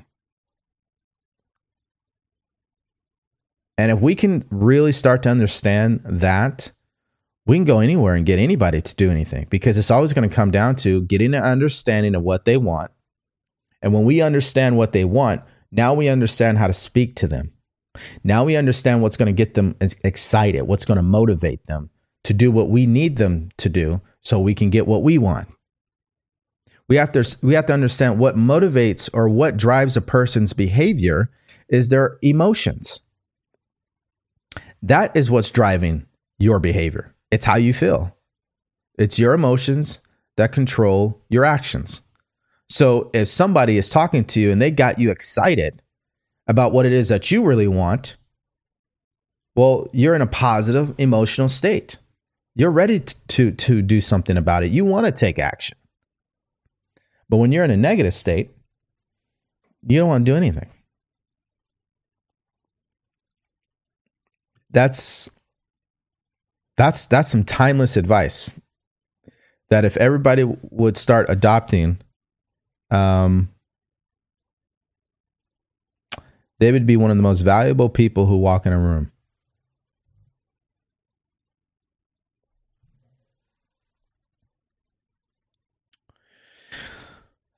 And 3.76 3.92
if 3.92 4.00
we 4.00 4.14
can 4.14 4.44
really 4.50 4.90
start 4.92 5.22
to 5.22 5.28
understand 5.28 6.00
that, 6.04 6.72
we 7.46 7.56
can 7.56 7.64
go 7.64 7.78
anywhere 7.80 8.14
and 8.14 8.26
get 8.26 8.38
anybody 8.38 8.82
to 8.82 8.94
do 8.96 9.10
anything 9.10 9.46
because 9.50 9.78
it's 9.78 9.90
always 9.90 10.12
going 10.12 10.28
to 10.28 10.34
come 10.34 10.50
down 10.50 10.76
to 10.76 11.02
getting 11.02 11.32
an 11.32 11.42
understanding 11.42 12.14
of 12.14 12.22
what 12.22 12.44
they 12.44 12.56
want. 12.56 12.90
And 13.80 13.94
when 13.94 14.04
we 14.04 14.20
understand 14.20 14.76
what 14.76 14.92
they 14.92 15.04
want, 15.04 15.42
now 15.70 15.94
we 15.94 16.08
understand 16.08 16.58
how 16.58 16.66
to 16.66 16.72
speak 16.72 17.14
to 17.16 17.28
them. 17.28 17.52
Now 18.24 18.44
we 18.44 18.56
understand 18.56 19.02
what's 19.02 19.16
going 19.16 19.26
to 19.26 19.32
get 19.32 19.54
them 19.54 19.76
excited, 19.80 20.62
what's 20.62 20.84
going 20.84 20.96
to 20.96 21.02
motivate 21.02 21.64
them 21.64 21.90
to 22.24 22.34
do 22.34 22.50
what 22.50 22.68
we 22.68 22.86
need 22.86 23.16
them 23.16 23.50
to 23.58 23.68
do 23.68 24.00
so 24.20 24.38
we 24.38 24.54
can 24.54 24.70
get 24.70 24.86
what 24.86 25.02
we 25.02 25.18
want. 25.18 25.48
We 26.88 26.96
have 26.96 27.12
to 27.12 27.36
we 27.42 27.54
have 27.54 27.66
to 27.66 27.74
understand 27.74 28.18
what 28.18 28.36
motivates 28.36 29.10
or 29.12 29.28
what 29.28 29.56
drives 29.56 29.96
a 29.96 30.00
person's 30.00 30.52
behavior 30.52 31.30
is 31.68 31.88
their 31.88 32.18
emotions. 32.22 33.00
That 34.82 35.14
is 35.16 35.30
what's 35.30 35.50
driving 35.50 36.06
your 36.38 36.60
behavior. 36.60 37.14
It's 37.30 37.44
how 37.44 37.56
you 37.56 37.72
feel. 37.72 38.16
It's 38.98 39.18
your 39.18 39.34
emotions 39.34 40.00
that 40.36 40.52
control 40.52 41.22
your 41.28 41.44
actions. 41.44 42.00
So 42.68 43.10
if 43.12 43.28
somebody 43.28 43.76
is 43.76 43.90
talking 43.90 44.24
to 44.26 44.40
you 44.40 44.50
and 44.50 44.60
they 44.60 44.70
got 44.70 44.98
you 44.98 45.10
excited 45.10 45.82
about 46.48 46.72
what 46.72 46.86
it 46.86 46.92
is 46.92 47.08
that 47.08 47.30
you 47.30 47.44
really 47.44 47.68
want, 47.68 48.16
well, 49.54 49.88
you're 49.92 50.14
in 50.14 50.22
a 50.22 50.26
positive 50.26 50.94
emotional 50.98 51.48
state. 51.48 51.96
You're 52.56 52.70
ready 52.70 52.98
to, 53.00 53.14
to, 53.28 53.50
to 53.52 53.82
do 53.82 54.00
something 54.00 54.36
about 54.36 54.64
it. 54.64 54.72
You 54.72 54.84
want 54.84 55.06
to 55.06 55.12
take 55.12 55.38
action. 55.38 55.78
But 57.28 57.36
when 57.36 57.52
you're 57.52 57.64
in 57.64 57.70
a 57.70 57.76
negative 57.76 58.14
state, 58.14 58.50
you 59.86 59.98
don't 59.98 60.08
want 60.08 60.26
to 60.26 60.32
do 60.32 60.36
anything. 60.36 60.68
that's 64.70 65.30
that's 66.76 67.06
that's 67.06 67.28
some 67.28 67.44
timeless 67.44 67.96
advice 67.96 68.54
that 69.70 69.84
if 69.84 69.96
everybody 69.96 70.44
would 70.70 70.96
start 70.96 71.26
adopting 71.28 71.98
um 72.90 73.48
they 76.58 76.72
would 76.72 76.86
be 76.86 76.96
one 76.96 77.10
of 77.10 77.16
the 77.16 77.22
most 77.22 77.40
valuable 77.40 77.88
people 77.88 78.26
who 78.26 78.36
walk 78.36 78.66
in 78.66 78.72
a 78.72 78.78
room 78.78 79.10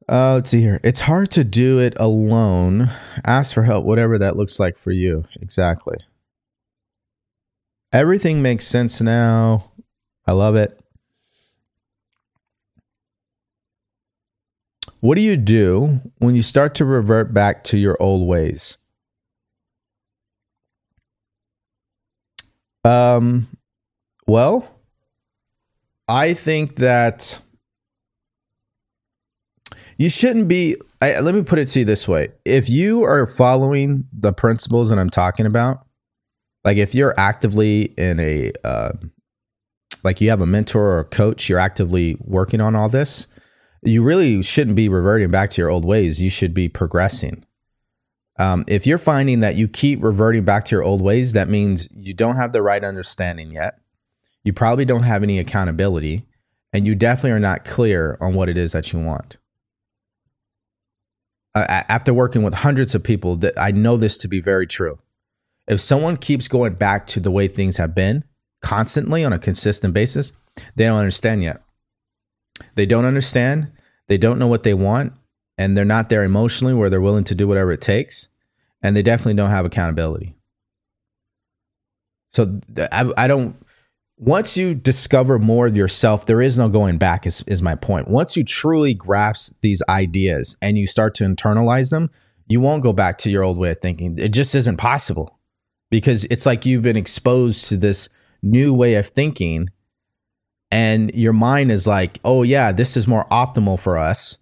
Uh, 0.09 0.35
let's 0.35 0.51
see 0.51 0.61
here. 0.61 0.81
It's 0.83 0.99
hard 1.01 1.31
to 1.33 1.45
do 1.45 1.79
it 1.79 1.95
alone. 1.97 2.91
Ask 3.25 3.55
for 3.55 3.63
help, 3.63 3.85
whatever 3.85 4.19
that 4.19 4.37
looks 4.37 4.59
like 4.59 4.77
for 4.77 4.91
you. 4.91 5.25
Exactly. 5.41 5.97
Everything 7.93 8.43
makes 8.43 8.67
sense 8.67 9.01
now. 9.01 9.71
I 10.27 10.33
love 10.33 10.57
it. 10.57 10.77
What 15.01 15.15
do 15.15 15.23
you 15.23 15.37
do 15.37 16.01
when 16.19 16.35
you 16.35 16.43
start 16.43 16.75
to 16.77 16.85
revert 16.85 17.33
back 17.33 17.63
to 17.65 17.79
your 17.79 17.97
old 18.01 18.27
ways? 18.27 18.77
Um, 22.85 23.49
well, 24.27 24.69
I 26.09 26.35
think 26.35 26.77
that 26.77 27.41
you 29.99 30.09
shouldn't 30.09 30.49
be. 30.49 30.77
I, 31.03 31.21
let 31.21 31.35
me 31.35 31.43
put 31.43 31.59
it 31.59 31.67
to 31.67 31.81
you 31.81 31.85
this 31.85 32.09
way: 32.09 32.29
if 32.45 32.69
you 32.69 33.05
are 33.05 33.27
following 33.27 34.05
the 34.13 34.33
principles 34.33 34.91
that 34.91 34.99
I'm 34.99 35.11
talking 35.11 35.47
about, 35.47 35.87
like 36.65 36.77
if 36.77 36.95
you're 36.95 37.15
actively 37.19 37.93
in 37.97 38.19
a, 38.21 38.53
uh, 38.65 38.93
like 40.03 40.21
you 40.21 40.31
have 40.31 40.41
a 40.41 40.47
mentor 40.47 40.83
or 40.83 41.01
a 41.01 41.05
coach, 41.05 41.49
you're 41.49 41.59
actively 41.59 42.17
working 42.21 42.61
on 42.61 42.75
all 42.75 42.89
this. 42.89 43.27
You 43.83 44.03
really 44.03 44.43
shouldn't 44.43 44.77
be 44.77 44.89
reverting 44.89 45.31
back 45.31 45.51
to 45.51 45.63
your 45.63 45.71
old 45.71 45.85
ways. 45.85 46.23
You 46.23 46.29
should 46.31 46.53
be 46.53 46.69
progressing. 46.69 47.45
Um, 48.41 48.65
if 48.67 48.87
you're 48.87 48.97
finding 48.97 49.41
that 49.41 49.57
you 49.57 49.69
keep 49.69 50.03
reverting 50.03 50.47
back 50.47 50.65
to 50.65 50.75
your 50.75 50.83
old 50.83 51.03
ways, 51.03 51.35
that 51.35 51.51
means 51.51 51.91
you 51.95 52.15
don't 52.15 52.37
have 52.37 52.53
the 52.53 52.63
right 52.63 52.83
understanding 52.83 53.53
yet. 53.53 53.79
You 54.45 54.55
probably 54.55 54.87
don't 54.87 55.03
have 55.03 55.23
any 55.23 55.39
accountability, 55.39 56.25
and 56.73 56.87
you 56.87 56.95
definitely 56.95 57.33
are 57.33 57.39
not 57.39 57.67
clear 57.67 58.17
on 58.19 58.33
what 58.33 58.49
it 58.49 58.57
is 58.57 58.73
that 58.73 58.95
you 58.95 58.99
want. 58.99 59.37
Uh, 61.55 61.67
after 61.69 62.15
working 62.15 62.43
with 62.43 62.55
hundreds 62.55 62.95
of 62.95 63.03
people, 63.03 63.37
that 63.37 63.53
I 63.61 63.73
know 63.73 63.99
this 63.99 64.17
to 64.17 64.29
be 64.29 64.41
very 64.41 64.67
true. 64.67 64.99
If 65.69 65.83
someone 65.83 66.17
keeps 66.17 66.49
going 66.49 66.75
back 66.75 67.07
to 67.09 67.21
the 67.21 67.31
way 67.31 67.47
things 67.47 67.77
have 67.77 67.95
been 67.95 68.25
constantly 68.63 69.23
on 69.23 69.35
a 69.35 69.39
consistent 69.39 69.93
basis, 69.93 70.33
they 70.77 70.85
don't 70.85 70.99
understand 70.99 71.43
yet. 71.43 71.61
They 72.75 72.87
don't 72.87 73.05
understand. 73.05 73.71
They 74.07 74.17
don't 74.17 74.39
know 74.39 74.49
what 74.49 74.63
they 74.63 74.75
want, 74.75 75.13
and 75.61 75.77
they're 75.77 75.85
not 75.85 76.09
there 76.09 76.25
emotionally 76.25 76.73
where 76.73 76.89
they're 76.89 77.03
willing 77.03 77.25
to 77.25 77.35
do 77.35 77.47
whatever 77.47 77.71
it 77.71 77.83
takes 77.83 78.29
and 78.83 78.97
they 78.97 79.03
definitely 79.03 79.35
don't 79.35 79.51
have 79.51 79.67
accountability. 79.67 80.35
So 82.31 82.61
I, 82.91 83.13
I 83.19 83.29
don't. 83.29 83.55
Once 84.17 84.57
you 84.57 84.75
discover 84.75 85.39
more 85.39 85.67
of 85.67 85.77
yourself, 85.77 86.25
there 86.25 86.41
is 86.41 86.57
no 86.57 86.71
going 86.71 86.97
back. 86.97 87.27
Is 87.27 87.43
is 87.47 87.61
my 87.61 87.75
point. 87.75 88.09
Once 88.09 88.37
you 88.37 88.45
truly 88.45 88.95
grasp 88.95 89.53
these 89.61 89.83
ideas 89.89 90.57
and 90.63 90.79
you 90.79 90.87
start 90.87 91.15
to 91.17 91.25
internalize 91.25 91.91
them, 91.91 92.09
you 92.49 92.61
won't 92.61 92.83
go 92.83 92.95
back 92.95 93.19
to 93.19 93.31
your 93.31 93.43
old 93.43 93.59
way 93.59 93.71
of 93.71 93.81
thinking. 93.83 94.19
It 94.19 94.31
just 94.31 94.55
isn't 94.55 94.79
possible 94.79 95.39
because 95.91 96.25
it's 96.27 96.47
like 96.47 96.65
you've 96.65 96.83
been 96.83 96.97
exposed 96.97 97.67
to 97.67 97.77
this 97.77 98.09
new 98.43 98.73
way 98.73 98.95
of 98.95 99.07
thinking 99.07 99.69
and 100.71 101.13
your 101.15 101.33
mind 101.33 101.71
is 101.73 101.87
like, 101.87 102.19
oh, 102.25 102.45
yeah, 102.45 102.73
this 102.73 102.97
is 102.97 103.09
more 103.09 103.27
optimal 103.31 103.79
for 103.79 103.99
us 103.99 104.39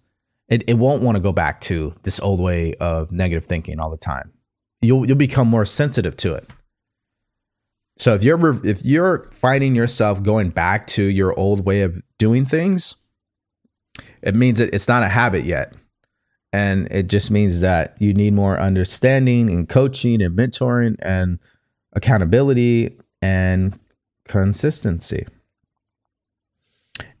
it, 0.49 0.63
it 0.67 0.73
won't 0.75 1.03
want 1.03 1.15
to 1.15 1.21
go 1.21 1.31
back 1.31 1.61
to 1.61 1.93
this 2.03 2.19
old 2.19 2.39
way 2.39 2.73
of 2.75 3.11
negative 3.11 3.45
thinking 3.45 3.79
all 3.79 3.89
the 3.89 3.97
time. 3.97 4.33
You'll 4.81 5.05
you'll 5.05 5.17
become 5.17 5.47
more 5.47 5.65
sensitive 5.65 6.17
to 6.17 6.33
it. 6.33 6.49
So 7.97 8.13
if 8.15 8.23
you're 8.23 8.65
if 8.65 8.83
you're 8.83 9.29
finding 9.31 9.75
yourself 9.75 10.23
going 10.23 10.49
back 10.49 10.87
to 10.87 11.03
your 11.03 11.37
old 11.37 11.65
way 11.65 11.81
of 11.81 12.01
doing 12.17 12.45
things, 12.45 12.95
it 14.21 14.35
means 14.35 14.57
that 14.59 14.73
it's 14.73 14.87
not 14.87 15.03
a 15.03 15.09
habit 15.09 15.43
yet. 15.43 15.73
And 16.51 16.87
it 16.91 17.07
just 17.07 17.29
means 17.29 17.59
that 17.59 17.95
you 17.99 18.13
need 18.13 18.33
more 18.33 18.59
understanding 18.59 19.51
and 19.51 19.69
coaching 19.69 20.21
and 20.21 20.35
mentoring 20.35 20.95
and 20.99 21.37
accountability 21.93 22.97
and 23.21 23.77
consistency. 24.27 25.27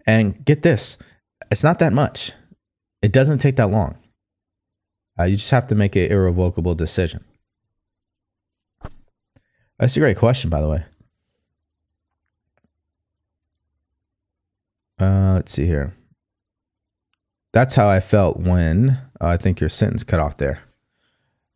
And 0.07 0.43
get 0.45 0.63
this, 0.63 0.97
it's 1.51 1.63
not 1.63 1.77
that 1.79 1.93
much. 1.93 2.31
It 3.01 3.11
doesn't 3.13 3.39
take 3.39 3.55
that 3.55 3.69
long. 3.69 3.97
Uh, 5.19 5.23
you 5.23 5.35
just 5.35 5.51
have 5.51 5.67
to 5.67 5.75
make 5.75 5.95
an 5.95 6.11
irrevocable 6.11 6.75
decision. 6.75 7.23
That's 9.77 9.95
a 9.95 9.99
great 9.99 10.17
question, 10.17 10.49
by 10.49 10.61
the 10.61 10.69
way. 10.69 10.85
Uh, 14.99 15.33
let's 15.35 15.53
see 15.53 15.65
here. 15.65 15.93
That's 17.53 17.75
how 17.75 17.87
I 17.87 17.99
felt 18.01 18.37
when 18.37 18.89
uh, 19.21 19.27
I 19.27 19.37
think 19.37 19.59
your 19.59 19.69
sentence 19.69 20.03
cut 20.03 20.19
off 20.19 20.37
there. 20.37 20.59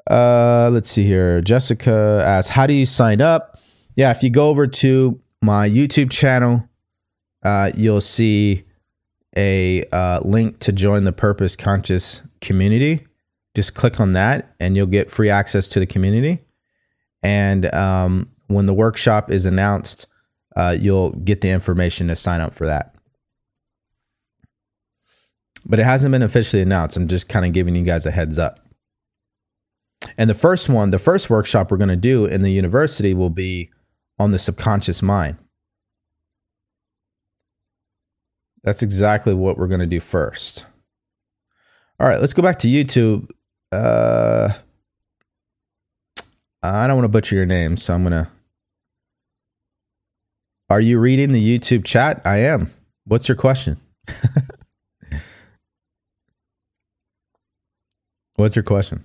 Uh, 0.09 0.69
let's 0.71 0.89
see 0.89 1.05
here. 1.05 1.41
Jessica 1.41 2.21
asks, 2.25 2.49
"How 2.49 2.65
do 2.65 2.73
you 2.73 2.85
sign 2.85 3.21
up?" 3.21 3.57
Yeah, 3.95 4.11
if 4.11 4.23
you 4.23 4.29
go 4.29 4.49
over 4.49 4.65
to 4.67 5.19
my 5.41 5.69
YouTube 5.69 6.09
channel, 6.09 6.67
uh, 7.43 7.71
you'll 7.75 8.01
see 8.01 8.65
a 9.35 9.83
uh, 9.91 10.19
link 10.23 10.59
to 10.59 10.71
join 10.71 11.03
the 11.03 11.11
Purpose 11.11 11.55
Conscious 11.55 12.21
community. 12.41 13.05
Just 13.55 13.75
click 13.75 13.99
on 13.99 14.13
that, 14.13 14.53
and 14.59 14.75
you'll 14.75 14.87
get 14.87 15.11
free 15.11 15.29
access 15.29 15.67
to 15.69 15.79
the 15.79 15.85
community. 15.85 16.39
And 17.21 17.73
um, 17.73 18.29
when 18.47 18.65
the 18.65 18.73
workshop 18.73 19.31
is 19.31 19.45
announced, 19.45 20.07
uh, 20.55 20.75
you'll 20.79 21.11
get 21.11 21.41
the 21.41 21.49
information 21.49 22.07
to 22.07 22.15
sign 22.15 22.41
up 22.41 22.53
for 22.53 22.67
that. 22.67 22.95
But 25.65 25.79
it 25.79 25.83
hasn't 25.83 26.11
been 26.11 26.23
officially 26.23 26.61
announced. 26.61 26.97
I'm 26.97 27.07
just 27.07 27.29
kind 27.29 27.45
of 27.45 27.53
giving 27.53 27.75
you 27.75 27.83
guys 27.83 28.05
a 28.05 28.11
heads 28.11 28.37
up. 28.37 28.59
And 30.17 30.29
the 30.29 30.35
first 30.35 30.67
one, 30.67 30.89
the 30.89 30.99
first 30.99 31.29
workshop 31.29 31.71
we're 31.71 31.77
going 31.77 31.87
to 31.87 31.95
do 31.95 32.25
in 32.25 32.41
the 32.41 32.51
university 32.51 33.13
will 33.13 33.29
be 33.29 33.71
on 34.19 34.31
the 34.31 34.39
subconscious 34.39 35.01
mind. 35.01 35.37
That's 38.63 38.81
exactly 38.81 39.33
what 39.33 39.57
we're 39.57 39.67
going 39.67 39.81
to 39.81 39.85
do 39.85 39.99
first. 39.99 40.65
All 41.99 42.07
right, 42.07 42.19
let's 42.19 42.33
go 42.33 42.41
back 42.41 42.59
to 42.59 42.67
YouTube. 42.67 43.29
Uh, 43.71 44.49
I 46.61 46.87
don't 46.87 46.95
want 46.95 47.05
to 47.05 47.09
butcher 47.09 47.35
your 47.35 47.45
name, 47.45 47.75
so 47.77 47.93
I'm 47.93 48.03
going 48.03 48.13
to. 48.13 48.29
Are 50.69 50.79
you 50.81 50.99
reading 50.99 51.33
the 51.33 51.59
YouTube 51.59 51.83
chat? 51.85 52.21
I 52.25 52.37
am. 52.37 52.71
What's 53.05 53.27
your 53.27 53.35
question? 53.35 53.79
What's 58.35 58.55
your 58.55 58.63
question? 58.63 59.03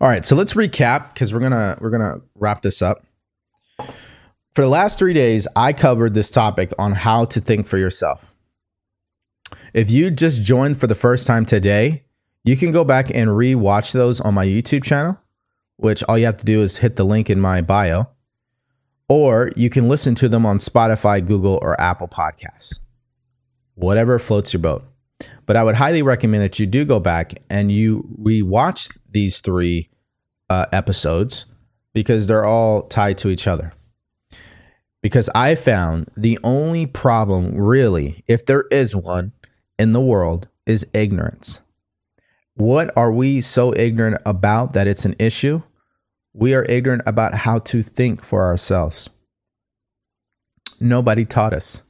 All 0.00 0.08
right, 0.08 0.24
so 0.24 0.34
let's 0.34 0.54
recap 0.54 1.12
because 1.12 1.32
we're 1.32 1.40
gonna 1.40 1.76
we're 1.80 1.90
gonna 1.90 2.20
wrap 2.34 2.62
this 2.62 2.82
up 2.82 3.06
for 4.52 4.62
the 4.62 4.68
last 4.68 4.98
three 4.98 5.14
days, 5.14 5.48
I 5.56 5.72
covered 5.72 6.14
this 6.14 6.30
topic 6.30 6.72
on 6.78 6.92
how 6.92 7.24
to 7.26 7.40
think 7.40 7.66
for 7.66 7.78
yourself. 7.78 8.34
If 9.72 9.90
you 9.90 10.10
just 10.10 10.42
joined 10.42 10.78
for 10.78 10.86
the 10.86 10.94
first 10.94 11.26
time 11.26 11.46
today, 11.46 12.04
you 12.44 12.56
can 12.56 12.72
go 12.72 12.84
back 12.84 13.10
and 13.14 13.34
re-watch 13.34 13.92
those 13.92 14.20
on 14.20 14.34
my 14.34 14.44
YouTube 14.44 14.84
channel, 14.84 15.18
which 15.76 16.02
all 16.04 16.18
you 16.18 16.26
have 16.26 16.36
to 16.38 16.44
do 16.44 16.60
is 16.60 16.76
hit 16.76 16.96
the 16.96 17.04
link 17.04 17.30
in 17.30 17.40
my 17.40 17.62
bio, 17.62 18.08
or 19.08 19.52
you 19.56 19.70
can 19.70 19.88
listen 19.88 20.14
to 20.16 20.28
them 20.28 20.44
on 20.44 20.58
Spotify, 20.58 21.24
Google, 21.24 21.58
or 21.62 21.80
Apple 21.80 22.08
Podcasts. 22.08 22.78
Whatever 23.74 24.18
floats 24.18 24.52
your 24.52 24.60
boat. 24.60 24.84
But 25.46 25.56
I 25.56 25.62
would 25.62 25.76
highly 25.76 26.02
recommend 26.02 26.42
that 26.42 26.58
you 26.58 26.66
do 26.66 26.84
go 26.84 27.00
back 27.00 27.34
and 27.48 27.72
you 27.72 28.06
re-watch 28.18 28.88
these 29.10 29.40
three 29.40 29.88
uh, 30.50 30.66
episodes 30.72 31.46
because 31.94 32.26
they're 32.26 32.44
all 32.44 32.82
tied 32.82 33.18
to 33.18 33.28
each 33.28 33.46
other 33.46 33.72
because 35.02 35.28
I 35.34 35.56
found 35.56 36.08
the 36.16 36.38
only 36.44 36.86
problem, 36.86 37.56
really, 37.56 38.22
if 38.28 38.46
there 38.46 38.64
is 38.70 38.94
one 38.94 39.32
in 39.78 39.92
the 39.92 40.00
world, 40.00 40.48
is 40.64 40.86
ignorance. 40.94 41.60
What 42.54 42.96
are 42.96 43.12
we 43.12 43.40
so 43.40 43.74
ignorant 43.74 44.22
about 44.24 44.74
that 44.74 44.86
it's 44.86 45.04
an 45.04 45.16
issue? 45.18 45.62
We 46.32 46.54
are 46.54 46.64
ignorant 46.64 47.02
about 47.04 47.34
how 47.34 47.58
to 47.58 47.82
think 47.82 48.24
for 48.24 48.44
ourselves. 48.44 49.10
Nobody 50.78 51.24
taught 51.24 51.52
us. 51.52 51.82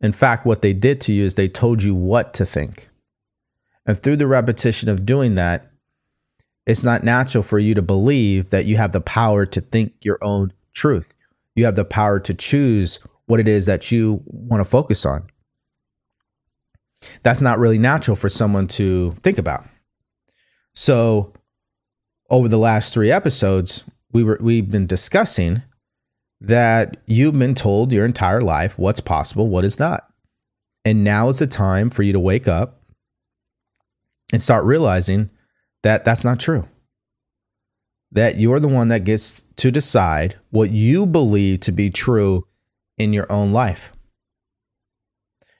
In 0.00 0.12
fact, 0.12 0.46
what 0.46 0.62
they 0.62 0.72
did 0.72 1.00
to 1.02 1.12
you 1.12 1.24
is 1.24 1.34
they 1.34 1.48
told 1.48 1.82
you 1.82 1.94
what 1.94 2.34
to 2.34 2.46
think. 2.46 2.88
And 3.86 3.98
through 3.98 4.16
the 4.16 4.26
repetition 4.26 4.88
of 4.88 5.04
doing 5.04 5.34
that, 5.34 5.70
it's 6.66 6.82
not 6.82 7.04
natural 7.04 7.42
for 7.42 7.58
you 7.58 7.74
to 7.74 7.82
believe 7.82 8.50
that 8.50 8.64
you 8.64 8.78
have 8.78 8.92
the 8.92 9.00
power 9.02 9.44
to 9.44 9.60
think 9.60 9.92
your 10.00 10.18
own 10.22 10.52
truth 10.72 11.14
you 11.54 11.64
have 11.64 11.76
the 11.76 11.84
power 11.84 12.20
to 12.20 12.34
choose 12.34 12.98
what 13.26 13.40
it 13.40 13.48
is 13.48 13.66
that 13.66 13.90
you 13.90 14.22
want 14.26 14.60
to 14.60 14.68
focus 14.68 15.06
on. 15.06 15.26
That's 17.22 17.40
not 17.40 17.58
really 17.58 17.78
natural 17.78 18.16
for 18.16 18.28
someone 18.28 18.66
to 18.68 19.12
think 19.22 19.38
about. 19.38 19.64
So, 20.74 21.32
over 22.30 22.48
the 22.48 22.58
last 22.58 22.92
three 22.92 23.10
episodes, 23.10 23.84
we 24.12 24.24
were 24.24 24.38
we've 24.40 24.70
been 24.70 24.86
discussing 24.86 25.62
that 26.40 26.96
you've 27.06 27.38
been 27.38 27.54
told 27.54 27.92
your 27.92 28.04
entire 28.04 28.40
life 28.40 28.78
what's 28.78 29.00
possible, 29.00 29.48
what 29.48 29.64
is 29.64 29.78
not. 29.78 30.08
And 30.84 31.04
now 31.04 31.28
is 31.28 31.38
the 31.38 31.46
time 31.46 31.90
for 31.90 32.02
you 32.02 32.12
to 32.12 32.20
wake 32.20 32.48
up 32.48 32.80
and 34.32 34.42
start 34.42 34.64
realizing 34.64 35.30
that 35.82 36.04
that's 36.04 36.24
not 36.24 36.40
true. 36.40 36.66
That 38.14 38.38
you're 38.38 38.60
the 38.60 38.68
one 38.68 38.88
that 38.88 39.04
gets 39.04 39.42
to 39.56 39.70
decide 39.70 40.36
what 40.50 40.70
you 40.70 41.04
believe 41.04 41.60
to 41.60 41.72
be 41.72 41.90
true 41.90 42.46
in 42.96 43.12
your 43.12 43.30
own 43.30 43.52
life. 43.52 43.92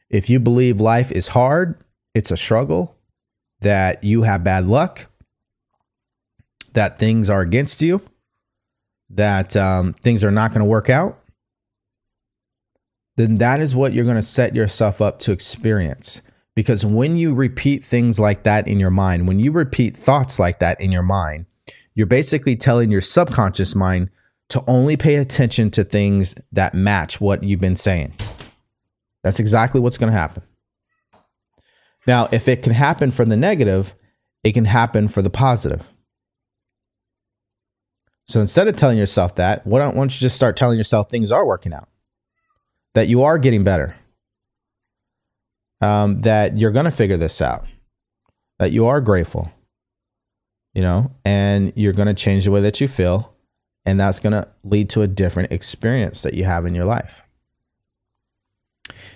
If 0.09 0.31
you 0.31 0.39
believe 0.40 0.81
life 0.81 1.10
is 1.10 1.28
hard, 1.28 1.76
it's 2.14 2.31
a 2.31 2.36
struggle, 2.36 2.97
that 3.60 4.05
you 4.05 4.22
have 4.22 4.44
bad 4.44 4.66
luck, 4.66 5.06
that 6.74 6.98
things 6.98 7.28
are 7.28 7.40
against 7.40 7.82
you, 7.82 8.01
that 9.10 9.56
um, 9.56 9.93
things 9.94 10.22
are 10.22 10.31
not 10.31 10.51
going 10.51 10.60
to 10.60 10.66
work 10.66 10.89
out, 10.89 11.18
then 13.16 13.39
that 13.39 13.60
is 13.60 13.74
what 13.74 13.93
you're 13.93 14.05
going 14.05 14.16
to 14.16 14.22
set 14.22 14.55
yourself 14.55 15.01
up 15.01 15.18
to 15.20 15.32
experience. 15.32 16.20
Because 16.55 16.86
when 16.86 17.16
you 17.16 17.35
repeat 17.35 17.85
things 17.85 18.20
like 18.20 18.44
that 18.44 18.68
in 18.68 18.78
your 18.78 18.90
mind, 18.90 19.26
when 19.26 19.40
you 19.40 19.51
repeat 19.51 19.97
thoughts 19.97 20.39
like 20.39 20.60
that 20.60 20.81
in 20.81 20.93
your 20.93 21.02
mind, 21.02 21.47
you're 21.94 22.06
basically 22.06 22.56
telling 22.56 22.90
your 22.90 23.00
subconscious 23.00 23.74
mind 23.74 24.10
to 24.50 24.62
only 24.66 24.96
pay 24.96 25.16
attention 25.16 25.70
to 25.70 25.84
things 25.84 26.34
that 26.52 26.74
match 26.74 27.20
what 27.20 27.42
you've 27.42 27.60
been 27.60 27.76
saying. 27.76 28.12
That's 29.22 29.40
exactly 29.40 29.80
what's 29.80 29.98
going 29.98 30.12
to 30.12 30.18
happen. 30.18 30.42
Now, 32.06 32.28
if 32.30 32.48
it 32.48 32.62
can 32.62 32.72
happen 32.72 33.10
for 33.10 33.24
the 33.24 33.36
negative, 33.36 33.94
it 34.42 34.52
can 34.52 34.66
happen 34.66 35.08
for 35.08 35.22
the 35.22 35.30
positive. 35.30 35.82
So 38.26 38.40
instead 38.40 38.68
of 38.68 38.76
telling 38.76 38.98
yourself 38.98 39.36
that, 39.36 39.66
why 39.66 39.80
don't, 39.80 39.94
why 39.94 40.02
don't 40.02 40.14
you 40.14 40.20
just 40.20 40.36
start 40.36 40.56
telling 40.56 40.78
yourself 40.78 41.10
things 41.10 41.32
are 41.32 41.46
working 41.46 41.72
out? 41.72 41.88
That 42.94 43.08
you 43.08 43.22
are 43.22 43.38
getting 43.38 43.64
better. 43.64 43.96
Um, 45.80 46.22
that 46.22 46.56
you're 46.56 46.70
going 46.70 46.86
to 46.86 46.90
figure 46.90 47.16
this 47.16 47.40
out. 47.40 47.64
That 48.58 48.72
you 48.72 48.86
are 48.86 49.00
grateful. 49.00 49.50
You 50.74 50.82
know, 50.82 51.12
and 51.24 51.72
you're 51.76 51.92
going 51.92 52.09
to 52.09 52.14
change 52.14 52.44
the 52.44 52.51
way 52.51 52.60
that 52.60 52.80
you 52.80 52.88
feel. 52.88 53.32
And 53.86 54.01
that's 54.01 54.20
going 54.20 54.32
to 54.32 54.48
lead 54.64 54.90
to 54.90 55.02
a 55.02 55.06
different 55.06 55.52
experience 55.52 56.22
that 56.22 56.34
you 56.34 56.44
have 56.44 56.66
in 56.66 56.74
your 56.74 56.86
life. 56.86 57.22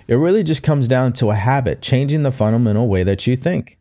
It 0.07 0.15
really 0.15 0.43
just 0.43 0.63
comes 0.63 0.89
down 0.89 1.13
to 1.15 1.31
a 1.31 1.35
habit, 1.35 1.83
changing 1.83 2.23
the 2.23 2.33
fundamental 2.33 2.89
way 2.89 3.03
that 3.03 3.27
you 3.27 3.37
think. 3.37 3.79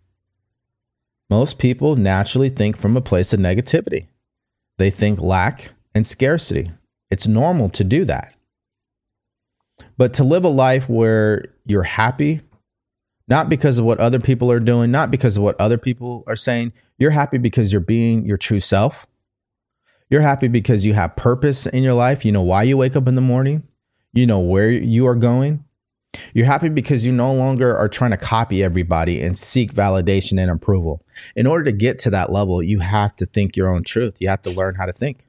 Most 1.29 1.59
people 1.59 1.95
naturally 1.95 2.49
think 2.49 2.77
from 2.77 2.95
a 2.95 3.01
place 3.01 3.33
of 3.33 3.39
negativity. 3.39 4.07
They 4.77 4.89
think 4.89 5.19
lack 5.19 5.71
and 5.93 6.07
scarcity. 6.07 6.71
It's 7.09 7.27
normal 7.27 7.69
to 7.69 7.83
do 7.83 8.05
that. 8.05 8.33
But 9.97 10.13
to 10.15 10.23
live 10.23 10.43
a 10.43 10.49
life 10.49 10.87
where 10.89 11.45
you're 11.65 11.83
happy, 11.83 12.41
not 13.27 13.49
because 13.49 13.77
of 13.77 13.85
what 13.85 13.99
other 13.99 14.19
people 14.19 14.51
are 14.51 14.59
doing, 14.59 14.91
not 14.91 15.11
because 15.11 15.37
of 15.37 15.43
what 15.43 15.59
other 15.59 15.77
people 15.77 16.23
are 16.27 16.35
saying, 16.35 16.73
you're 16.97 17.11
happy 17.11 17.37
because 17.37 17.71
you're 17.71 17.81
being 17.81 18.25
your 18.25 18.37
true 18.37 18.59
self. 18.59 19.05
You're 20.09 20.21
happy 20.21 20.47
because 20.47 20.85
you 20.85 20.93
have 20.93 21.15
purpose 21.15 21.65
in 21.65 21.83
your 21.83 21.93
life. 21.93 22.23
You 22.23 22.31
know 22.31 22.41
why 22.41 22.63
you 22.63 22.77
wake 22.77 22.95
up 22.95 23.07
in 23.07 23.15
the 23.15 23.21
morning. 23.21 23.63
You 24.13 24.25
know 24.25 24.39
where 24.39 24.71
you 24.71 25.05
are 25.05 25.15
going. 25.15 25.65
You're 26.33 26.45
happy 26.45 26.69
because 26.69 27.05
you 27.05 27.11
no 27.11 27.33
longer 27.33 27.75
are 27.75 27.89
trying 27.89 28.11
to 28.11 28.17
copy 28.17 28.63
everybody 28.63 29.21
and 29.21 29.37
seek 29.37 29.73
validation 29.73 30.41
and 30.41 30.49
approval. 30.49 31.03
In 31.35 31.45
order 31.45 31.65
to 31.65 31.71
get 31.71 31.99
to 31.99 32.09
that 32.11 32.31
level, 32.31 32.63
you 32.63 32.79
have 32.79 33.15
to 33.17 33.25
think 33.25 33.55
your 33.55 33.69
own 33.69 33.83
truth. 33.83 34.15
You 34.19 34.29
have 34.29 34.41
to 34.43 34.49
learn 34.49 34.75
how 34.75 34.85
to 34.85 34.93
think. 34.93 35.27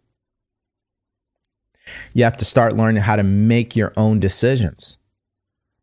You 2.15 2.25
have 2.25 2.37
to 2.39 2.45
start 2.45 2.77
learning 2.77 3.03
how 3.03 3.16
to 3.16 3.23
make 3.23 3.75
your 3.75 3.93
own 3.97 4.20
decisions. 4.20 4.99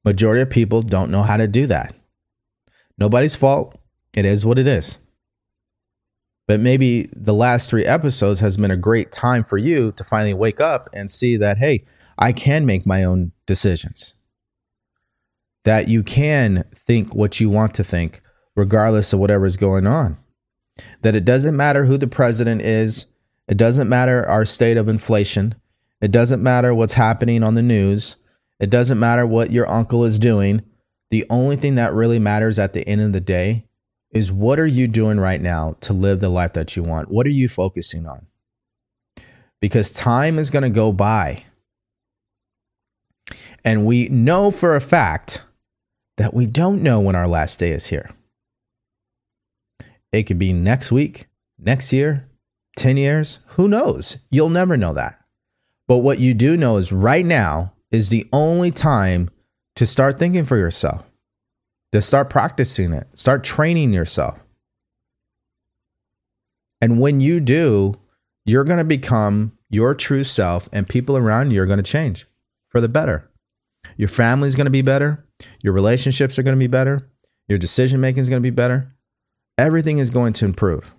Majority 0.03 0.41
of 0.41 0.49
people 0.49 0.81
don't 0.81 1.11
know 1.11 1.23
how 1.23 1.37
to 1.37 1.47
do 1.47 1.67
that. 1.67 1.93
Nobody's 2.97 3.35
fault. 3.35 3.79
It 4.15 4.25
is 4.25 4.45
what 4.45 4.59
it 4.59 4.67
is. 4.67 4.97
But 6.47 6.59
maybe 6.59 7.09
the 7.13 7.33
last 7.33 7.69
three 7.69 7.85
episodes 7.85 8.39
has 8.39 8.55
been 8.55 8.71
a 8.71 8.77
great 8.77 9.11
time 9.11 9.43
for 9.43 9.57
you 9.57 9.91
to 9.93 10.03
finally 10.03 10.33
wake 10.33 10.61
up 10.61 10.87
and 10.93 11.09
see 11.09 11.37
that, 11.37 11.57
hey, 11.57 11.85
I 12.17 12.31
can 12.31 12.65
make 12.65 12.85
my 12.85 13.03
own 13.03 13.31
decisions 13.45 14.13
that 15.65 15.87
you 15.87 16.03
can 16.03 16.63
think 16.75 17.13
what 17.13 17.39
you 17.39 17.49
want 17.49 17.73
to 17.73 17.83
think, 17.83 18.21
regardless 18.55 19.11
of 19.11 19.19
whatever 19.19 19.45
is 19.45 19.57
going 19.57 19.85
on. 19.85 20.17
That 21.01 21.15
it 21.15 21.25
doesn't 21.25 21.57
matter 21.57 21.85
who 21.85 21.97
the 21.97 22.07
president 22.07 22.61
is, 22.61 23.07
it 23.47 23.57
doesn't 23.57 23.89
matter 23.89 24.27
our 24.29 24.45
state 24.45 24.77
of 24.77 24.87
inflation, 24.87 25.55
it 26.01 26.11
doesn't 26.11 26.41
matter 26.41 26.73
what's 26.73 26.93
happening 26.93 27.43
on 27.43 27.55
the 27.55 27.61
news, 27.61 28.15
it 28.59 28.69
doesn't 28.69 28.99
matter 28.99 29.25
what 29.25 29.51
your 29.51 29.69
uncle 29.69 30.05
is 30.05 30.19
doing. 30.19 30.61
The 31.11 31.25
only 31.29 31.55
thing 31.55 31.75
that 31.75 31.93
really 31.93 32.19
matters 32.19 32.59
at 32.59 32.73
the 32.73 32.87
end 32.87 33.01
of 33.01 33.13
the 33.13 33.21
day 33.21 33.65
is 34.11 34.31
what 34.31 34.59
are 34.59 34.65
you 34.65 34.87
doing 34.87 35.19
right 35.19 35.41
now 35.41 35.75
to 35.81 35.93
live 35.93 36.19
the 36.19 36.29
life 36.29 36.53
that 36.53 36.75
you 36.75 36.83
want? 36.83 37.09
What 37.09 37.27
are 37.27 37.31
you 37.31 37.49
focusing 37.49 38.07
on? 38.07 38.27
Because 39.61 39.91
time 39.91 40.39
is 40.39 40.49
going 40.49 40.63
to 40.63 40.69
go 40.69 40.91
by. 40.91 41.43
And 43.63 43.85
we 43.85 44.09
know 44.09 44.51
for 44.51 44.75
a 44.75 44.81
fact 44.81 45.41
that 46.17 46.33
we 46.33 46.45
don't 46.45 46.81
know 46.81 46.99
when 46.99 47.15
our 47.15 47.27
last 47.27 47.59
day 47.59 47.71
is 47.71 47.87
here. 47.87 48.09
It 50.11 50.23
could 50.23 50.39
be 50.39 50.53
next 50.53 50.91
week, 50.91 51.27
next 51.59 51.91
year, 51.91 52.29
10 52.77 52.97
years, 52.97 53.39
who 53.47 53.67
knows? 53.67 54.17
You'll 54.29 54.49
never 54.49 54.77
know 54.77 54.93
that. 54.93 55.19
But 55.87 55.99
what 55.99 56.19
you 56.19 56.33
do 56.33 56.57
know 56.57 56.77
is 56.77 56.91
right 56.91 57.25
now 57.25 57.73
is 57.91 58.09
the 58.09 58.27
only 58.31 58.71
time 58.71 59.29
to 59.75 59.85
start 59.85 60.17
thinking 60.17 60.45
for 60.45 60.57
yourself, 60.57 61.03
to 61.91 62.01
start 62.01 62.29
practicing 62.29 62.93
it, 62.93 63.07
start 63.13 63.43
training 63.43 63.93
yourself. 63.93 64.39
And 66.81 66.99
when 66.99 67.19
you 67.19 67.39
do, 67.39 67.95
you're 68.45 68.63
going 68.63 68.77
to 68.77 68.83
become 68.83 69.57
your 69.69 69.95
true 69.95 70.23
self, 70.23 70.69
and 70.71 70.87
people 70.87 71.17
around 71.17 71.51
you 71.51 71.61
are 71.61 71.65
going 71.65 71.77
to 71.77 71.83
change 71.83 72.27
for 72.69 72.79
the 72.79 72.87
better. 72.87 73.29
Your 73.97 74.09
family's 74.09 74.55
going 74.55 74.65
to 74.65 74.71
be 74.71 74.81
better. 74.81 75.25
Your 75.63 75.73
relationships 75.73 76.37
are 76.37 76.43
going 76.43 76.55
to 76.55 76.59
be 76.59 76.67
better. 76.67 77.09
Your 77.47 77.57
decision 77.57 77.99
making 77.99 78.21
is 78.21 78.29
going 78.29 78.41
to 78.41 78.45
be 78.45 78.55
better. 78.55 78.95
Everything 79.57 79.97
is 79.97 80.09
going 80.09 80.33
to 80.33 80.45
improve. 80.45 80.93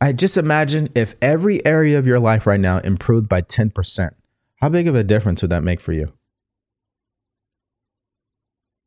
I 0.00 0.12
just 0.12 0.36
imagine 0.36 0.88
if 0.94 1.14
every 1.20 1.64
area 1.66 1.98
of 1.98 2.06
your 2.06 2.20
life 2.20 2.46
right 2.46 2.60
now 2.60 2.78
improved 2.78 3.28
by 3.28 3.42
10%, 3.42 4.10
how 4.60 4.68
big 4.68 4.88
of 4.88 4.94
a 4.94 5.04
difference 5.04 5.42
would 5.42 5.50
that 5.50 5.62
make 5.62 5.80
for 5.80 5.92
you? 5.92 6.12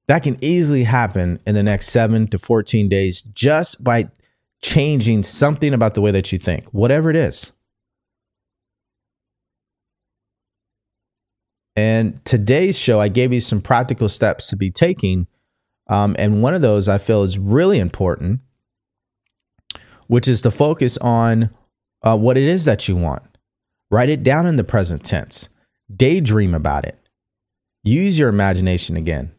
That 0.07 0.23
can 0.23 0.37
easily 0.43 0.83
happen 0.83 1.39
in 1.47 1.55
the 1.55 1.63
next 1.63 1.87
seven 1.87 2.27
to 2.27 2.37
14 2.37 2.87
days 2.87 3.21
just 3.21 3.83
by 3.83 4.09
changing 4.61 5.23
something 5.23 5.73
about 5.73 5.93
the 5.93 6.01
way 6.01 6.11
that 6.11 6.31
you 6.31 6.39
think, 6.39 6.65
whatever 6.73 7.09
it 7.09 7.15
is. 7.15 7.51
And 11.75 12.23
today's 12.23 12.77
show, 12.77 12.99
I 12.99 13.07
gave 13.07 13.33
you 13.33 13.41
some 13.41 13.61
practical 13.61 14.07
steps 14.07 14.47
to 14.49 14.55
be 14.55 14.69
taking. 14.69 15.27
Um, 15.89 16.15
and 16.19 16.43
one 16.43 16.53
of 16.53 16.61
those 16.61 16.87
I 16.87 16.97
feel 16.97 17.23
is 17.23 17.37
really 17.37 17.79
important, 17.79 18.41
which 20.07 20.27
is 20.27 20.43
to 20.43 20.51
focus 20.51 20.97
on 20.99 21.49
uh, 22.03 22.17
what 22.17 22.37
it 22.37 22.43
is 22.43 22.65
that 22.65 22.87
you 22.87 22.95
want. 22.95 23.23
Write 23.89 24.09
it 24.09 24.23
down 24.23 24.45
in 24.45 24.55
the 24.55 24.63
present 24.63 25.03
tense, 25.03 25.49
daydream 25.89 26.53
about 26.53 26.85
it, 26.85 26.97
use 27.83 28.17
your 28.17 28.29
imagination 28.29 28.95
again. 28.95 29.31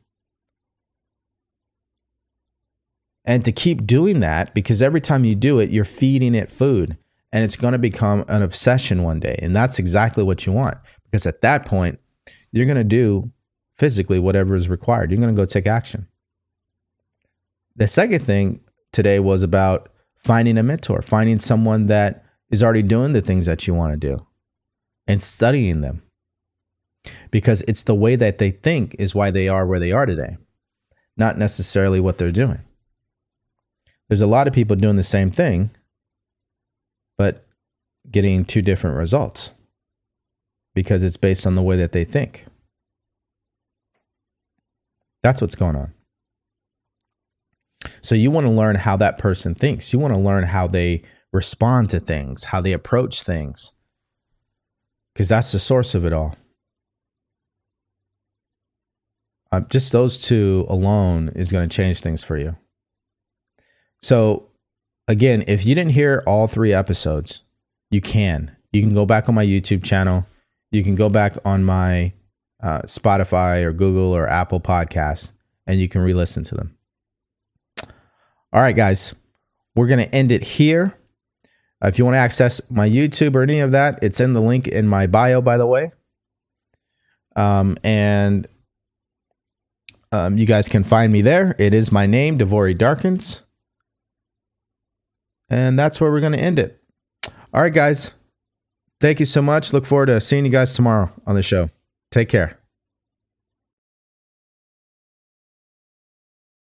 And 3.25 3.45
to 3.45 3.53
keep 3.53 3.87
doing 3.87 4.21
that, 4.21 4.55
because 4.55 4.83
every 4.83 5.01
time 5.01 5.25
you 5.25 5.35
do 5.35 5.59
it, 5.59 5.71
you're 5.71 5.85
feeding 5.85 6.35
it 6.35 6.51
food 6.51 6.97
and 7.33 7.43
it's 7.43 7.57
going 7.57 7.73
to 7.73 7.79
become 7.79 8.25
an 8.29 8.43
obsession 8.43 9.03
one 9.03 9.19
day. 9.19 9.37
And 9.43 9.57
that's 9.57 9.79
exactly 9.79 10.23
what 10.23 10.47
you 10.47 10.53
want. 10.53 10.79
Because 11.05 11.27
at 11.27 11.41
that 11.41 11.65
point, 11.67 11.99
you're 12.53 12.67
going 12.67 12.77
to 12.77 12.85
do 12.85 13.33
physically 13.77 14.21
whatever 14.21 14.55
is 14.55 14.69
required. 14.69 15.11
You're 15.11 15.21
going 15.21 15.35
to 15.35 15.41
go 15.41 15.45
take 15.45 15.67
action. 15.67 16.07
The 17.75 17.89
second 17.89 18.25
thing 18.25 18.61
today 18.93 19.19
was 19.19 19.43
about 19.43 19.89
finding 20.17 20.59
a 20.59 20.63
mentor, 20.63 21.03
finding 21.03 21.41
someone 21.41 21.87
that 21.87 22.25
is 22.51 22.63
already 22.63 22.83
doing 22.83 23.15
the 23.15 23.21
things 23.21 23.47
that 23.47 23.67
you 23.67 23.75
want 23.75 24.01
to 24.01 24.09
do 24.09 24.25
and 25.09 25.21
studying 25.21 25.81
them. 25.81 26.04
Because 27.31 27.63
it's 27.69 27.83
the 27.83 27.95
way 27.95 28.17
that 28.17 28.39
they 28.39 28.51
think 28.51 28.97
is 28.99 29.15
why 29.15 29.31
they 29.31 29.49
are 29.49 29.67
where 29.67 29.79
they 29.79 29.93
are 29.93 30.07
today, 30.07 30.37
not 31.17 31.39
necessarily 31.39 32.01
what 32.01 32.19
they're 32.19 32.33
doing. 32.33 32.61
There's 34.09 34.21
a 34.21 34.27
lot 34.27 34.47
of 34.47 34.55
people 34.55 34.77
doing 34.77 34.97
the 34.97 35.03
same 35.03 35.31
thing, 35.31 35.71
but 37.17 37.47
getting 38.11 38.45
two 38.45 38.63
different 38.63 38.97
results 38.97 39.51
because 40.75 41.03
it's 41.03 41.17
based 41.17 41.47
on 41.47 41.55
the 41.55 41.63
way 41.63 41.77
that 41.77 41.93
they 41.93 42.05
think. 42.05 42.45
That's 45.23 45.41
what's 45.41 45.55
going 45.55 45.77
on. 45.77 45.95
So 48.03 48.15
you 48.15 48.31
want 48.31 48.47
to 48.47 48.51
learn 48.53 48.77
how 48.77 48.97
that 48.99 49.19
person 49.19 49.55
thinks. 49.55 49.93
You 49.93 49.99
want 49.99 50.15
to 50.15 50.21
learn 50.21 50.45
how 50.45 50.67
they 50.67 51.03
respond 51.33 51.91
to 51.91 52.01
things, 52.01 52.45
how 52.45 52.61
they 52.61 52.73
approach 52.73 53.23
things, 53.23 53.73
because 55.13 55.29
that's 55.29 55.53
the 55.53 55.59
source 55.59 55.95
of 55.95 56.05
it 56.05 56.13
all. 56.13 56.37
Uh, 59.53 59.61
just 59.61 59.93
those 59.93 60.23
two 60.23 60.67
alone 60.69 61.31
is 61.37 61.53
going 61.53 61.69
to 61.69 61.75
change 61.75 62.01
things 62.01 62.25
for 62.25 62.37
you. 62.37 62.57
So, 64.03 64.49
again, 65.09 65.45
if 65.47 65.65
you 65.65 65.75
didn't 65.75 65.93
hear 65.93 66.23
all 66.27 66.47
three 66.47 66.73
episodes, 66.73 67.43
you 67.91 68.01
can. 68.01 68.55
You 68.73 68.83
can 68.83 68.95
go 68.95 69.07
back 69.07 69.29
on 69.29 69.35
my 69.35 69.45
YouTube 69.45 69.85
channel. 69.85 70.27
You 70.73 70.83
can 70.83 70.97
go 70.97 71.09
back 71.09 71.37
on 71.45 71.63
my 71.65 72.13
uh, 72.63 72.83
Spotify 72.83 73.63
or 73.63 73.73
Google 73.73 74.15
or 74.15 74.27
Apple 74.29 74.61
podcasts 74.61 75.33
and 75.67 75.81
you 75.81 75.89
can 75.89 76.03
re 76.03 76.15
listen 76.15 76.45
to 76.45 76.55
them. 76.55 76.77
All 78.53 78.61
right, 78.61 78.77
guys, 78.77 79.15
we're 79.75 79.87
going 79.87 80.07
to 80.07 80.15
end 80.15 80.33
it 80.33 80.43
here. 80.43 80.97
Uh, 81.83 81.89
if 81.89 81.99
you 81.99 82.05
want 82.05 82.15
to 82.15 82.19
access 82.19 82.61
my 82.71 82.89
YouTube 82.89 83.35
or 83.35 83.43
any 83.43 83.61
of 83.61 83.73
that, 83.73 83.99
it's 84.03 84.21
in 84.21 84.33
the 84.33 84.41
link 84.41 84.69
in 84.69 84.87
my 84.87 85.07
bio, 85.07 85.41
by 85.41 85.57
the 85.57 85.67
way. 85.67 85.91
Um, 87.37 87.77
and 87.83 88.47
um, 90.15 90.39
you 90.39 90.47
guys 90.47 90.69
can 90.69 90.85
find 90.85 91.13
me 91.13 91.23
there. 91.23 91.57
It 91.59 91.75
is 91.75 91.91
my 91.91 92.07
name, 92.07 92.39
DeVory 92.39 92.79
Darkins. 92.79 93.43
And 95.51 95.77
that's 95.77 96.01
where 96.01 96.11
we're 96.11 96.21
going 96.21 96.33
to 96.33 96.39
end 96.39 96.61
it. 96.61 96.81
All 97.53 97.63
right, 97.63 97.75
guys. 97.75 98.13
Thank 99.01 99.19
you 99.19 99.27
so 99.27 99.43
much. 99.43 99.73
Look 99.73 99.85
forward 99.85 100.07
to 100.07 100.21
seeing 100.21 100.45
you 100.45 100.53
guys 100.53 100.75
tomorrow 100.75 101.13
on 101.27 101.35
the 101.35 101.43
show. 101.43 101.69
Take 102.13 102.29
care. 102.29 102.59